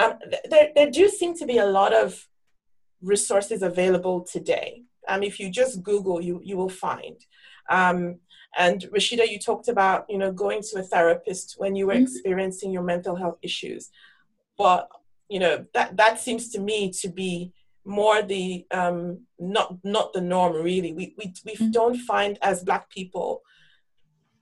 Um, 0.00 0.12
there, 0.48 0.68
there 0.74 0.90
do 0.90 1.08
seem 1.08 1.36
to 1.36 1.46
be 1.46 1.58
a 1.58 1.66
lot 1.66 1.92
of 1.92 2.28
resources 3.02 3.62
available 3.62 4.20
today. 4.20 4.82
Um, 5.08 5.22
if 5.22 5.40
you 5.40 5.50
just 5.50 5.82
Google, 5.82 6.20
you, 6.20 6.40
you 6.44 6.56
will 6.56 6.68
find. 6.68 7.16
Um, 7.68 8.20
and 8.56 8.82
Rasheeda, 8.94 9.28
you 9.28 9.38
talked 9.38 9.68
about, 9.68 10.06
you 10.08 10.18
know, 10.18 10.32
going 10.32 10.62
to 10.62 10.78
a 10.78 10.82
therapist 10.82 11.56
when 11.58 11.74
you 11.74 11.86
were 11.86 11.94
mm-hmm. 11.94 12.04
experiencing 12.04 12.72
your 12.72 12.82
mental 12.82 13.16
health 13.16 13.38
issues. 13.42 13.90
But, 14.56 14.88
you 15.28 15.38
know, 15.38 15.66
that, 15.74 15.96
that 15.96 16.18
seems 16.20 16.50
to 16.50 16.60
me 16.60 16.90
to 17.00 17.08
be 17.08 17.52
more 17.84 18.22
the, 18.22 18.66
um, 18.70 19.20
not, 19.38 19.76
not 19.84 20.12
the 20.12 20.20
norm 20.20 20.54
really. 20.54 20.92
We, 20.92 21.14
we, 21.18 21.34
we 21.44 21.54
mm-hmm. 21.54 21.70
don't 21.70 21.96
find 21.96 22.38
as 22.42 22.64
Black 22.64 22.90
people 22.90 23.42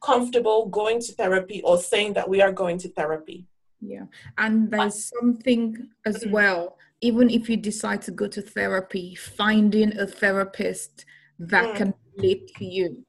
comfortable 0.02 0.66
going 0.66 1.00
to 1.00 1.12
therapy 1.12 1.62
or 1.62 1.78
saying 1.78 2.12
that 2.14 2.28
we 2.28 2.40
are 2.40 2.52
going 2.52 2.78
to 2.78 2.88
therapy. 2.92 3.46
Yeah. 3.80 4.04
And 4.38 4.70
there's 4.70 5.12
something 5.18 5.88
as 6.07 6.18
mm-hmm. 6.18 6.30
well, 6.30 6.78
even 7.00 7.28
if 7.28 7.50
you 7.50 7.57
decide 7.57 8.02
to 8.02 8.12
go 8.12 8.28
to 8.28 8.40
therapy, 8.40 9.14
finding 9.14 9.98
a 9.98 10.07
therapist 10.07 11.04
that 11.38 11.74
mm. 11.74 11.76
can 11.76 11.94
relate 12.16 12.54
to 12.57 12.64
you. 12.64 13.04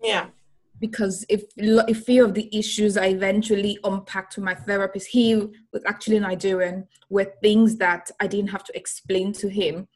Yeah 0.00 0.26
because 0.82 1.24
if 1.28 1.44
a 1.60 1.94
few 1.94 2.24
of 2.24 2.34
the 2.34 2.48
issues 2.52 2.96
I 2.96 3.06
eventually 3.06 3.78
unpacked 3.84 4.34
with 4.36 4.44
my 4.44 4.56
therapist, 4.56 5.06
he 5.06 5.36
was 5.72 5.84
actually 5.86 6.18
Nigerian, 6.18 6.88
were 7.08 7.32
things 7.40 7.76
that 7.76 8.10
I 8.18 8.26
didn't 8.26 8.50
have 8.50 8.64
to 8.64 8.76
explain 8.76 9.32
to 9.34 9.48
him, 9.48 9.86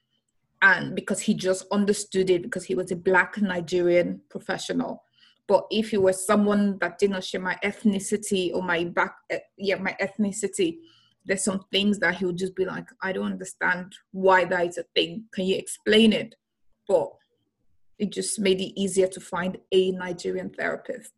and 0.63 0.95
because 0.95 1.21
he 1.21 1.35
just 1.35 1.67
understood 1.73 2.31
it 2.31 2.43
because 2.43 2.65
he 2.65 2.77
was 2.77 2.93
a 2.93 2.97
black 2.97 3.37
Nigerian 3.43 4.21
professional. 4.31 5.03
But 5.49 5.67
if 5.73 5.91
he 5.91 5.97
were 5.97 6.13
someone 6.13 6.79
that 6.79 7.01
did 7.01 7.11
not 7.11 7.25
share 7.25 7.41
my 7.41 7.59
ethnicity 7.65 8.55
or 8.55 8.63
my 8.63 8.85
back, 8.85 9.17
eh, 9.31 9.41
yeah, 9.59 9.77
my 9.77 9.97
ethnicity, 10.01 10.77
there's 11.25 11.43
some 11.43 11.65
things 11.73 11.99
that 11.99 12.15
he 12.15 12.27
would 12.27 12.39
just 12.39 12.55
be 12.55 12.65
like, 12.65 12.87
I 13.03 13.11
don't 13.13 13.33
understand 13.33 13.93
why 14.13 14.45
that 14.45 14.67
is 14.69 14.79
a 14.79 14.85
thing. 14.95 15.25
Can 15.33 15.47
you 15.47 15.57
explain 15.57 16.13
it? 16.13 16.37
But 16.87 17.11
it 17.99 18.13
just 18.13 18.39
made 18.39 18.61
it 18.61 18.79
easier 18.81 19.07
to 19.09 19.21
find 19.21 19.59
a 19.73 19.93
Nigerian 19.93 20.51
therapist. 20.51 21.13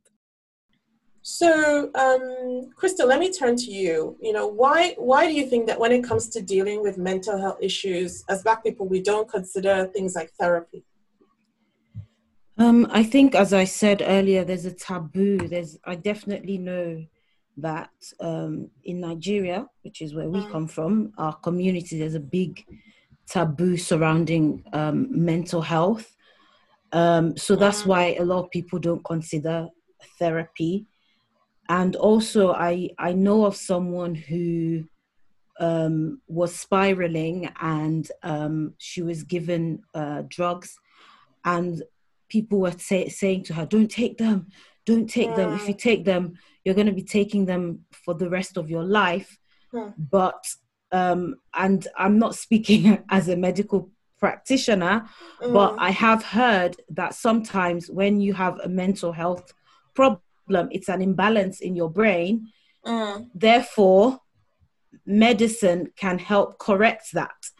So, 1.23 1.91
um, 1.95 2.71
Crystal, 2.75 3.07
let 3.07 3.21
me 3.21 3.31
turn 3.31 3.57
to 3.57 3.71
you. 3.71 4.17
You 4.21 4.33
know, 4.33 4.47
why 4.47 4.95
why 4.97 5.27
do 5.27 5.35
you 5.35 5.47
think 5.47 5.67
that 5.67 5.79
when 5.79 5.93
it 5.93 6.03
comes 6.03 6.29
to 6.31 6.41
dealing 6.41 6.83
with 6.83 6.97
mental 6.97 7.39
health 7.39 7.59
issues, 7.61 8.25
as 8.29 8.43
Black 8.43 8.63
people, 8.65 8.87
we 8.87 9.03
don't 9.03 9.29
consider 9.29 9.91
things 9.93 10.15
like 10.15 10.31
therapy? 10.41 10.85
Um, 12.57 12.89
I 12.91 13.05
think, 13.05 13.35
as 13.35 13.53
I 13.53 13.65
said 13.65 14.03
earlier, 14.05 14.43
there's 14.43 14.65
a 14.65 14.73
taboo. 14.73 15.37
There's, 15.37 15.79
I 15.85 15.95
definitely 15.95 16.59
know 16.59 17.05
that 17.59 17.91
um, 18.21 18.71
in 18.85 19.01
Nigeria, 19.01 19.67
which 19.83 20.01
is 20.01 20.15
where 20.15 20.29
we 20.29 20.41
mm. 20.41 20.51
come 20.51 20.67
from, 20.67 21.13
our 21.19 21.35
community, 21.35 21.99
there's 21.99 22.15
a 22.15 22.21
big 22.21 22.65
taboo 23.29 23.77
surrounding 23.77 24.65
um, 24.73 25.07
mental 25.11 25.61
health. 25.61 26.17
Um, 26.93 27.37
so 27.37 27.57
that's 27.57 27.85
why 27.85 28.17
a 28.19 28.25
lot 28.25 28.45
of 28.45 28.51
people 28.51 28.79
don't 28.79 29.05
consider 29.05 29.69
therapy. 30.19 30.87
And 31.69 31.97
also, 31.97 32.53
I 32.53 32.91
I 32.99 33.13
know 33.13 33.45
of 33.45 33.57
someone 33.57 34.15
who 34.15 34.85
um, 35.61 36.23
was 36.27 36.55
spiraling 36.55 37.51
and 37.61 38.11
um, 38.23 38.75
she 38.79 39.03
was 39.03 39.23
given 39.23 39.83
uh, 39.95 40.23
drugs, 40.29 40.79
and 41.45 41.83
people 42.29 42.61
were 42.61 42.73
say, 42.73 43.09
saying 43.09 43.45
to 43.45 43.55
her, 43.55 43.67
"Don't 43.67 43.91
take 43.91 44.17
them, 44.17 44.47
don't 44.87 45.09
take 45.11 45.35
them. 45.37 45.55
If 45.55 45.69
you 45.69 45.75
take 45.75 46.07
them, 46.07 46.39
you're 46.65 46.75
going 46.75 46.87
to 46.87 46.93
be 46.93 47.03
taking 47.03 47.45
them 47.45 47.85
for 47.93 48.15
the 48.15 48.31
rest 48.31 48.57
of 48.57 48.71
your 48.71 48.85
life." 48.85 49.39
But 49.99 50.43
um, 50.91 51.37
and 51.55 51.87
I'm 51.97 52.19
not 52.19 52.35
speaking 52.35 53.05
as 53.11 53.29
a 53.29 53.37
medical 53.37 53.91
practitioner, 54.19 55.09
mm. 55.41 55.53
but 55.53 55.77
I 55.79 55.91
have 55.91 56.23
heard 56.25 56.77
that 56.91 57.15
sometimes 57.15 57.91
when 57.91 58.21
you 58.21 58.35
have 58.35 58.59
a 58.61 58.69
mental 58.69 59.13
health 59.13 59.53
problem, 59.95 60.69
it's 60.71 60.89
an 60.89 61.03
imbalance 61.03 61.61
in 61.61 61.77
your 61.77 61.91
brain. 61.91 62.49
Mm. 62.87 63.29
Therefore, 63.35 64.21
medicine 65.07 65.93
can 65.97 66.19
help 66.19 66.59
correct 66.59 67.13
that. 67.13 67.51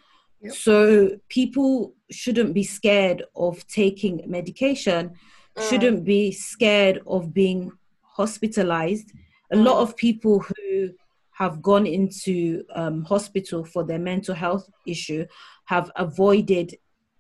Yep. 0.41 0.55
So 0.55 1.19
people 1.29 1.95
shouldn't 2.11 2.55
be 2.55 2.63
scared 2.63 3.25
of 3.35 3.67
taking 3.67 4.23
medication, 4.27 5.13
mm. 5.57 5.69
shouldn't 5.69 6.05
be 6.05 6.33
scared 6.33 7.01
of 7.07 7.35
being 7.35 7.73
hospitalized. 8.03 9.13
A 9.53 9.57
lot 9.57 9.77
mm. 9.77 9.83
of 9.83 9.97
people 9.97 10.41
who 10.41 10.91
have 11.33 11.63
gone 11.63 11.87
into 11.87 12.65
um, 12.75 13.05
hospital 13.05 13.65
for 13.65 13.85
their 13.85 13.99
mental 13.99 14.35
health 14.35 14.69
issue 14.87 15.25
have 15.69 15.91
avoided 15.97 16.75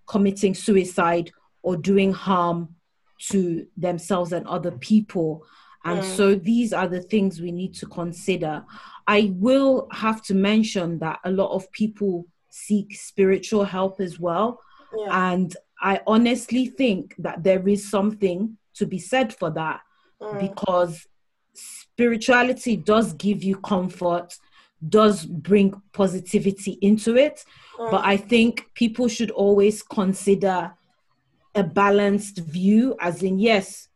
committing 0.06 0.54
suicide 0.54 1.30
or 1.62 1.76
doing 1.76 2.14
harm 2.14 2.74
to 3.18 3.66
themselves 3.76 4.32
and 4.32 4.46
other 4.46 4.70
people. 4.70 5.44
And 5.84 6.00
mm. 6.00 6.16
so 6.16 6.34
these 6.34 6.72
are 6.72 6.88
the 6.88 7.02
things 7.02 7.42
we 7.42 7.52
need 7.52 7.74
to 7.74 7.86
consider. 7.86 8.64
I 9.06 9.34
will 9.36 9.86
have 9.92 10.22
to 10.22 10.34
mention 10.34 10.98
that 11.00 11.20
a 11.24 11.30
lot 11.30 11.50
of 11.54 11.70
people 11.72 12.26
seek 12.48 12.94
spiritual 12.94 13.64
help 13.64 14.00
as 14.00 14.18
well. 14.18 14.60
Yeah. 14.96 15.30
And 15.30 15.54
I 15.82 16.00
honestly 16.06 16.68
think 16.68 17.16
that 17.18 17.44
there 17.44 17.68
is 17.68 17.90
something 17.90 18.56
to 18.76 18.86
be 18.86 18.98
said 18.98 19.34
for 19.34 19.50
that 19.50 19.80
mm. 20.22 20.40
because 20.40 21.06
spirituality 21.52 22.76
does 22.76 23.12
give 23.12 23.42
you 23.44 23.56
comfort, 23.56 24.38
does 24.86 25.24
bring 25.24 25.80
positivity 25.92 26.78
into 26.82 27.16
it. 27.16 27.44
Mm. 27.78 27.90
But 27.90 28.04
I 28.04 28.16
think 28.16 28.70
people 28.74 29.08
should 29.08 29.30
always 29.30 29.82
consider 29.82 30.72
a 31.54 31.64
balanced 31.64 32.38
view, 32.38 32.94
as 33.00 33.22
in, 33.22 33.38
yes, 33.38 33.87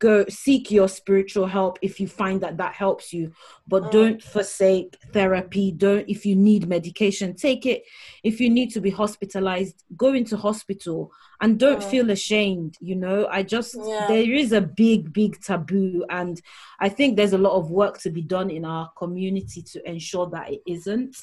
go 0.00 0.24
seek 0.28 0.70
your 0.70 0.88
spiritual 0.88 1.46
help 1.46 1.78
if 1.80 2.00
you 2.00 2.08
find 2.08 2.40
that 2.40 2.56
that 2.56 2.74
helps 2.74 3.12
you 3.12 3.30
but 3.68 3.84
Mm. 3.84 3.90
don't 3.92 4.22
forsake 4.22 4.96
therapy 5.12 5.70
don't 5.70 6.08
if 6.08 6.26
you 6.26 6.34
need 6.34 6.66
medication 6.68 7.34
take 7.36 7.66
it 7.66 7.84
if 8.24 8.40
you 8.40 8.50
need 8.50 8.70
to 8.72 8.80
be 8.80 8.90
hospitalized 8.90 9.84
go 9.96 10.12
into 10.12 10.36
hospital 10.36 11.12
and 11.40 11.58
don't 11.60 11.82
Mm. 11.82 11.90
feel 11.90 12.10
ashamed 12.10 12.74
you 12.80 12.96
know 12.96 13.28
i 13.30 13.42
just 13.44 13.76
Yeah. 13.76 14.06
there 14.08 14.32
is 14.42 14.50
a 14.52 14.60
big 14.60 15.12
big 15.12 15.40
taboo 15.40 16.04
and 16.10 16.40
i 16.80 16.88
think 16.88 17.16
there's 17.16 17.32
a 17.34 17.38
lot 17.46 17.56
of 17.56 17.70
work 17.70 17.98
to 18.00 18.10
be 18.10 18.22
done 18.22 18.50
in 18.50 18.64
our 18.64 18.90
community 18.98 19.62
to 19.72 19.88
ensure 19.88 20.26
that 20.30 20.50
it 20.52 20.62
isn't 20.66 21.14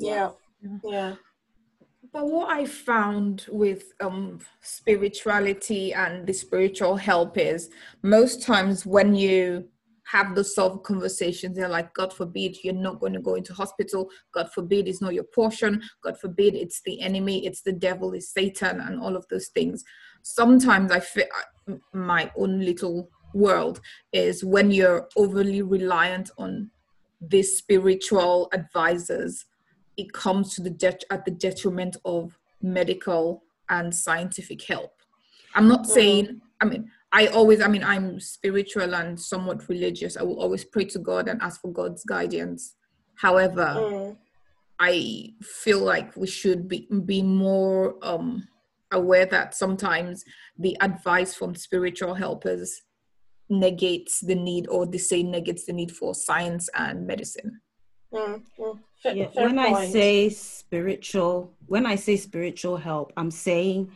Yeah. 0.00 0.30
Yeah. 0.84 1.14
But 2.12 2.26
what 2.26 2.50
I 2.50 2.64
found 2.64 3.46
with 3.50 3.92
um, 4.00 4.40
spirituality 4.60 5.92
and 5.92 6.26
the 6.26 6.32
spiritual 6.32 6.96
help 6.96 7.36
is 7.36 7.70
most 8.02 8.42
times 8.42 8.86
when 8.86 9.14
you 9.14 9.68
have 10.04 10.34
those 10.34 10.54
sort 10.54 10.72
of 10.72 10.82
conversations, 10.84 11.54
they're 11.54 11.68
like, 11.68 11.92
God 11.92 12.14
forbid 12.14 12.56
you're 12.64 12.72
not 12.72 12.98
going 12.98 13.12
to 13.12 13.20
go 13.20 13.34
into 13.34 13.52
hospital. 13.52 14.08
God 14.32 14.50
forbid 14.52 14.88
it's 14.88 15.02
not 15.02 15.12
your 15.12 15.24
portion. 15.24 15.82
God 16.02 16.18
forbid 16.18 16.54
it's 16.54 16.80
the 16.82 17.00
enemy, 17.02 17.44
it's 17.46 17.60
the 17.60 17.72
devil, 17.72 18.14
it's 18.14 18.32
Satan, 18.32 18.80
and 18.80 19.00
all 19.00 19.14
of 19.14 19.26
those 19.28 19.48
things. 19.48 19.84
Sometimes 20.22 20.90
I 20.90 21.00
feel 21.00 21.26
my 21.92 22.32
own 22.36 22.64
little 22.64 23.10
world 23.34 23.80
is 24.12 24.42
when 24.42 24.70
you're 24.70 25.08
overly 25.16 25.60
reliant 25.60 26.30
on 26.38 26.70
these 27.20 27.58
spiritual 27.58 28.48
advisors 28.54 29.44
it 29.98 30.12
comes 30.12 30.54
to 30.54 30.62
the 30.62 30.70
det- 30.70 31.04
at 31.10 31.24
the 31.24 31.30
detriment 31.30 31.96
of 32.04 32.38
medical 32.62 33.42
and 33.68 33.94
scientific 33.94 34.62
help. 34.62 34.92
I'm 35.54 35.68
not 35.68 35.82
Mhm. 35.84 35.86
saying, 35.96 36.40
I 36.60 36.64
mean, 36.64 36.90
I 37.12 37.26
always, 37.28 37.60
I 37.60 37.68
mean, 37.68 37.84
I'm 37.84 38.20
spiritual 38.20 38.94
and 38.94 39.18
somewhat 39.18 39.68
religious. 39.68 40.16
I 40.16 40.22
will 40.22 40.40
always 40.40 40.64
pray 40.64 40.84
to 40.94 40.98
God 40.98 41.28
and 41.28 41.40
ask 41.42 41.60
for 41.60 41.72
God's 41.72 42.04
guidance. 42.04 42.76
However, 43.16 43.66
Mm. 43.76 44.16
I 44.78 45.34
feel 45.42 45.80
like 45.80 46.16
we 46.16 46.28
should 46.28 46.68
be 46.68 46.86
be 47.12 47.22
more 47.22 47.96
um, 48.10 48.46
aware 48.92 49.26
that 49.26 49.54
sometimes 49.54 50.24
the 50.64 50.76
advice 50.80 51.34
from 51.34 51.54
spiritual 51.54 52.14
helpers 52.14 52.82
negates 53.50 54.20
the 54.20 54.34
need, 54.36 54.68
or 54.68 54.86
they 54.86 54.98
say 54.98 55.22
negates 55.22 55.64
the 55.66 55.72
need 55.72 55.90
for 55.90 56.14
science 56.14 56.68
and 56.74 57.06
medicine. 57.06 57.60
Mm. 58.12 58.44
Mm. 58.58 58.78
Fa- 59.02 59.14
yeah, 59.16 59.28
fair 59.34 59.46
when 59.46 59.58
I 59.58 59.86
say 59.90 60.28
spiritual, 60.30 61.54
when 61.66 61.86
I 61.86 61.96
say 61.96 62.16
spiritual 62.16 62.76
help, 62.76 63.12
I'm 63.16 63.30
saying 63.30 63.90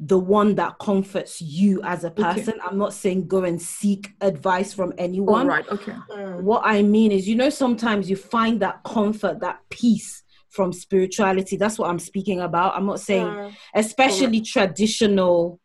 the 0.00 0.18
one 0.18 0.54
that 0.54 0.78
comforts 0.78 1.42
you 1.42 1.82
as 1.82 2.04
a 2.04 2.10
person. 2.10 2.54
I'm 2.64 2.78
not 2.78 2.94
saying 2.94 3.26
go 3.26 3.42
and 3.44 3.60
seek 3.60 4.10
advice 4.20 4.72
from 4.72 4.92
anyone. 4.96 5.48
right, 5.48 5.68
okay. 5.68 5.94
Mm. 6.10 6.42
What 6.42 6.62
I 6.64 6.82
mean 6.82 7.10
is, 7.10 7.28
you 7.28 7.34
know, 7.34 7.50
sometimes 7.50 8.08
you 8.08 8.14
find 8.14 8.60
that 8.60 8.84
comfort, 8.84 9.40
that 9.40 9.58
peace 9.70 10.22
from 10.50 10.72
spirituality. 10.72 11.56
That's 11.56 11.78
what 11.78 11.90
I'm 11.90 11.98
speaking 11.98 12.40
about. 12.40 12.76
I'm 12.76 12.86
not 12.86 13.00
saying, 13.00 13.26
Mm. 13.26 13.52
especially 13.74 14.40
traditional 14.40 15.58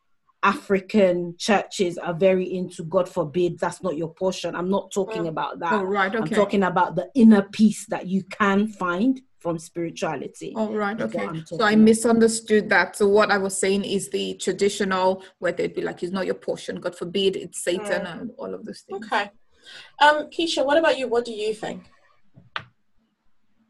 African 0.43 1.35
churches 1.37 1.97
are 1.97 2.13
very 2.13 2.53
into 2.53 2.83
God 2.83 3.07
forbid 3.07 3.57
that's 3.59 3.81
not 3.81 3.97
your 3.97 4.13
portion. 4.13 4.55
I'm 4.55 4.69
not 4.69 4.91
talking 4.91 5.23
Mm. 5.23 5.29
about 5.29 5.59
that. 5.59 5.71
All 5.73 5.85
right, 5.85 6.13
I'm 6.13 6.27
talking 6.27 6.63
about 6.63 6.95
the 6.95 7.09
inner 7.15 7.43
peace 7.43 7.85
that 7.87 8.07
you 8.07 8.23
can 8.23 8.67
find 8.67 9.21
from 9.39 9.57
spirituality. 9.57 10.53
All 10.55 10.73
right, 10.73 10.99
is 10.99 11.13
what 11.13 11.15
okay. 11.15 11.25
So 11.25 11.25
I 11.27 11.41
talking 11.41 11.57
about. 11.57 11.77
misunderstood 11.85 12.69
that. 12.69 12.95
So 12.97 13.07
what 13.07 13.31
I 13.31 13.37
was 13.37 13.57
saying 13.57 13.83
is 13.85 14.09
the 14.09 14.35
traditional 14.35 15.23
where 15.39 15.51
they'd 15.53 15.73
be 15.73 15.81
like, 15.81 16.03
"It's 16.03 16.13
not 16.13 16.25
your 16.25 16.35
portion. 16.35 16.79
God 16.79 16.95
forbid, 16.95 17.35
it's 17.35 17.63
Satan," 17.63 18.05
and 18.05 18.31
all 18.37 18.53
of 18.53 18.65
those 18.65 18.81
things. 18.81 19.05
Okay. 19.05 19.29
Um, 20.01 20.29
Keysha, 20.29 20.65
what 20.65 20.77
about 20.77 20.97
you? 20.97 21.07
What 21.07 21.25
do 21.25 21.31
you 21.31 21.53
think? 21.53 21.83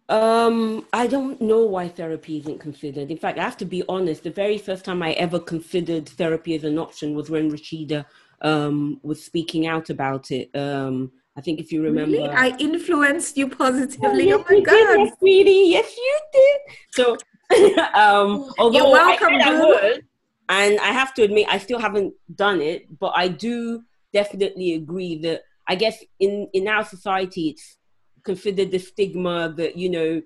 Um, 0.09 0.85
I 0.91 1.07
don't 1.07 1.39
know 1.41 1.65
why 1.65 1.87
therapy 1.87 2.37
isn't 2.37 2.59
considered. 2.59 3.09
In 3.09 3.17
fact, 3.17 3.39
I 3.39 3.43
have 3.43 3.57
to 3.57 3.65
be 3.65 3.83
honest. 3.87 4.23
The 4.23 4.31
very 4.31 4.57
first 4.57 4.83
time 4.85 5.01
I 5.01 5.13
ever 5.13 5.39
considered 5.39 6.09
therapy 6.09 6.55
as 6.55 6.63
an 6.63 6.77
option 6.77 7.15
was 7.15 7.29
when 7.29 7.49
Rasheeda 7.49 8.05
um, 8.41 8.99
was 9.01 9.23
speaking 9.23 9.65
out 9.65 9.89
about 9.89 10.29
it. 10.31 10.49
Um, 10.55 11.11
I 11.35 11.41
think 11.41 11.59
if 11.59 11.71
you 11.71 11.81
remember, 11.81 12.17
Really, 12.17 12.29
I 12.29 12.55
influenced 12.57 13.37
you 13.37 13.47
positively. 13.49 14.27
yes, 14.27 14.39
Oh 14.39 14.45
my 14.49 14.55
did, 14.55 14.65
god! 14.65 14.99
yes, 14.99 15.13
sweetie. 15.19 15.63
Yes, 15.69 15.95
you 15.97 16.19
did. 16.33 16.59
So, 16.91 17.17
um, 17.93 18.51
although 18.59 18.91
welcome, 18.91 19.27
I, 19.35 19.39
said 19.39 19.53
I 19.53 19.59
would, 19.65 20.05
and 20.49 20.79
I 20.79 20.87
have 20.91 21.13
to 21.15 21.23
admit, 21.23 21.47
I 21.49 21.57
still 21.57 21.79
haven't 21.79 22.13
done 22.35 22.61
it, 22.61 22.99
but 22.99 23.13
I 23.15 23.29
do 23.29 23.83
definitely 24.11 24.73
agree 24.73 25.17
that 25.21 25.43
I 25.67 25.75
guess 25.75 26.03
in 26.19 26.49
in 26.53 26.67
our 26.67 26.83
society, 26.83 27.49
it's 27.49 27.77
considered 28.23 28.71
the 28.71 28.79
stigma 28.79 29.53
that 29.57 29.77
you 29.77 29.89
know, 29.89 30.21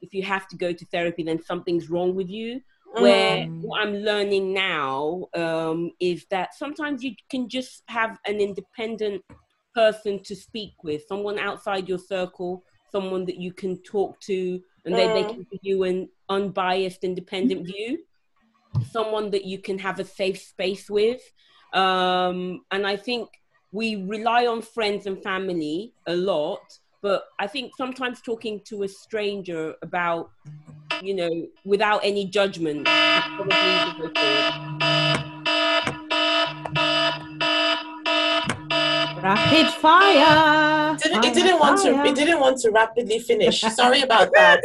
if 0.00 0.14
you 0.14 0.22
have 0.22 0.46
to 0.48 0.56
go 0.56 0.72
to 0.72 0.84
therapy, 0.86 1.22
then 1.22 1.42
something's 1.42 1.90
wrong 1.90 2.14
with 2.14 2.28
you. 2.28 2.60
Where 2.94 3.46
Mm. 3.46 3.62
what 3.62 3.80
I'm 3.82 3.94
learning 3.96 4.54
now 4.54 5.26
um, 5.34 5.90
is 6.00 6.26
that 6.30 6.54
sometimes 6.54 7.04
you 7.04 7.14
can 7.30 7.48
just 7.48 7.82
have 7.88 8.18
an 8.26 8.40
independent 8.40 9.22
person 9.74 10.22
to 10.24 10.34
speak 10.34 10.72
with, 10.82 11.02
someone 11.06 11.38
outside 11.38 11.88
your 11.88 11.98
circle, 11.98 12.64
someone 12.90 13.24
that 13.26 13.36
you 13.36 13.52
can 13.52 13.82
talk 13.82 14.18
to, 14.22 14.60
and 14.84 14.94
they, 14.94 15.06
they 15.08 15.24
Mm. 15.24 15.34
can 15.34 15.46
give 15.50 15.60
you 15.62 15.84
an 15.84 16.08
unbiased, 16.28 17.04
independent 17.04 17.66
view, 17.66 17.98
someone 18.90 19.30
that 19.30 19.44
you 19.44 19.58
can 19.58 19.78
have 19.78 19.98
a 20.00 20.04
safe 20.04 20.40
space 20.40 20.88
with. 20.88 21.20
Um, 21.74 22.62
and 22.70 22.86
I 22.86 22.96
think 22.96 23.28
we 23.70 23.96
rely 23.96 24.46
on 24.46 24.62
friends 24.62 25.06
and 25.06 25.22
family 25.22 25.92
a 26.06 26.16
lot, 26.16 26.62
but 27.02 27.24
I 27.38 27.46
think 27.46 27.72
sometimes 27.76 28.20
talking 28.20 28.60
to 28.66 28.82
a 28.82 28.88
stranger 28.88 29.74
about, 29.82 30.30
you 31.02 31.14
know, 31.14 31.46
without 31.64 32.00
any 32.04 32.26
judgment, 32.26 32.88
is 32.88 33.24
probably 33.36 33.54
the 33.54 33.94
way 34.00 34.12
forward. 34.12 35.18
Rapid 39.22 39.66
fire. 39.74 40.96
Didn't, 40.96 41.22
fire, 41.22 41.30
it 41.30 41.34
didn't 41.34 41.58
want 41.58 41.82
to. 41.82 42.04
It 42.04 42.14
didn't 42.14 42.40
want 42.40 42.58
to 42.58 42.70
rapidly 42.70 43.18
finish. 43.18 43.60
Sorry 43.60 44.02
about 44.02 44.30
that. 44.32 44.62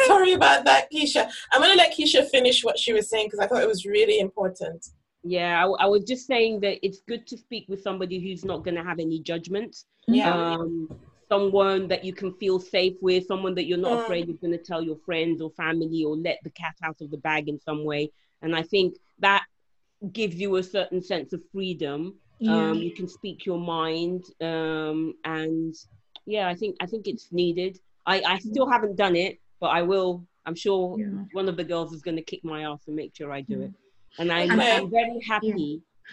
Sorry 0.06 0.32
about 0.32 0.64
that, 0.64 0.92
Keysha. 0.92 1.30
I'm 1.52 1.60
gonna 1.60 1.74
let 1.74 1.96
Keysha 1.96 2.28
finish 2.28 2.64
what 2.64 2.78
she 2.78 2.92
was 2.92 3.08
saying 3.08 3.28
because 3.28 3.38
I 3.38 3.46
thought 3.46 3.62
it 3.62 3.68
was 3.68 3.86
really 3.86 4.18
important. 4.18 4.86
Yeah, 5.24 5.64
I, 5.64 5.84
I 5.84 5.86
was 5.86 6.04
just 6.04 6.26
saying 6.26 6.60
that 6.60 6.84
it's 6.84 7.00
good 7.06 7.26
to 7.28 7.36
speak 7.36 7.66
with 7.68 7.80
somebody 7.80 8.18
who's 8.18 8.44
not 8.44 8.64
going 8.64 8.74
to 8.74 8.82
have 8.82 8.98
any 8.98 9.20
judgment. 9.20 9.76
Yeah. 10.08 10.34
Um, 10.34 10.88
someone 11.32 11.88
that 11.88 12.04
you 12.04 12.12
can 12.20 12.30
feel 12.42 12.58
safe 12.60 12.96
with, 13.00 13.26
someone 13.26 13.54
that 13.54 13.66
you're 13.68 13.86
not 13.88 13.92
Mm. 13.92 14.02
afraid 14.02 14.26
you're 14.28 14.44
going 14.46 14.58
to 14.60 14.66
tell 14.70 14.82
your 14.82 15.00
friends 15.08 15.40
or 15.40 15.50
family 15.64 16.00
or 16.04 16.14
let 16.28 16.38
the 16.44 16.50
cat 16.62 16.76
out 16.86 16.98
of 17.00 17.10
the 17.10 17.22
bag 17.28 17.48
in 17.48 17.58
some 17.68 17.84
way. 17.90 18.02
And 18.42 18.54
I 18.60 18.62
think 18.72 18.90
that 19.26 19.44
gives 20.12 20.36
you 20.42 20.56
a 20.56 20.62
certain 20.62 21.02
sense 21.12 21.32
of 21.32 21.40
freedom. 21.54 21.98
Um, 22.48 22.76
you 22.86 22.92
can 22.98 23.08
speak 23.18 23.46
your 23.46 23.60
mind, 23.78 24.24
um, 24.40 25.14
and 25.24 25.72
yeah, 26.34 26.48
I 26.52 26.54
think 26.60 26.72
I 26.84 26.86
think 26.86 27.06
it's 27.06 27.28
needed. 27.30 27.78
I, 28.04 28.16
I 28.34 28.36
still 28.50 28.68
haven't 28.74 28.96
done 29.04 29.16
it, 29.26 29.38
but 29.60 29.70
I 29.78 29.82
will. 29.90 30.10
I'm 30.46 30.56
sure 30.64 30.98
Yeah. 30.98 31.22
one 31.38 31.48
of 31.48 31.56
the 31.56 31.68
girls 31.72 31.92
is 31.96 32.02
going 32.02 32.16
to 32.22 32.28
kick 32.32 32.42
my 32.52 32.60
ass 32.68 32.82
and 32.88 32.96
make 32.96 33.12
sure 33.18 33.30
I 33.38 33.42
do 33.42 33.58
it. 33.66 33.72
And 34.18 34.28
I'm. 34.32 34.50
I'm 34.60 34.90
very 34.90 35.20
happy 35.34 35.70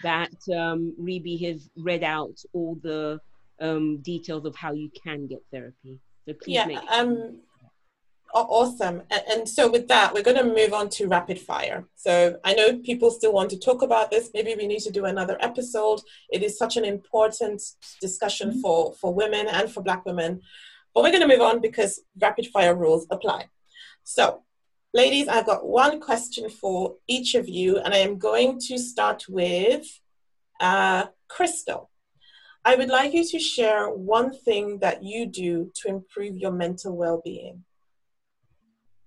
that 0.08 0.36
um, 0.62 0.80
Ribi 1.08 1.36
has 1.46 1.68
read 1.76 2.04
out 2.04 2.36
all 2.52 2.74
the 2.88 3.20
um, 3.60 3.98
details 4.02 4.44
of 4.46 4.54
how 4.56 4.72
you 4.72 4.90
can 5.04 5.26
get 5.26 5.40
therapy. 5.52 6.00
So 6.26 6.34
please 6.34 6.54
Yeah. 6.54 6.66
make 6.66 6.78
Um. 6.90 7.40
Awesome. 8.32 9.02
And, 9.10 9.22
and 9.28 9.48
so 9.48 9.68
with 9.68 9.88
that, 9.88 10.14
we're 10.14 10.22
going 10.22 10.36
to 10.36 10.44
move 10.44 10.72
on 10.72 10.88
to 10.90 11.08
rapid 11.08 11.36
fire. 11.40 11.88
So 11.96 12.38
I 12.44 12.54
know 12.54 12.78
people 12.78 13.10
still 13.10 13.32
want 13.32 13.50
to 13.50 13.58
talk 13.58 13.82
about 13.82 14.12
this. 14.12 14.30
Maybe 14.32 14.54
we 14.54 14.68
need 14.68 14.80
to 14.80 14.92
do 14.92 15.04
another 15.06 15.36
episode. 15.40 16.00
It 16.30 16.44
is 16.44 16.56
such 16.56 16.76
an 16.76 16.84
important 16.84 17.60
discussion 18.00 18.60
for 18.62 18.94
for 18.94 19.12
women 19.12 19.48
and 19.48 19.68
for 19.70 19.82
Black 19.82 20.04
women. 20.06 20.42
But 20.94 21.02
we're 21.02 21.10
going 21.10 21.28
to 21.28 21.34
move 21.34 21.40
on 21.40 21.60
because 21.60 22.02
rapid 22.20 22.46
fire 22.46 22.74
rules 22.74 23.06
apply. 23.10 23.48
So, 24.04 24.44
ladies, 24.94 25.26
I've 25.26 25.46
got 25.46 25.66
one 25.66 26.00
question 26.00 26.48
for 26.50 26.96
each 27.08 27.34
of 27.34 27.48
you, 27.48 27.78
and 27.78 27.92
I 27.92 27.98
am 27.98 28.16
going 28.18 28.60
to 28.68 28.78
start 28.78 29.24
with 29.28 29.86
uh, 30.60 31.06
Crystal. 31.28 31.89
I 32.64 32.76
would 32.76 32.88
like 32.88 33.14
you 33.14 33.24
to 33.26 33.38
share 33.38 33.88
one 33.88 34.32
thing 34.32 34.78
that 34.80 35.02
you 35.02 35.26
do 35.26 35.72
to 35.76 35.88
improve 35.88 36.36
your 36.36 36.52
mental 36.52 36.96
well 36.96 37.22
being. 37.24 37.64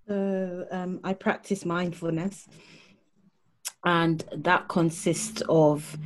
So 0.08 0.66
um, 0.70 1.00
I 1.04 1.14
practice 1.14 1.64
mindfulness, 1.64 2.46
and 3.84 4.24
that 4.36 4.68
consists 4.68 5.42
of 5.48 5.96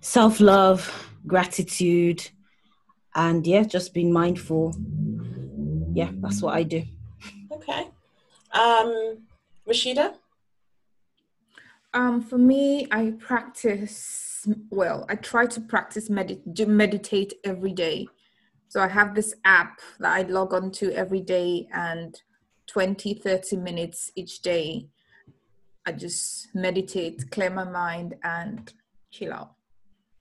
self 0.00 0.40
love, 0.40 1.10
gratitude, 1.26 2.28
and 3.14 3.46
yeah, 3.46 3.62
just 3.62 3.94
being 3.94 4.12
mindful. 4.12 4.74
Yeah, 5.94 6.10
that's 6.20 6.42
what 6.42 6.54
I 6.54 6.64
do. 6.64 6.82
Okay. 7.52 7.88
Um, 8.52 9.22
Rasheeda? 9.66 10.14
Um, 11.94 12.20
for 12.20 12.36
me, 12.36 12.86
I 12.90 13.14
practice 13.18 14.25
well, 14.70 15.06
I 15.08 15.16
try 15.16 15.46
to 15.46 15.60
practice 15.60 16.08
medit- 16.08 16.66
meditate 16.66 17.34
every 17.44 17.72
day. 17.72 18.08
So 18.68 18.80
I 18.80 18.88
have 18.88 19.14
this 19.14 19.34
app 19.44 19.80
that 20.00 20.12
I 20.12 20.22
log 20.22 20.52
on 20.52 20.70
to 20.72 20.92
every 20.92 21.20
day 21.20 21.68
and 21.72 22.20
20, 22.66 23.14
30 23.14 23.56
minutes 23.56 24.10
each 24.16 24.42
day. 24.42 24.88
I 25.86 25.92
just 25.92 26.48
meditate, 26.54 27.30
clear 27.30 27.50
my 27.50 27.64
mind, 27.64 28.16
and 28.24 28.72
chill 29.12 29.32
out. 29.32 29.52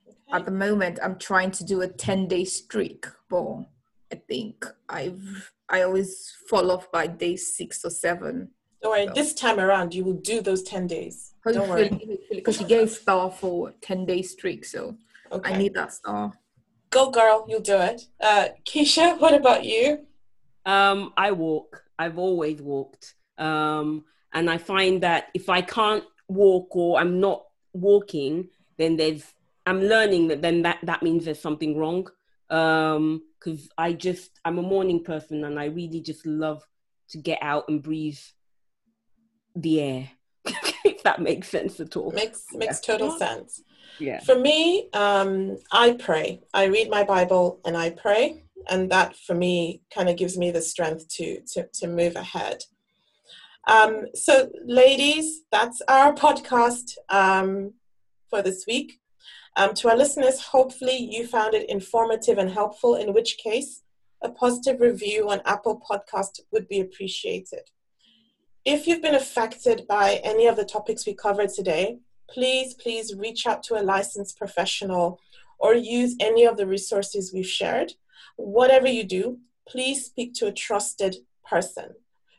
Okay. 0.07 0.15
At 0.33 0.45
the 0.45 0.51
moment, 0.51 0.99
I'm 1.03 1.17
trying 1.17 1.51
to 1.51 1.63
do 1.63 1.81
a 1.81 1.87
10 1.87 2.27
day 2.27 2.45
streak, 2.45 3.05
but 3.29 3.65
I 4.11 4.15
think 4.27 4.65
I've 4.87 5.51
I 5.67 5.81
always 5.81 6.31
fall 6.47 6.69
off 6.69 6.91
by 6.91 7.07
day 7.07 7.35
six 7.35 7.83
or 7.83 7.89
seven. 7.89 8.51
Don't 8.81 8.91
worry, 8.91 9.07
so. 9.07 9.13
this 9.13 9.33
time 9.33 9.59
around 9.59 9.95
you 9.95 10.03
will 10.03 10.13
do 10.13 10.41
those 10.41 10.61
10 10.61 10.85
days. 10.87 11.33
Don't 11.53 11.69
worry. 11.69 12.19
Because 12.31 12.57
she 12.57 12.63
gave 12.63 12.89
star 12.89 13.31
for 13.31 13.73
10 13.81 14.05
day 14.05 14.21
streak, 14.21 14.65
so 14.65 14.97
okay. 15.31 15.53
I 15.53 15.57
need 15.57 15.73
that 15.75 15.93
star. 15.93 16.33
Go 16.89 17.11
girl, 17.11 17.45
you'll 17.47 17.61
do 17.61 17.77
it. 17.77 18.01
Uh, 18.21 18.49
Keysha, 18.65 19.19
what 19.19 19.33
about 19.33 19.65
you? 19.65 20.05
Um, 20.65 21.13
I 21.17 21.31
walk. 21.31 21.83
I've 21.99 22.17
always 22.17 22.61
walked. 22.61 23.15
Um, 23.37 24.05
and 24.33 24.49
I 24.49 24.57
find 24.57 25.03
that 25.03 25.27
if 25.33 25.49
I 25.49 25.61
can't 25.61 26.03
walk 26.27 26.75
or 26.75 26.99
I'm 26.99 27.19
not 27.19 27.43
walking, 27.73 28.49
then 28.77 28.97
there's 28.97 29.23
I'm 29.65 29.81
learning 29.81 30.27
that 30.27 30.41
then 30.41 30.61
that 30.63 30.79
that 30.83 31.03
means 31.03 31.25
there's 31.25 31.41
something 31.41 31.77
wrong. 31.77 32.07
Um, 32.49 33.23
because 33.39 33.69
I 33.77 33.93
just 33.93 34.39
I'm 34.43 34.57
a 34.57 34.63
morning 34.63 35.03
person 35.03 35.43
and 35.43 35.59
I 35.59 35.65
really 35.65 36.01
just 36.01 36.25
love 36.25 36.63
to 37.09 37.17
get 37.17 37.39
out 37.41 37.65
and 37.69 37.81
breathe 37.81 38.19
the 39.55 39.81
air. 39.81 40.09
That 41.05 41.21
makes 41.21 41.47
sense 41.47 41.79
at 41.79 41.95
all. 41.95 42.11
Makes 42.11 42.47
makes 42.53 42.81
yeah. 42.81 42.93
total 42.93 43.17
sense. 43.17 43.63
Yeah. 43.99 44.19
For 44.19 44.37
me, 44.37 44.89
um, 44.91 45.57
I 45.71 45.93
pray. 45.93 46.41
I 46.53 46.65
read 46.65 46.89
my 46.89 47.03
Bible 47.03 47.61
and 47.63 47.77
I 47.77 47.91
pray, 47.91 48.43
and 48.67 48.91
that 48.91 49.15
for 49.15 49.33
me 49.33 49.81
kind 49.93 50.09
of 50.09 50.17
gives 50.17 50.37
me 50.37 50.51
the 50.51 50.61
strength 50.61 51.07
to 51.17 51.39
to 51.53 51.69
to 51.75 51.87
move 51.87 52.15
ahead. 52.17 52.63
Um, 53.67 54.07
so, 54.13 54.51
ladies, 54.65 55.41
that's 55.51 55.81
our 55.87 56.13
podcast 56.13 56.97
um, 57.09 57.73
for 58.29 58.41
this 58.41 58.65
week. 58.67 58.99
Um, 59.57 59.73
to 59.75 59.89
our 59.89 59.97
listeners, 59.97 60.41
hopefully 60.41 60.97
you 60.97 61.25
found 61.25 61.53
it 61.53 61.69
informative 61.69 62.37
and 62.37 62.49
helpful, 62.49 62.95
in 62.95 63.13
which 63.13 63.37
case, 63.37 63.81
a 64.21 64.29
positive 64.29 64.81
review 64.81 65.29
on 65.29 65.41
Apple 65.45 65.81
Podcast 65.89 66.41
would 66.51 66.67
be 66.67 66.81
appreciated. 66.81 67.71
If 68.65 68.87
you've 68.87 69.01
been 69.01 69.13
affected 69.13 69.85
by 69.87 70.19
any 70.23 70.47
of 70.47 70.55
the 70.55 70.65
topics 70.65 71.05
we 71.05 71.13
covered 71.13 71.49
today, 71.49 71.99
please, 72.27 72.73
please 72.73 73.13
reach 73.15 73.45
out 73.45 73.61
to 73.63 73.79
a 73.79 73.83
licensed 73.83 74.39
professional 74.39 75.21
or 75.59 75.75
use 75.75 76.15
any 76.19 76.45
of 76.45 76.57
the 76.57 76.65
resources 76.65 77.31
we've 77.31 77.47
shared. 77.47 77.93
Whatever 78.37 78.87
you 78.87 79.03
do, 79.03 79.37
please 79.67 80.05
speak 80.05 80.33
to 80.35 80.47
a 80.47 80.51
trusted 80.51 81.17
person. 81.47 81.91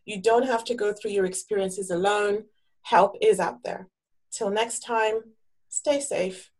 You 0.05 0.21
don't 0.21 0.47
have 0.47 0.65
to 0.65 0.75
go 0.75 0.93
through 0.93 1.13
your 1.13 1.27
experiences 1.27 1.91
alone. 1.91 2.47
Help 2.83 3.17
is 3.21 3.39
out 3.39 3.63
there. 3.63 3.89
Till 4.33 4.51
next 4.51 4.81
time, 4.81 5.23
stay 5.69 6.01
safe. 6.01 6.51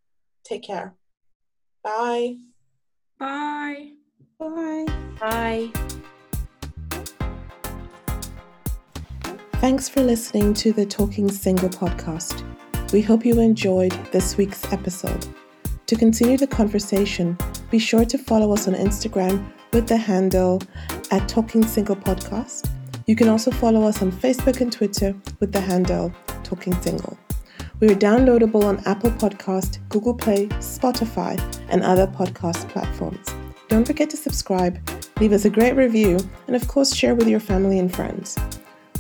Take 0.45 0.63
care. 0.63 0.95
Bye. 1.83 2.37
Bye. 3.19 3.95
Bye. 4.39 4.87
Bye. 5.21 6.03
Thanks 9.59 9.89
for 9.89 10.03
listening 10.03 10.53
to 10.55 10.73
the 10.73 10.85
Talking 10.85 11.31
Single 11.31 11.71
podcast. 11.71 12.45
We 12.93 13.01
hope 13.01 13.25
you 13.25 13.41
enjoyed 13.41 13.91
this 14.13 14.37
week's 14.37 14.71
episode. 14.71 15.27
To 15.87 15.97
continue 15.97 16.37
the 16.37 16.47
conversation, 16.47 17.39
be 17.71 17.79
sure 17.79 18.05
to 18.05 18.19
follow 18.19 18.53
us 18.53 18.69
on 18.69 18.75
Instagram 18.75 19.51
with 19.73 19.89
the 19.89 19.97
handle 19.97 20.63
at 21.11 21.27
Talking 21.27 21.67
Single 21.67 21.97
Podcast. 21.97 22.69
You 23.07 23.17
can 23.17 23.29
also 23.29 23.51
follow 23.51 23.85
us 23.85 24.03
on 24.03 24.13
Facebook 24.13 24.61
and 24.61 24.71
Twitter 24.71 25.17
with 25.41 25.53
the 25.53 25.61
handle 25.61 26.13
Talking 26.45 26.79
Single. 26.83 27.19
We 27.81 27.89
are 27.89 27.97
downloadable 27.97 28.63
on 28.63 28.83
Apple 28.85 29.11
Podcast, 29.11 29.79
Google 29.89 30.15
Play, 30.15 30.49
Spotify, 30.59 31.41
and 31.71 31.83
other 31.83 32.07
podcast 32.07 32.69
platforms. 32.69 33.27
Don't 33.69 33.87
forget 33.87 34.11
to 34.11 34.19
subscribe, 34.19 34.79
leave 35.19 35.33
us 35.33 35.47
a 35.47 35.51
great 35.51 35.77
review, 35.77 36.19
and 36.47 36.55
of 36.55 36.69
course, 36.69 36.95
share 36.95 37.15
with 37.15 37.27
your 37.27 37.41
family 37.41 37.79
and 37.79 37.93
friends. 37.93 38.37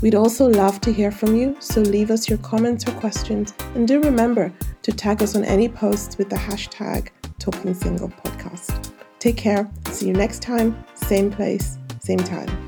We'd 0.03 0.15
also 0.15 0.47
love 0.47 0.81
to 0.83 0.93
hear 0.93 1.11
from 1.11 1.35
you, 1.35 1.57
so 1.61 1.81
leave 1.81 2.11
us 2.11 2.29
your 2.29 2.39
comments 2.39 2.87
or 2.87 2.93
questions, 2.93 3.55
and 3.75 3.89
do 3.89 4.01
remember 4.01 4.53
to 4.83 4.93
tag 4.93 5.23
us 5.23 5.35
on 5.35 5.45
any 5.45 5.69
posts 5.69 6.19
with 6.19 6.29
the 6.29 6.37
hashtag 6.37 7.09
Talking 7.39 7.75
Single 7.75 8.09
Podcast. 8.09 8.93
Take 9.19 9.37
care. 9.37 9.71
See 9.91 10.09
you 10.09 10.13
next 10.13 10.43
time, 10.43 10.85
same 10.95 11.31
place, 11.31 11.79
same 12.01 12.19
time. 12.19 12.66